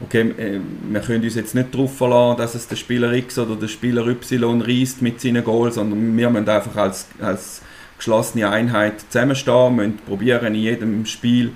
okay, 0.00 0.34
äh, 0.38 0.60
wir 0.90 1.00
können 1.00 1.22
uns 1.22 1.34
jetzt 1.34 1.54
nicht 1.54 1.74
darauf 1.74 1.96
verlassen, 1.96 2.38
dass 2.38 2.54
es 2.54 2.68
der 2.68 2.76
Spieler 2.76 3.12
X 3.12 3.38
oder 3.38 3.56
der 3.56 3.68
Spieler 3.68 4.06
Y 4.06 4.62
reißt 4.62 5.02
mit 5.02 5.20
seinen 5.20 5.44
Goals, 5.44 5.74
sondern 5.74 6.16
wir 6.16 6.30
müssen 6.30 6.48
einfach 6.48 6.76
als, 6.76 7.06
als 7.20 7.60
geschlossene 7.98 8.48
Einheit 8.48 9.00
zusammenstehen, 9.10 9.76
müssen 9.76 9.98
probieren 9.98 10.54
in 10.54 10.62
jedem 10.62 11.06
Spiel 11.06 11.52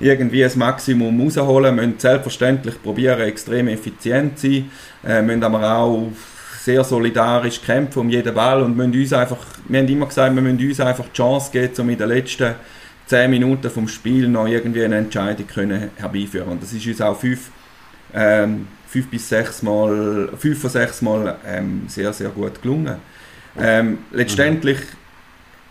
irgendwie 0.00 0.42
das 0.42 0.56
Maximum 0.56 1.20
rausholen, 1.20 1.76
müssen 1.76 1.98
selbstverständlich 1.98 2.82
probieren, 2.82 3.20
extrem 3.20 3.68
effizient 3.68 4.38
zu 4.38 4.48
sein, 4.48 4.70
äh, 5.06 5.22
müssen 5.22 5.44
aber 5.44 5.76
auch 5.76 6.08
sehr 6.64 6.82
solidarisch 6.82 7.60
kämpfen 7.60 8.00
um 8.00 8.08
jeden 8.08 8.34
Ball 8.34 8.62
und 8.62 8.76
müssen 8.76 8.94
uns 8.94 9.12
einfach, 9.12 9.38
wir 9.68 9.80
haben 9.80 9.88
immer 9.88 10.06
gesagt, 10.06 10.34
wir 10.34 10.42
müssen 10.42 10.66
uns 10.66 10.80
einfach 10.80 11.06
die 11.06 11.12
Chance 11.12 11.50
geben, 11.52 11.74
um 11.78 11.90
in 11.90 11.98
den 11.98 12.08
letzten 12.08 12.54
10 13.06 13.30
Minuten 13.30 13.70
vom 13.70 13.86
Spiel 13.86 14.28
noch 14.28 14.46
irgendwie 14.46 14.82
eine 14.82 14.96
Entscheidung 14.96 15.46
können 15.46 15.90
herbeiführen. 15.96 16.48
Und 16.48 16.62
das 16.62 16.72
ist 16.72 16.86
uns 16.86 17.00
auch 17.02 17.18
fünf, 17.18 17.50
ähm, 18.14 18.66
fünf 18.88 19.08
bis 19.08 19.28
sechs 19.28 19.62
Mal, 19.62 20.30
fünf 20.38 20.60
von 20.60 20.70
sechs 20.70 21.02
Mal 21.02 21.36
ähm, 21.46 21.82
sehr, 21.86 22.12
sehr 22.14 22.30
gut 22.30 22.62
gelungen. 22.62 22.96
Ähm, 23.58 23.98
letztendlich 24.10 24.78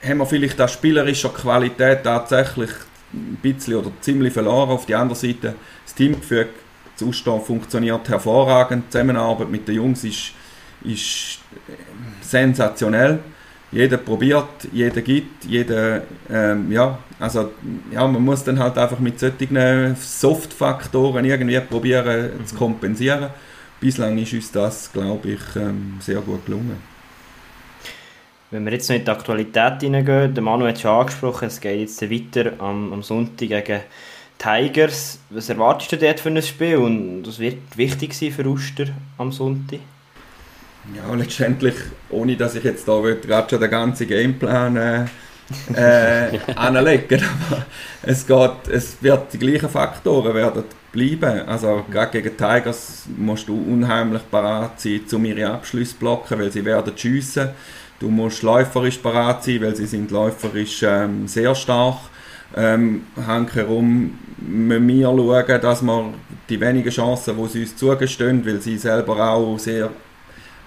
mhm. 0.04 0.10
haben 0.10 0.18
wir 0.20 0.26
vielleicht 0.28 0.62
an 0.62 0.70
spielerischer 0.70 1.30
Qualität 1.30 2.04
tatsächlich 2.04 2.70
ein 3.14 3.38
bisschen 3.42 3.76
oder 3.76 3.92
ziemlich 4.02 4.34
verloren. 4.34 4.70
Auf 4.70 4.86
der 4.86 5.00
anderen 5.00 5.20
Seite, 5.20 5.56
das 5.86 5.96
Teamgefüge, 5.96 6.50
das 6.98 7.08
Ausstehen 7.08 7.42
funktioniert 7.42 8.10
hervorragend. 8.10 8.86
Die 8.88 8.92
Zusammenarbeit 8.92 9.50
mit 9.50 9.68
den 9.68 9.76
Jungs 9.76 10.04
ist 10.04 10.34
ist 10.84 11.40
sensationell. 12.22 13.20
Jeder 13.72 13.98
probiert, 13.98 14.68
jeder 14.72 15.02
gibt, 15.02 15.46
jeder, 15.46 16.04
ähm, 16.30 16.72
ja, 16.72 17.00
also 17.20 17.52
ja, 17.92 18.06
man 18.06 18.24
muss 18.24 18.44
dann 18.44 18.60
halt 18.60 18.78
einfach 18.78 19.00
mit 19.00 19.20
solchen 19.20 19.96
Soft-Faktoren 19.96 21.26
irgendwie 21.26 21.60
probieren 21.60 22.38
mhm. 22.38 22.46
zu 22.46 22.56
kompensieren. 22.56 23.30
Bislang 23.80 24.18
ist 24.20 24.34
uns 24.34 24.52
das, 24.52 24.92
glaube 24.94 25.32
ich, 25.32 25.56
ähm, 25.56 25.96
sehr 26.00 26.22
gut 26.22 26.46
gelungen. 26.46 26.93
Wenn 28.54 28.66
wir 28.66 28.74
jetzt 28.74 28.88
noch 28.88 28.96
in 28.96 29.04
die 29.04 29.10
Aktualität 29.10 29.82
hineingehen, 29.82 30.32
der 30.36 30.44
Manu 30.44 30.68
hat 30.68 30.76
es 30.76 30.82
schon 30.82 30.92
angesprochen, 30.92 31.48
es 31.48 31.60
geht 31.60 31.80
jetzt 31.80 32.04
weiter 32.04 32.54
am, 32.60 32.94
am 32.94 33.02
Sonntag 33.02 33.48
gegen 33.48 33.80
Tigers. 34.38 35.18
Was 35.32 35.50
erwartest 35.50 35.92
du 35.92 35.98
dort 35.98 36.20
für 36.20 36.30
ein 36.30 36.40
Spiel 36.40 36.76
und 36.76 37.24
was 37.26 37.40
wird 37.40 37.58
wichtig 37.76 38.14
sein 38.14 38.32
für 38.32 38.46
Uster 38.46 38.86
am 39.18 39.32
Sonntag? 39.32 39.80
Ja, 40.96 41.16
letztendlich, 41.16 41.74
ohne 42.12 42.36
dass 42.36 42.54
ich 42.54 42.64
jetzt 42.64 42.88
da 42.88 43.02
gerade 43.02 43.50
schon 43.50 43.60
den 43.60 43.72
ganzen 43.72 44.08
Gameplan 44.08 44.78
äh, 44.78 45.06
äh, 45.74 46.40
anlegen 46.56 47.24
aber 47.50 47.66
es, 48.04 48.28
geht, 48.28 48.68
es 48.72 48.98
wird 49.02 49.34
die 49.34 49.40
gleichen 49.40 49.70
Faktoren 49.70 50.36
werden 50.36 50.64
bleiben. 50.92 51.42
Also 51.48 51.84
gerade 51.90 52.22
gegen 52.22 52.38
Tigers 52.38 53.06
musst 53.18 53.48
du 53.48 53.56
unheimlich 53.56 54.22
parat 54.30 54.80
sein, 54.80 55.02
um 55.12 55.26
ihre 55.26 55.48
Abschlüsse 55.48 55.94
zu 55.94 55.98
blocken, 55.98 56.38
weil 56.38 56.52
sie 56.52 56.64
werden 56.64 56.96
schiessen. 56.96 57.50
Du 58.04 58.10
musst 58.10 58.44
läuferisch 58.44 58.98
parat 58.98 59.46
sein, 59.46 59.62
weil 59.62 59.78
sie 59.78 59.86
sind 59.86 60.12
läuferisch 60.12 60.84
ähm, 60.84 61.26
sehr 61.26 61.56
stark. 61.56 62.00
Ähm, 62.54 63.04
herum 63.16 64.20
müssen 64.42 64.88
wir 64.90 65.06
schauen, 65.06 65.62
dass 65.62 65.82
wir 65.82 66.14
die 66.50 66.60
wenigen 66.60 66.90
Chancen, 66.90 67.38
die 67.38 67.48
sie 67.48 67.62
uns 67.62 67.78
zugestehen, 67.78 68.46
weil 68.46 68.60
sie 68.60 68.78
selber 68.78 69.32
auch 69.32 69.58
sehr 69.58 69.90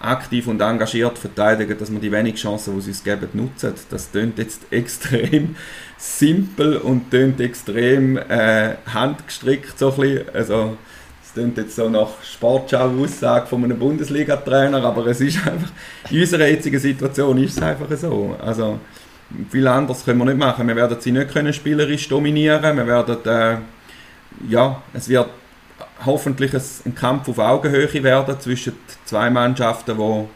aktiv 0.00 0.46
und 0.46 0.62
engagiert 0.62 1.18
verteidigen, 1.18 1.76
dass 1.78 1.92
wir 1.92 2.00
die 2.00 2.10
wenigen 2.10 2.38
Chancen, 2.38 2.74
die 2.76 2.80
sie 2.80 2.90
uns 2.92 3.04
geben, 3.04 3.28
nutzen. 3.34 3.74
Das 3.90 4.10
klingt 4.10 4.38
jetzt 4.38 4.62
extrem 4.70 5.56
simpel 5.98 6.78
und 6.78 7.10
klingt 7.10 7.38
extrem 7.38 8.16
äh, 8.16 8.76
handgestrickt 8.86 9.78
so 9.78 9.90
ein 9.90 10.00
bisschen. 10.00 10.34
Also, 10.34 10.78
klingt 11.36 11.58
jetzt 11.58 11.76
so 11.76 11.90
nach 11.90 12.08
Sportschau-Aussage 12.22 13.46
von 13.46 13.62
einem 13.62 13.78
Bundesliga-Trainer, 13.78 14.82
aber 14.82 15.06
es 15.08 15.20
ist 15.20 15.36
einfach, 15.46 15.68
in 16.10 16.20
unserer 16.20 16.46
jetzigen 16.46 16.78
Situation 16.78 17.36
ist 17.36 17.58
es 17.58 17.62
einfach 17.62 17.94
so. 17.94 18.34
Also, 18.42 18.80
viel 19.50 19.66
anderes 19.68 20.02
können 20.02 20.18
wir 20.20 20.24
nicht 20.24 20.38
machen. 20.38 20.66
Wir 20.66 20.76
werden 20.76 20.98
sie 20.98 21.12
nicht 21.12 21.30
können 21.30 21.52
spielerisch 21.52 22.08
dominieren. 22.08 22.74
Wir 22.78 22.86
werden, 22.86 23.18
äh, 23.26 23.58
ja, 24.48 24.82
es 24.94 25.10
wird 25.10 25.28
hoffentlich 26.06 26.54
ein 26.54 26.94
Kampf 26.94 27.28
auf 27.28 27.38
Augenhöhe 27.38 28.02
werden 28.02 28.40
zwischen 28.40 28.72
zwei 29.04 29.28
Mannschaften, 29.28 29.98
wo, 29.98 30.30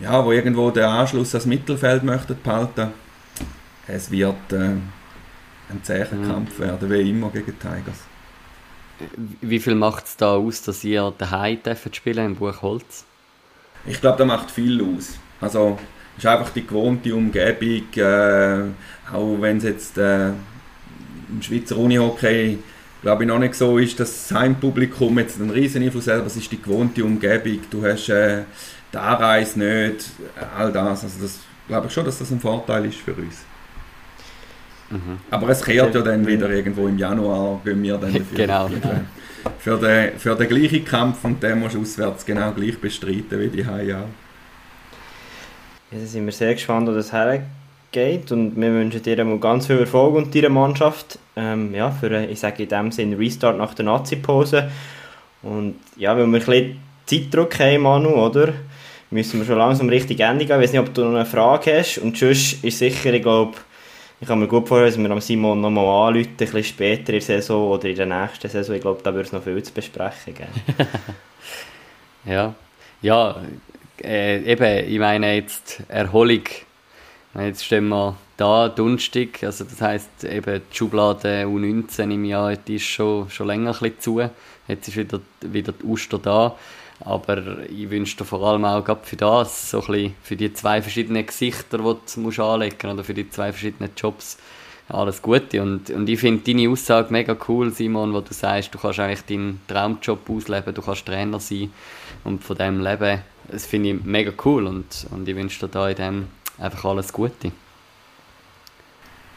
ja, 0.00 0.24
wo 0.24 0.30
irgendwo 0.30 0.70
den 0.70 0.84
Anschluss 0.84 1.34
ans 1.34 1.46
Mittelfeld 1.46 2.04
möchten 2.04 2.36
behalten. 2.40 2.92
Es 3.88 4.08
wird 4.08 4.52
äh, 4.52 4.56
ein 4.56 5.82
zäher 5.82 6.06
mhm. 6.14 6.28
Kampf 6.28 6.60
werden, 6.60 6.88
wie 6.88 7.10
immer 7.10 7.28
gegen 7.30 7.58
Tigers. 7.58 8.07
Wie 9.40 9.60
viel 9.60 9.74
macht 9.74 10.06
es 10.06 10.16
da 10.16 10.34
aus, 10.34 10.62
dass 10.62 10.84
ihr 10.84 11.12
daheim 11.16 11.58
spielen 11.92 12.26
im 12.26 12.36
Buchholz? 12.36 13.04
Ich 13.86 14.00
glaube, 14.00 14.18
das 14.18 14.26
macht 14.26 14.50
viel 14.50 14.82
aus. 14.82 15.18
Also 15.40 15.78
ist 16.16 16.26
einfach 16.26 16.50
die 16.50 16.66
gewohnte 16.66 17.14
Umgebung, 17.14 17.84
äh, 17.94 18.64
auch 19.12 19.40
wenn 19.40 19.58
es 19.58 19.64
jetzt 19.64 19.98
äh, 19.98 20.28
im 20.28 21.42
Schweizer 21.42 21.76
Unihockey 21.76 22.58
glaube 23.02 23.24
ich, 23.24 23.28
noch 23.28 23.38
nicht 23.38 23.54
so 23.54 23.78
ist, 23.78 23.98
dass 24.00 24.28
das 24.28 24.38
Heimpublikum 24.38 25.18
jetzt 25.18 25.40
einen 25.40 25.50
riesen 25.50 25.82
Einfluss 25.82 26.06
hat, 26.08 26.16
aber 26.16 26.26
es 26.26 26.36
ist 26.36 26.50
die 26.50 26.60
gewohnte 26.60 27.04
Umgebung, 27.04 27.60
du 27.70 27.84
hast 27.84 28.08
äh, 28.08 28.42
die 28.92 28.96
Anreise 28.96 29.58
nicht, 29.58 30.06
all 30.56 30.72
das, 30.72 31.04
also 31.04 31.22
das 31.22 31.38
glaube 31.68 31.86
ich 31.86 31.92
schon, 31.92 32.04
dass 32.04 32.18
das 32.18 32.30
ein 32.30 32.40
Vorteil 32.40 32.86
ist 32.86 32.98
für 32.98 33.14
uns. 33.14 33.36
Mhm. 34.90 35.18
Aber 35.30 35.48
es 35.50 35.62
kehrt 35.62 35.94
ja 35.94 36.00
dann 36.00 36.26
wieder 36.26 36.48
irgendwo 36.50 36.86
im 36.86 36.98
Januar, 36.98 37.60
gehen 37.64 37.82
wir 37.82 37.98
dann 37.98 38.12
dafür. 38.12 38.36
genau. 38.36 38.70
Für, 39.58 39.78
den, 39.78 40.18
für 40.18 40.34
den 40.34 40.48
gleichen 40.48 40.84
Kampf 40.84 41.24
und 41.24 41.42
den 41.42 41.60
musst 41.60 41.74
du 41.74 41.80
auswärts 41.80 42.24
genau 42.24 42.52
gleich 42.52 42.78
bestreiten 42.78 43.40
wie 43.40 43.48
die. 43.48 43.60
Ja, 43.60 44.04
sind 46.04 46.26
wir 46.26 46.32
sehr 46.32 46.54
gespannt, 46.54 46.88
wo 46.88 46.92
das 46.92 47.12
hergeht 47.12 47.42
geht 47.90 48.30
und 48.32 48.54
wir 48.60 48.70
wünschen 48.70 49.02
dir 49.02 49.16
ganz 49.38 49.66
viel 49.66 49.78
Erfolg 49.78 50.14
und 50.14 50.34
deiner 50.34 50.50
Mannschaft 50.50 51.18
ähm, 51.36 51.74
ja, 51.74 51.90
für 51.90 52.08
einen, 52.08 52.28
ich 52.28 52.38
sage 52.38 52.64
in 52.64 52.68
dem 52.68 52.92
Sinne 52.92 53.18
Restart 53.18 53.56
nach 53.56 53.72
der 53.72 53.86
Nazi-Pose 53.86 54.70
und 55.42 55.76
ja, 55.96 56.14
wenn 56.14 56.30
wir 56.30 56.38
ein 56.38 56.44
bisschen 56.44 56.80
Zeitdruck 57.06 57.58
haben, 57.58 57.82
Manu, 57.82 58.10
oder? 58.10 58.52
müssen 59.10 59.40
wir 59.40 59.46
schon 59.46 59.58
langsam 59.58 59.88
richtig 59.88 60.20
Ende 60.20 60.44
gehen. 60.44 60.56
Ich 60.56 60.62
weiß 60.62 60.72
nicht, 60.72 60.80
ob 60.80 60.92
du 60.92 61.04
noch 61.04 61.14
eine 61.14 61.24
Frage 61.24 61.78
hast 61.78 61.98
und 61.98 62.16
sonst 62.16 62.62
ist 62.62 62.78
sicher, 62.78 63.12
ich 63.12 63.22
glaube, 63.22 63.56
ich 64.20 64.26
kann 64.26 64.38
mir 64.38 64.48
gut 64.48 64.66
vorstellen, 64.66 65.04
dass 65.04 65.10
wir 65.10 65.10
am 65.10 65.20
Simon 65.20 65.60
nochmal 65.60 66.08
anrufen, 66.08 66.30
ein 66.30 66.36
bisschen 66.36 66.64
später 66.64 67.12
in 67.12 67.18
der 67.18 67.20
Saison 67.20 67.70
oder 67.70 67.88
in 67.88 67.96
der 67.96 68.06
nächsten 68.06 68.48
Saison. 68.48 68.74
Ich 68.74 68.82
glaube, 68.82 69.00
da 69.02 69.14
wird 69.14 69.26
es 69.26 69.32
noch 69.32 69.42
viel 69.42 69.62
zu 69.62 69.72
besprechen 69.72 70.34
geben. 70.34 70.88
ja, 72.24 72.54
ja 73.00 73.42
äh, 74.02 74.42
eben, 74.42 74.88
ich 74.88 74.98
meine 74.98 75.34
jetzt 75.34 75.82
Erholung 75.88 76.42
Jetzt 77.34 77.64
stehen 77.64 77.88
wir 77.88 78.16
da, 78.36 78.68
Dunstig, 78.68 79.44
also 79.44 79.64
das 79.64 79.80
heisst 79.80 80.24
eben 80.24 80.62
die 80.72 80.76
Schublade 80.76 81.44
U19 81.44 82.14
im 82.14 82.24
Jahr, 82.24 82.56
die 82.56 82.76
ist 82.76 82.84
schon, 82.84 83.28
schon 83.30 83.46
länger 83.46 83.70
ein 83.70 83.78
bisschen 83.78 84.00
zu. 84.00 84.30
Jetzt 84.66 84.88
ist 84.88 84.96
wieder, 84.96 85.20
wieder 85.42 85.72
die 85.72 85.86
Oster 85.86 86.18
da. 86.18 86.56
Aber 87.00 87.68
ich 87.68 87.90
wünsche 87.90 88.16
dir 88.16 88.24
vor 88.24 88.42
allem 88.42 88.64
auch 88.64 88.84
für 89.02 89.16
das, 89.16 89.70
so 89.70 89.80
ein 89.80 89.86
bisschen 89.86 90.14
für 90.22 90.36
die 90.36 90.52
zwei 90.52 90.82
verschiedenen 90.82 91.24
Gesichter, 91.24 91.78
die 91.78 92.14
du 92.14 92.20
musst 92.20 92.40
anlegen 92.40 92.90
oder 92.90 93.04
für 93.04 93.14
die 93.14 93.30
zwei 93.30 93.52
verschiedenen 93.52 93.90
Jobs, 93.96 94.36
alles 94.88 95.22
Gute. 95.22 95.62
Und, 95.62 95.90
und 95.90 96.08
ich 96.08 96.18
finde 96.18 96.42
deine 96.44 96.68
Aussage 96.68 97.12
mega 97.12 97.36
cool, 97.46 97.70
Simon, 97.72 98.12
wo 98.12 98.20
du 98.20 98.32
sagst, 98.32 98.74
du 98.74 98.78
kannst 98.78 98.98
eigentlich 98.98 99.24
deinen 99.26 99.60
Traumjob 99.68 100.28
ausleben, 100.28 100.74
du 100.74 100.82
kannst 100.82 101.06
Trainer 101.06 101.40
sein 101.40 101.72
und 102.24 102.42
von 102.42 102.56
dem 102.56 102.80
leben. 102.80 103.20
Das 103.50 103.66
finde 103.66 103.90
ich 103.90 104.04
mega 104.04 104.32
cool 104.44 104.66
und, 104.66 105.06
und 105.10 105.28
ich 105.28 105.36
wünsche 105.36 105.66
dir 105.66 105.68
da 105.68 105.88
in 105.88 105.96
dem 105.96 106.28
einfach 106.58 106.84
alles 106.84 107.12
Gute. 107.12 107.52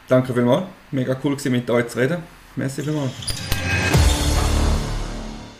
Danke 0.08 0.34
vielmals. 0.34 0.64
Mega 0.90 1.16
cool 1.22 1.36
gewesen, 1.36 1.52
mit 1.52 1.70
euch 1.70 1.88
zu 1.88 1.98
reden. 1.98 2.22
Merci 2.56 2.82
vielmals. 2.82 3.12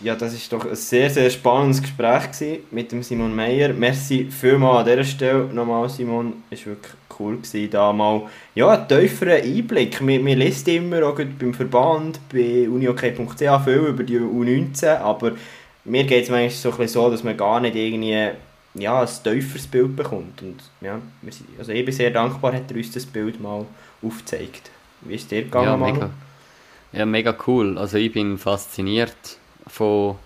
Ja, 0.02 0.16
das 0.16 0.34
ist 0.34 0.52
doch 0.52 0.64
ein 0.64 0.74
sehr, 0.74 1.08
sehr 1.10 1.30
spannendes 1.30 1.80
Gespräch 1.80 2.60
mit 2.72 2.90
dem 2.90 3.04
Simon 3.04 3.34
Meyer. 3.34 3.72
Merci 3.72 4.26
vielmals 4.30 4.80
an 4.80 4.90
dieser 4.90 5.04
Stelle 5.04 5.44
nochmal, 5.44 5.88
Simon. 5.88 6.42
Es 6.50 6.66
war 6.66 6.72
wirklich 6.72 6.94
cool 7.18 7.36
gewesen, 7.36 7.70
da 7.70 7.92
mal 7.92 8.22
ja, 8.56 8.70
einen 8.70 8.88
tieferen 8.88 9.42
Einblick. 9.42 10.00
Man, 10.00 10.24
man 10.24 10.38
liest 10.38 10.66
immer 10.66 11.06
auch 11.06 11.14
beim 11.14 11.54
Verband, 11.54 12.18
bei 12.32 12.68
uniok.ch 12.68 13.64
viel 13.64 13.74
über 13.74 14.02
die 14.02 14.18
U19, 14.18 14.98
aber 14.98 15.32
mir 15.84 16.04
geht 16.04 16.24
es 16.24 16.30
manchmal 16.30 16.50
so, 16.50 16.70
ein 16.70 16.76
bisschen 16.78 16.88
so, 16.88 17.10
dass 17.10 17.22
man 17.22 17.36
gar 17.36 17.60
nicht 17.60 17.76
irgendwie 17.76 18.30
ja, 18.74 19.00
ein 19.00 19.08
tieferes 19.22 19.68
Bild 19.68 19.94
bekommt. 19.94 20.42
Und, 20.42 20.56
ja, 20.80 21.00
also 21.58 21.70
ich 21.70 21.84
bin 21.84 21.94
sehr 21.94 22.10
dankbar, 22.10 22.54
hat 22.54 22.70
er 22.70 22.76
uns 22.76 22.90
das 22.90 23.06
Bild 23.06 23.40
mal 23.40 23.66
aufgezeigt. 24.02 24.70
Wie 25.02 25.14
ist 25.14 25.30
dir 25.30 25.42
gegangen, 25.42 25.66
ja, 25.66 25.76
mega, 25.76 26.10
ja, 26.92 27.06
mega 27.06 27.36
cool. 27.46 27.78
Also 27.78 27.98
ich 27.98 28.12
bin 28.12 28.36
fasziniert 28.36 29.38
von 29.72 30.16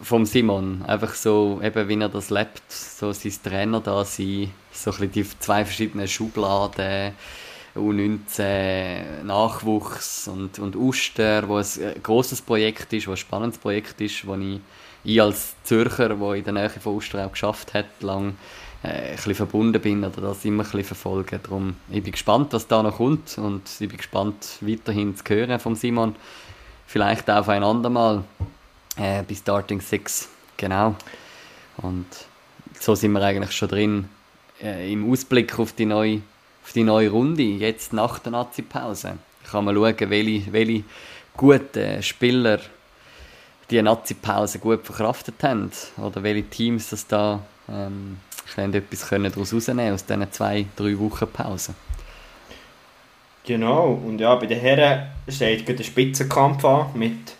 vom 0.00 0.26
Simon. 0.26 0.82
Einfach 0.86 1.14
so, 1.14 1.60
eben 1.62 1.88
wie 1.88 2.00
er 2.00 2.08
das 2.08 2.30
lebt, 2.30 2.70
so 2.72 3.12
sein 3.12 3.32
Trainer 3.44 3.80
da 3.80 4.04
sein, 4.04 4.50
so 4.72 4.90
ein 4.90 4.96
bisschen 4.96 5.12
die 5.12 5.26
zwei 5.38 5.64
verschiedenen 5.64 6.08
Schubladen, 6.08 7.12
U19, 7.76 9.22
Nachwuchs 9.22 10.28
und, 10.28 10.58
und 10.58 10.76
Uster, 10.76 11.48
wo 11.48 11.56
ein 11.56 12.02
grosses 12.02 12.42
Projekt 12.42 12.92
ist, 12.92 13.06
wo 13.06 13.12
ein 13.12 13.16
spannendes 13.16 13.58
Projekt 13.58 14.00
ist, 14.00 14.26
wo 14.26 14.34
ich, 14.34 14.60
ich 15.04 15.22
als 15.22 15.54
Zürcher, 15.62 16.10
der 16.10 16.34
in 16.34 16.44
der 16.44 16.52
Nähe 16.52 16.70
von 16.70 16.96
Uster 16.96 17.24
auch 17.24 17.32
geschafft 17.32 17.72
hat, 17.72 17.86
lang 18.00 18.34
äh, 18.82 18.88
ein 18.88 19.16
bisschen 19.16 19.34
verbunden 19.36 19.80
bin 19.80 20.04
oder 20.04 20.20
das 20.20 20.44
immer 20.44 20.64
ein 20.64 20.70
bisschen 20.70 20.84
verfolge. 20.84 21.38
Darum, 21.38 21.76
ich 21.90 22.02
bin 22.02 22.12
gespannt, 22.12 22.52
was 22.52 22.66
da 22.66 22.82
noch 22.82 22.96
kommt 22.96 23.38
und 23.38 23.62
ich 23.78 23.88
bin 23.88 23.96
gespannt, 23.96 24.58
weiterhin 24.60 25.16
zu 25.16 25.24
hören 25.28 25.58
von 25.60 25.76
Simon. 25.76 26.14
Vielleicht 26.92 27.30
auch 27.30 27.48
ein 27.48 27.64
andermal 27.64 28.22
äh, 28.98 29.22
bei 29.22 29.34
Starting 29.34 29.80
Six, 29.80 30.28
genau. 30.58 30.94
Und 31.78 32.04
so 32.78 32.94
sind 32.94 33.12
wir 33.12 33.22
eigentlich 33.22 33.52
schon 33.52 33.70
drin 33.70 34.08
äh, 34.62 34.92
im 34.92 35.10
Ausblick 35.10 35.58
auf 35.58 35.72
die, 35.72 35.86
neue, 35.86 36.20
auf 36.62 36.72
die 36.74 36.84
neue 36.84 37.08
Runde, 37.08 37.44
jetzt 37.44 37.94
nach 37.94 38.18
der 38.18 38.32
Nazi-Pause. 38.32 39.14
Kann 39.50 39.64
man 39.64 39.74
schauen, 39.74 40.10
welche, 40.10 40.52
welche 40.52 40.84
guten 41.34 42.02
Spieler 42.02 42.60
die 43.70 43.80
Nazi-Pause 43.80 44.58
gut 44.58 44.84
verkraftet 44.84 45.42
haben 45.42 45.72
oder 45.96 46.22
welche 46.22 46.50
Teams 46.50 46.90
das 46.90 47.06
da 47.06 47.40
ähm, 47.70 48.18
etwas 48.54 49.08
können 49.08 49.32
daraus 49.32 49.54
rausnehmen 49.54 49.94
aus 49.94 50.04
diesen 50.04 50.30
zwei, 50.30 50.66
drei 50.76 50.98
Wochen 50.98 51.26
Pause. 51.26 51.72
Genau, 53.44 54.00
und 54.06 54.20
ja, 54.20 54.34
bei 54.36 54.46
den 54.46 54.60
Herren 54.60 55.08
steht 55.28 55.68
der 55.68 55.82
Spitzenkampf 55.82 56.64
an 56.64 56.86
mit 56.94 57.34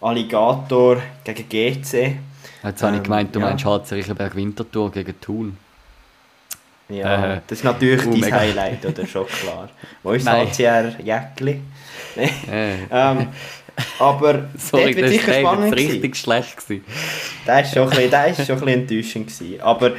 Alligator 0.00 1.02
gegen 1.24 1.48
GC. 1.48 2.16
Jetzt 2.62 2.82
habe 2.82 2.92
ich 2.92 2.98
ähm, 2.98 3.02
gemeint, 3.02 3.34
du 3.34 3.40
ja. 3.40 3.46
meinst 3.46 3.64
HC 3.64 3.94
Riechenberg 3.94 4.36
Winterthur 4.36 4.90
gegen 4.92 5.20
Thun. 5.20 5.56
Ja, 6.88 7.34
äh, 7.34 7.40
das 7.46 7.58
ist 7.58 7.64
natürlich 7.64 8.06
uh, 8.06 8.18
dein 8.18 8.32
Highlight, 8.32 8.86
oder? 8.86 9.06
Schon 9.12 9.26
klar. 9.26 9.68
Wo 10.02 10.12
ist 10.12 10.28
HCR 10.28 10.98
Jäckli? 11.00 11.60
äh. 12.16 12.28
ähm, 12.90 13.28
aber 13.98 14.48
Sorry, 14.58 14.94
das 14.94 15.10
sicher 15.10 15.34
spannend 15.34 15.74
richtig 15.74 16.16
schlecht 16.16 16.56
gewesen. 16.56 16.84
Das 17.46 17.76
war 17.76 17.90
schon, 17.90 17.98
ein 17.98 18.10
bisschen, 18.10 18.46
schon 18.46 18.56
ein 18.56 18.64
bisschen 18.64 18.80
enttäuschend. 18.80 19.26
Gewesen. 19.26 19.60
Aber, 19.60 19.92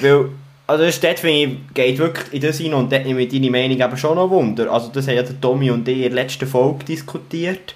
weil, 0.00 0.28
also 0.66 0.84
das 0.84 1.00
dort, 1.00 1.20
finde 1.20 1.38
ich, 1.38 1.74
geht 1.74 1.98
wirklich 1.98 2.32
in 2.32 2.40
das 2.40 2.60
rein 2.60 2.74
und 2.74 2.90
dort 2.90 3.04
nehme 3.04 3.22
ich 3.22 3.28
deine 3.28 3.50
Meinung 3.50 3.80
eben 3.80 3.96
schon 3.96 4.16
noch 4.16 4.30
Wunder. 4.30 4.70
Also 4.72 4.90
das 4.92 5.06
haben 5.06 5.14
ja 5.14 5.22
der 5.22 5.40
Tommy 5.40 5.70
und 5.70 5.86
ich 5.86 5.96
in 5.96 6.02
der 6.02 6.24
letzten 6.24 6.46
Folge 6.46 6.84
diskutiert. 6.84 7.74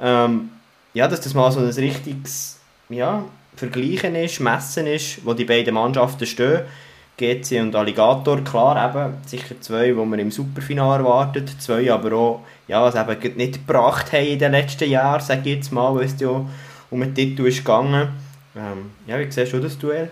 Ähm, 0.00 0.50
ja, 0.94 1.06
dass 1.06 1.20
das 1.20 1.34
mal 1.34 1.52
so 1.52 1.60
ein 1.60 1.66
richtiges 1.66 2.58
ja, 2.88 3.24
Vergleichen 3.56 4.14
ist, 4.16 4.40
Messen 4.40 4.86
ist, 4.86 5.24
wo 5.24 5.34
die 5.34 5.44
beiden 5.44 5.74
Mannschaften 5.74 6.26
stehen. 6.26 6.62
GC 7.16 7.60
und 7.60 7.76
Alligator, 7.76 8.42
klar, 8.42 8.90
eben, 8.90 9.14
sicher 9.26 9.54
zwei, 9.60 9.88
die 9.88 9.92
man 9.92 10.18
im 10.18 10.30
Superfinale 10.30 11.04
erwartet, 11.04 11.50
zwei 11.60 11.92
aber 11.92 12.12
auch, 12.14 12.40
ja, 12.66 12.82
was 12.82 12.94
eben 12.94 13.36
nicht 13.36 13.66
gebracht 13.66 14.12
haben 14.12 14.26
in 14.26 14.38
den 14.38 14.52
letzten 14.52 14.90
Jahren, 14.90 15.20
sage 15.20 15.42
ich 15.44 15.56
jetzt 15.56 15.72
mal, 15.72 15.94
weil 15.94 16.06
es 16.06 16.18
ja 16.18 16.44
um 16.90 17.00
den 17.00 17.14
Titel 17.14 17.46
ist 17.46 17.58
gegangen. 17.58 18.08
Ähm, 18.56 18.90
ja, 19.06 19.18
wie 19.18 19.30
siehst 19.30 19.52
du 19.52 19.60
das 19.60 19.78
Duell? 19.78 20.10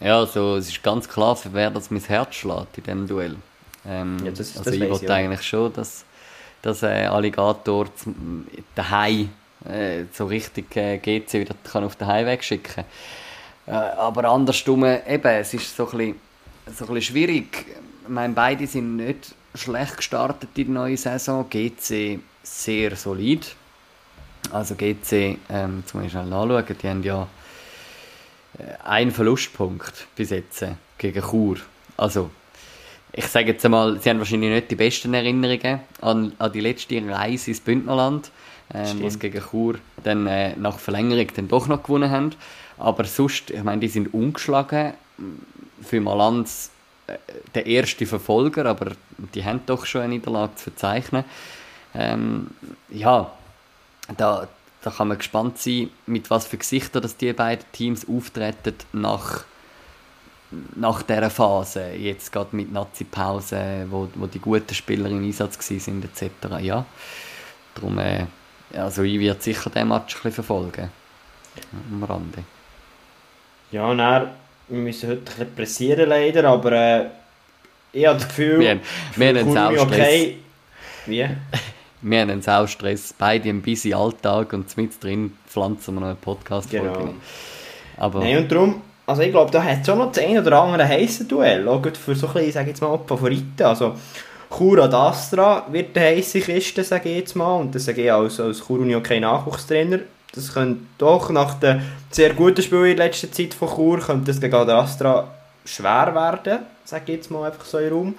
Ja, 0.00 0.20
also 0.20 0.56
es 0.56 0.68
ist 0.68 0.82
ganz 0.82 1.08
klar, 1.08 1.34
für 1.36 1.52
wer 1.52 1.70
das 1.70 1.90
mein 1.90 2.02
Herz 2.02 2.34
schlägt 2.36 2.78
in 2.78 2.84
diesem 2.84 3.06
Duell. 3.08 3.36
Ähm, 3.86 4.18
ja, 4.24 4.30
das, 4.30 4.56
also 4.56 4.64
das 4.64 4.74
ich 4.74 4.88
wollte 4.88 5.12
eigentlich 5.14 5.42
schon, 5.42 5.72
dass 5.72 6.04
dass 6.62 6.82
äh, 6.82 7.06
Alligator 7.06 7.86
daheim 8.74 9.30
äh, 9.64 10.04
so 10.12 10.26
richtig 10.26 10.74
äh, 10.76 10.98
GC 10.98 11.34
wieder 11.34 11.54
kann 11.70 11.84
auf 11.84 11.96
den 11.96 12.06
Heimweg 12.08 12.42
schicken 12.42 12.84
äh, 13.66 13.72
aber 13.72 14.24
andersrum, 14.24 14.84
eben, 14.84 15.28
es 15.28 15.52
ist 15.52 15.76
so 15.76 15.84
ein 15.90 15.98
bisschen, 15.98 16.14
so 16.74 16.84
ein 16.86 16.94
bisschen 16.94 17.02
schwierig. 17.02 17.66
Ich 18.02 18.08
meine, 18.08 18.32
beide 18.32 18.66
sind 18.66 18.96
nicht 18.96 19.34
schlecht 19.54 19.98
gestartet 19.98 20.48
in 20.54 20.72
der 20.72 20.82
neuen 20.82 20.96
Saison. 20.96 21.44
GC 21.50 22.18
sehr 22.42 22.96
solid. 22.96 23.54
Also 24.50 24.74
GC, 24.74 25.36
ähm, 25.50 25.84
ich 25.84 26.10
schnell 26.10 26.24
nachschauen, 26.24 26.64
die 26.82 26.88
haben 26.88 27.02
ja 27.02 27.26
äh, 28.58 28.82
einen 28.84 29.10
Verlustpunkt 29.10 30.06
bis 30.16 30.30
jetzt 30.30 30.62
äh, 30.62 30.72
gegen 30.96 31.22
Chur. 31.22 31.56
Also 31.96 32.30
ich 33.12 33.26
sage 33.26 33.48
jetzt 33.48 33.64
einmal, 33.64 34.00
sie 34.00 34.10
haben 34.10 34.18
wahrscheinlich 34.18 34.50
nicht 34.50 34.70
die 34.70 34.76
besten 34.76 35.14
Erinnerungen 35.14 35.80
an, 36.00 36.32
an 36.38 36.52
die 36.52 36.60
letzte 36.60 37.02
Reise 37.08 37.50
ins 37.50 37.60
Bündnerland, 37.60 38.30
ähm, 38.72 39.00
wo 39.00 39.08
sie 39.08 39.18
gegen 39.18 39.42
Chur 39.42 39.78
dann 40.04 40.26
äh, 40.26 40.54
nach 40.56 40.78
Verlängerung 40.78 41.26
dann 41.34 41.48
doch 41.48 41.66
noch 41.68 41.82
gewonnen 41.82 42.10
haben. 42.10 42.32
Aber 42.76 43.04
sonst, 43.04 43.50
ich 43.50 43.62
meine, 43.62 43.80
die 43.80 43.88
sind 43.88 44.14
ungeschlagen. 44.14 44.94
Für 45.82 46.00
Malanz 46.00 46.70
äh, 47.06 47.16
der 47.54 47.66
erste 47.66 48.06
Verfolger, 48.06 48.66
aber 48.66 48.92
die 49.34 49.44
haben 49.44 49.60
doch 49.66 49.86
schon 49.86 50.02
eine 50.02 50.14
Niederlage 50.14 50.54
zu 50.56 50.64
verzeichnen. 50.64 51.24
Ähm, 51.94 52.48
ja, 52.90 53.32
da, 54.16 54.48
da 54.88 54.94
kann 54.94 55.08
man 55.08 55.18
gespannt 55.18 55.58
sein, 55.58 55.90
mit 56.06 56.30
was 56.30 56.46
für 56.46 56.56
Gesichtern 56.56 57.02
dass 57.02 57.16
die 57.16 57.32
beiden 57.34 57.64
Teams 57.72 58.06
auftreten 58.08 58.74
nach 58.92 59.44
nach 60.76 61.02
dieser 61.02 61.28
Phase, 61.28 61.90
jetzt 61.90 62.32
gerade 62.32 62.56
mit 62.56 62.72
Nazi-Pause, 62.72 63.86
wo, 63.90 64.08
wo 64.14 64.26
die 64.26 64.38
guten 64.38 64.72
Spieler 64.72 65.10
im 65.10 65.22
Einsatz 65.22 65.58
waren 65.70 66.02
etc. 66.02 66.30
Ja, 66.62 66.86
darum, 67.74 67.98
äh, 67.98 68.24
also 68.72 69.02
ich 69.02 69.20
werde 69.20 69.42
sicher 69.42 69.68
den 69.68 69.88
Match 69.88 70.14
ein 70.14 70.22
bisschen 70.22 70.32
verfolgen, 70.32 70.90
am 71.92 72.02
Rande. 72.02 72.44
Ja, 73.70 73.94
dann, 73.94 74.30
wir 74.68 74.78
müssen 74.78 75.10
heute 75.10 75.20
ein 75.20 75.24
bisschen 75.26 75.54
pressieren 75.54 76.08
leider, 76.08 76.48
aber 76.48 76.72
äh, 76.72 77.06
ich 77.92 78.06
habe 78.06 78.18
das 78.18 78.28
Gefühl, 78.28 78.60
wir, 78.60 78.80
wir 79.16 79.28
haben 79.28 79.56
einen 79.56 79.78
okay. 79.80 80.38
Wie? 81.04 81.28
Wir 82.00 82.20
haben 82.20 82.30
einen 82.30 82.42
Saustress, 82.42 83.14
beide 83.16 83.48
einen 83.48 83.62
busy 83.62 83.92
Alltag 83.92 84.52
und 84.52 84.76
mit 84.76 85.02
drin 85.02 85.36
pflanzen 85.46 85.94
wir 85.94 86.00
noch 86.00 86.08
einen 86.08 86.16
Podcast 86.16 86.70
genau. 86.70 87.14
Aber 87.96 88.20
Nein, 88.20 88.38
und 88.38 88.52
darum 88.52 88.82
also 89.08 89.22
ich 89.22 89.30
glaube, 89.30 89.50
da 89.50 89.62
hat 89.62 89.80
es 89.80 89.86
schon 89.86 89.96
noch 89.96 90.12
das 90.12 90.22
ein 90.22 90.38
oder 90.38 90.60
andere 90.60 90.86
heiße 90.86 91.24
Duell, 91.24 91.66
auch 91.66 91.82
für 91.82 92.14
so 92.14 92.26
ein 92.26 92.32
bisschen, 92.34 92.52
sage 92.52 92.68
jetzt 92.68 92.82
mal, 92.82 93.00
Favoriten. 93.06 93.62
Also 93.62 93.94
Chur 94.54 94.82
ad 94.84 94.94
Astra 94.94 95.66
wird 95.70 95.96
eine 95.96 96.08
heisse 96.08 96.40
Kiste, 96.40 96.84
sage 96.84 97.08
ich 97.08 97.16
jetzt 97.16 97.34
mal, 97.34 97.56
und 97.56 97.74
das 97.74 97.86
sage 97.86 98.02
ich 98.02 98.12
als, 98.12 98.38
als 98.38 98.66
Chur 98.66 98.80
Uni 98.80 99.00
kein 99.00 99.22
Nachwuchstrainer. 99.22 100.00
Das 100.34 100.52
könnte 100.52 100.82
doch 100.98 101.30
nach 101.30 101.54
dem 101.54 101.80
sehr 102.10 102.34
guten 102.34 102.60
Spiel 102.60 102.84
in 102.84 102.98
letzter 102.98 103.32
Zeit 103.32 103.54
von 103.54 103.68
Chur, 103.68 103.98
könnte 104.00 104.26
das 104.26 104.42
gegen 104.42 104.54
ad 104.54 104.70
Astra 104.70 105.26
schwer 105.64 106.14
werden, 106.14 106.66
sage 106.84 107.04
ich 107.06 107.16
jetzt 107.16 107.30
mal 107.30 107.46
einfach 107.46 107.64
so 107.64 107.78
in 107.78 107.90
Raum. 107.90 108.14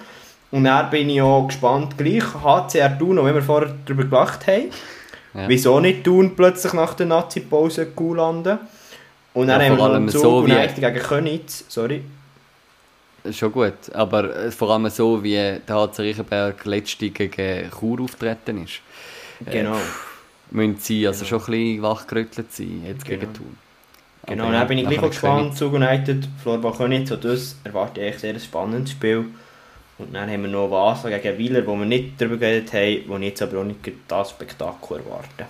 Und 0.52 0.64
dann 0.64 0.90
bin 0.90 1.10
ich 1.10 1.22
auch 1.22 1.48
gespannt, 1.48 1.98
gleich 1.98 2.24
HCR 2.24 2.98
Thun, 2.98 3.18
wie 3.18 3.34
wir 3.34 3.42
vorher 3.42 3.76
darüber 3.86 4.04
gelacht 4.04 4.48
haben. 4.48 4.72
Ja. 5.34 5.48
Wieso 5.48 5.80
nicht 5.80 6.04
Thun 6.04 6.36
plötzlich 6.36 6.74
nach 6.74 6.96
der 6.96 7.06
Nazi-Pause 7.06 7.88
gut 7.88 8.18
landen? 8.18 8.58
Und 9.34 9.48
dann 9.48 9.62
ja, 9.62 9.70
haben 9.70 9.78
wir 9.78 9.84
allem 9.84 10.10
so 10.10 10.46
wie 10.46 10.52
gegen 10.52 10.96
Königs, 10.96 11.66
sorry. 11.68 12.04
Schon 13.32 13.52
gut, 13.52 13.74
aber 13.94 14.36
äh, 14.36 14.52
vor 14.52 14.72
allem 14.72 14.90
so, 14.90 15.24
wie 15.24 15.36
der 15.36 15.62
HC 15.68 16.02
Riechenberg 16.02 16.66
letzte 16.66 17.10
gegen 17.10 17.70
Chur 17.70 18.02
auftreten 18.02 18.64
ist. 18.64 18.82
Äh, 19.46 19.52
genau. 19.52 19.76
Äh, 19.76 19.80
müssen 20.52 20.78
sie 20.80 21.06
also 21.06 21.26
genau. 21.26 21.30
schon 21.30 21.54
ein 21.54 21.60
bisschen 21.60 21.82
wachgerüttelt 21.84 22.52
sein, 22.52 22.84
jetzt 22.88 23.06
genau. 23.06 23.20
gegen 23.20 23.34
Thun. 23.34 23.58
Genau, 24.26 24.48
und 24.48 24.54
dann 24.54 24.68
bin 24.68 24.78
ich 24.80 24.88
gleich 24.88 25.00
auch 25.00 25.10
gespannt, 25.10 25.58
Zug 25.58 25.74
United, 25.74 26.28
Florbach 26.42 26.78
Königs, 26.78 27.12
und 27.12 27.24
das 27.24 27.56
erwarte 27.64 28.02
ich 28.02 28.18
sehr 28.20 28.34
ein 28.34 28.40
spannendes 28.40 28.92
Spiel. 28.92 29.26
Und 30.00 30.14
dann 30.14 30.30
haben 30.30 30.44
wir 30.44 30.50
noch 30.50 30.72
Vasa 30.72 31.10
gegen 31.10 31.38
Wieler, 31.38 31.68
wo 31.68 31.76
wir 31.76 31.86
nicht 31.86 32.14
darüber 32.20 32.38
geredet 32.38 32.74
haben, 32.74 33.04
wo 33.08 33.18
ich 33.18 33.24
jetzt 33.24 33.42
aber 33.42 33.60
auch 33.60 33.66
nicht 33.66 33.80
das 34.08 34.30
Spektakel 34.32 34.98
erwarte. 34.98 35.46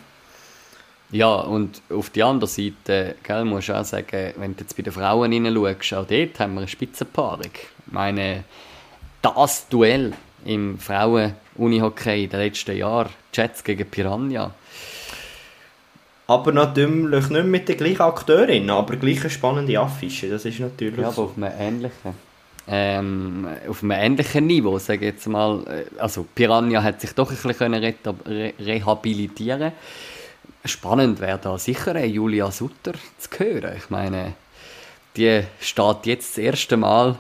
Ja, 1.12 1.36
und 1.36 1.82
auf 1.90 2.10
der 2.10 2.26
anderen 2.28 2.50
Seite, 2.50 3.16
gell, 3.24 3.46
musst 3.46 3.70
du 3.70 3.74
auch 3.74 3.86
sagen, 3.86 4.34
wenn 4.38 4.56
du 4.56 4.62
jetzt 4.62 4.76
bei 4.76 4.84
den 4.84 4.94
Frauen 4.94 5.32
hineinschaust, 5.32 5.94
auch 5.94 6.06
dort 6.06 6.40
haben 6.40 6.54
wir 6.54 6.62
eine 6.62 6.68
Spitzenpaarung. 6.68 7.52
Ich 7.54 7.92
meine, 7.92 8.44
das 9.22 9.68
Duell 9.70 10.14
im 10.46 10.78
Frauen-Unihockey 10.78 12.26
in 12.26 12.30
den 12.30 12.40
letzten 12.40 12.78
Jahren, 12.78 13.10
Jets 13.34 13.64
gegen 13.64 13.90
Piranha. 13.90 14.54
Aber 16.28 16.52
natürlich 16.52 17.30
nicht 17.30 17.46
mit 17.46 17.68
der 17.68 17.76
gleichen 17.76 18.02
Akteurin, 18.02 18.70
aber 18.70 18.96
gleich 18.98 19.22
eine 19.22 19.32
spannende 19.32 19.80
Affische, 19.80 20.30
das 20.30 20.46
ist 20.46 20.60
natürlich 20.60 21.00
Ja, 21.00 21.08
aber 21.08 21.24
auf 21.24 21.38
einem 21.38 21.52
ähnlichen, 21.58 22.14
ähm, 22.70 23.48
auf 23.68 23.82
einem 23.82 23.92
ähnlichen 23.92 24.46
Niveau, 24.46 24.78
sage 24.78 25.08
jetzt 25.08 25.28
mal. 25.28 25.64
Äh, 25.68 26.00
also 26.00 26.26
Piranha 26.36 26.84
hat 26.84 27.02
sich 27.02 27.14
doch 27.14 27.30
ein 27.30 27.36
bisschen 27.36 27.74
re 27.74 27.94
re 28.28 28.54
rehabilitieren 28.60 29.72
Spannend 30.66 31.22
wäre 31.22 31.40
da 31.42 31.58
sicher 31.58 31.96
eine 31.96 32.06
Julia 32.06 32.52
Sutter 32.52 32.94
zu 33.18 33.30
hören. 33.40 33.76
Ich 33.78 33.90
meine, 33.90 34.34
die 35.16 35.44
steht 35.62 36.06
jetzt 36.06 36.38
das 36.38 36.38
erste 36.38 36.76
Mal 36.76 37.16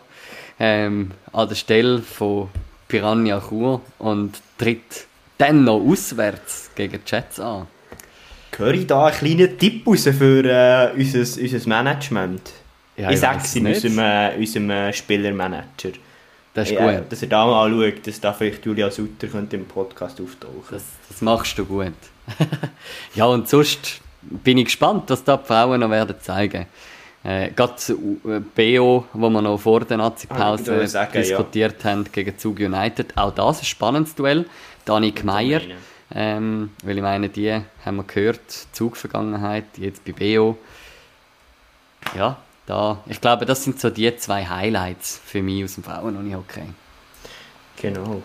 ähm, 0.59 1.11
an 1.31 1.47
der 1.47 1.55
Stelle 1.55 1.99
von 1.99 2.49
Piranha 2.89 3.41
Chur 3.47 3.81
und 3.97 4.41
tritt 4.57 5.07
dann 5.37 5.63
noch 5.63 5.79
auswärts 5.79 6.69
gegen 6.75 6.99
die 7.03 7.11
Jets 7.11 7.39
an. 7.39 7.67
Höre 8.57 8.73
ich 8.73 8.87
da 8.87 9.05
einen 9.05 9.15
kleinen 9.15 9.57
Tipp 9.57 9.87
raus 9.87 10.03
für 10.03 10.43
äh, 10.43 10.91
unser, 10.93 11.19
unser 11.19 11.69
Management? 11.69 12.51
Ja, 12.99 13.09
ich 13.11 13.19
sage 13.19 13.39
es 13.43 13.55
in 13.55 13.65
unserem, 13.65 13.99
äh, 13.99 14.35
unserem 14.37 14.69
äh, 14.69 14.93
Spielermanager. 14.93 15.91
Das 16.53 16.69
ist 16.69 16.77
Ja, 16.77 16.99
gut. 16.99 17.11
dass 17.11 17.21
er 17.21 17.29
da 17.29 17.45
mal 17.45 17.69
schaut, 17.71 18.05
dass 18.07 18.19
da 18.19 18.33
vielleicht 18.33 18.65
Julia 18.65 18.91
Sutter 18.91 19.27
könnte 19.27 19.55
im 19.55 19.65
Podcast 19.65 20.19
auftauchen 20.19 20.63
Das, 20.71 20.83
das 21.07 21.21
machst 21.21 21.57
du 21.57 21.65
gut. 21.65 21.93
ja, 23.15 23.25
und 23.25 23.47
sonst 23.47 24.01
bin 24.21 24.57
ich 24.57 24.65
gespannt, 24.65 25.03
was 25.07 25.23
da 25.23 25.37
die 25.37 25.45
Frauen 25.45 25.79
noch 25.79 25.89
werden 25.89 26.15
zeigen. 26.19 26.65
Äh, 27.23 27.51
Gerade 27.51 27.75
äh, 28.25 28.39
BO, 28.77 29.05
wo 29.13 29.29
wir 29.29 29.41
noch 29.41 29.57
vor 29.59 29.81
der 29.81 29.99
Ah, 29.99 30.07
ich 30.07 30.11
Nazi-Pause 30.27 30.65
würde 30.67 30.87
sagen, 30.87 31.11
ja. 31.13 31.21
diskutiert 31.21 31.83
haben 31.85 32.05
gegen 32.11 32.37
Zug 32.37 32.59
United. 32.59 33.17
Auch 33.17 33.33
das 33.33 33.59
ein 33.61 33.65
spannendes 33.65 34.15
Duell. 34.15 34.45
Danik 34.85 35.23
Meier, 35.23 35.61
ähm, 36.15 36.71
weil 36.83 36.97
ich 36.97 37.03
meine, 37.03 37.29
die 37.29 37.51
haben 37.85 37.97
wir 37.97 38.03
gehört, 38.03 38.41
Zug-Vergangenheit, 38.71 39.65
jetzt 39.77 40.03
bei 40.05 40.13
BO. 40.13 40.57
Ja, 42.17 42.37
da, 42.69 43.03
ich 43.07 43.19
glaube, 43.19 43.45
das 43.45 43.63
sind 43.63 43.79
so 43.79 43.89
die 43.89 44.15
zwei 44.17 44.45
Highlights 44.45 45.19
für 45.25 45.41
mich 45.41 45.63
aus 45.63 45.73
dem 45.75 45.83
Frauen-Unihockey. 45.83 46.61
Genau. 47.81 48.21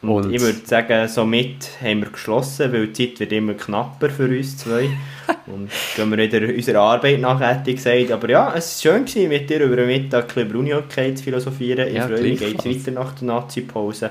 Und, 0.00 0.10
Und- 0.10 0.32
ich 0.34 0.40
würde 0.40 0.66
sagen, 0.66 1.06
somit 1.06 1.68
haben 1.80 2.00
wir 2.00 2.10
geschlossen, 2.10 2.72
weil 2.72 2.88
die 2.88 3.10
Zeit 3.10 3.20
wird 3.20 3.32
immer 3.32 3.54
knapper 3.54 4.10
für 4.10 4.24
uns 4.24 4.56
zwei. 4.56 4.88
und 5.46 5.70
gehen 5.94 6.10
wir 6.10 6.18
wieder 6.18 6.40
unserer 6.52 6.80
Arbeit 6.80 7.20
nach, 7.20 7.40
hätte 7.40 7.70
ich 7.70 7.76
gesagt. 7.76 8.10
Aber 8.10 8.28
ja, 8.28 8.54
es 8.54 8.84
war 8.84 8.92
schön, 8.94 9.04
gewesen, 9.04 9.28
mit 9.28 9.48
dir 9.50 9.60
über 9.60 9.76
den 9.76 9.86
Mittag 9.86 10.22
ein 10.24 10.26
bisschen 10.28 10.50
über 10.50 10.58
Unihockey 10.58 11.14
zu 11.14 11.22
philosophieren. 11.22 11.88
Ich 11.88 11.94
Ja, 11.94 12.06
freue 12.08 12.22
mich, 12.22 12.40
geht 12.40 12.64
weiter 12.64 12.90
nach 12.90 13.12
der 13.14 13.26
Nazi-Pause. 13.28 14.10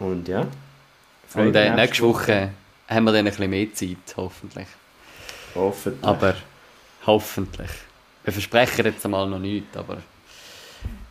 Und 0.00 0.28
ja. 0.28 0.46
Und 1.34 1.54
äh, 1.54 1.74
nächste 1.74 2.02
Woche 2.02 2.50
haben 2.88 3.04
wir 3.04 3.12
dann 3.12 3.20
ein 3.20 3.24
bisschen 3.26 3.50
mehr 3.50 3.72
Zeit, 3.72 4.16
hoffentlich. 4.16 4.66
Hoffentlich. 5.54 6.04
Aber 6.04 6.34
hoffentlich. 7.06 7.70
Wir 8.24 8.32
versprechen 8.32 8.86
jetzt 8.86 9.04
einmal 9.04 9.28
noch 9.28 9.38
nichts, 9.38 9.76
aber 9.76 9.98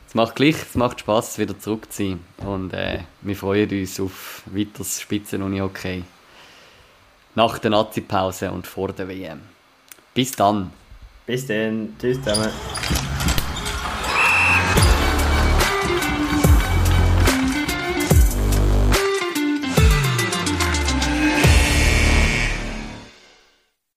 es 0.08 0.16
macht 0.16 0.36
gleich, 0.36 0.56
es 0.62 0.76
macht 0.76 1.00
Spaß, 1.00 1.38
wieder 1.38 1.58
zurück 1.58 1.92
zu 1.92 2.04
sein. 2.04 2.20
Und 2.38 2.74
äh, 2.74 3.00
wir 3.22 3.36
freuen 3.36 3.70
uns 3.70 4.00
auf 4.00 4.44
weiteres 4.48 5.00
Spitzenuni-Hockey. 5.02 6.04
Nach 7.36 7.58
der 7.60 7.72
Nazi-Pause 7.72 8.52
und 8.52 8.68
vor 8.68 8.92
der 8.94 9.08
WM. 9.08 9.42
Bis 10.14 10.32
dann. 10.32 10.72
Bis 11.26 11.48
dann. 11.48 11.96
Tschüss 12.00 12.22
zusammen. 12.22 12.50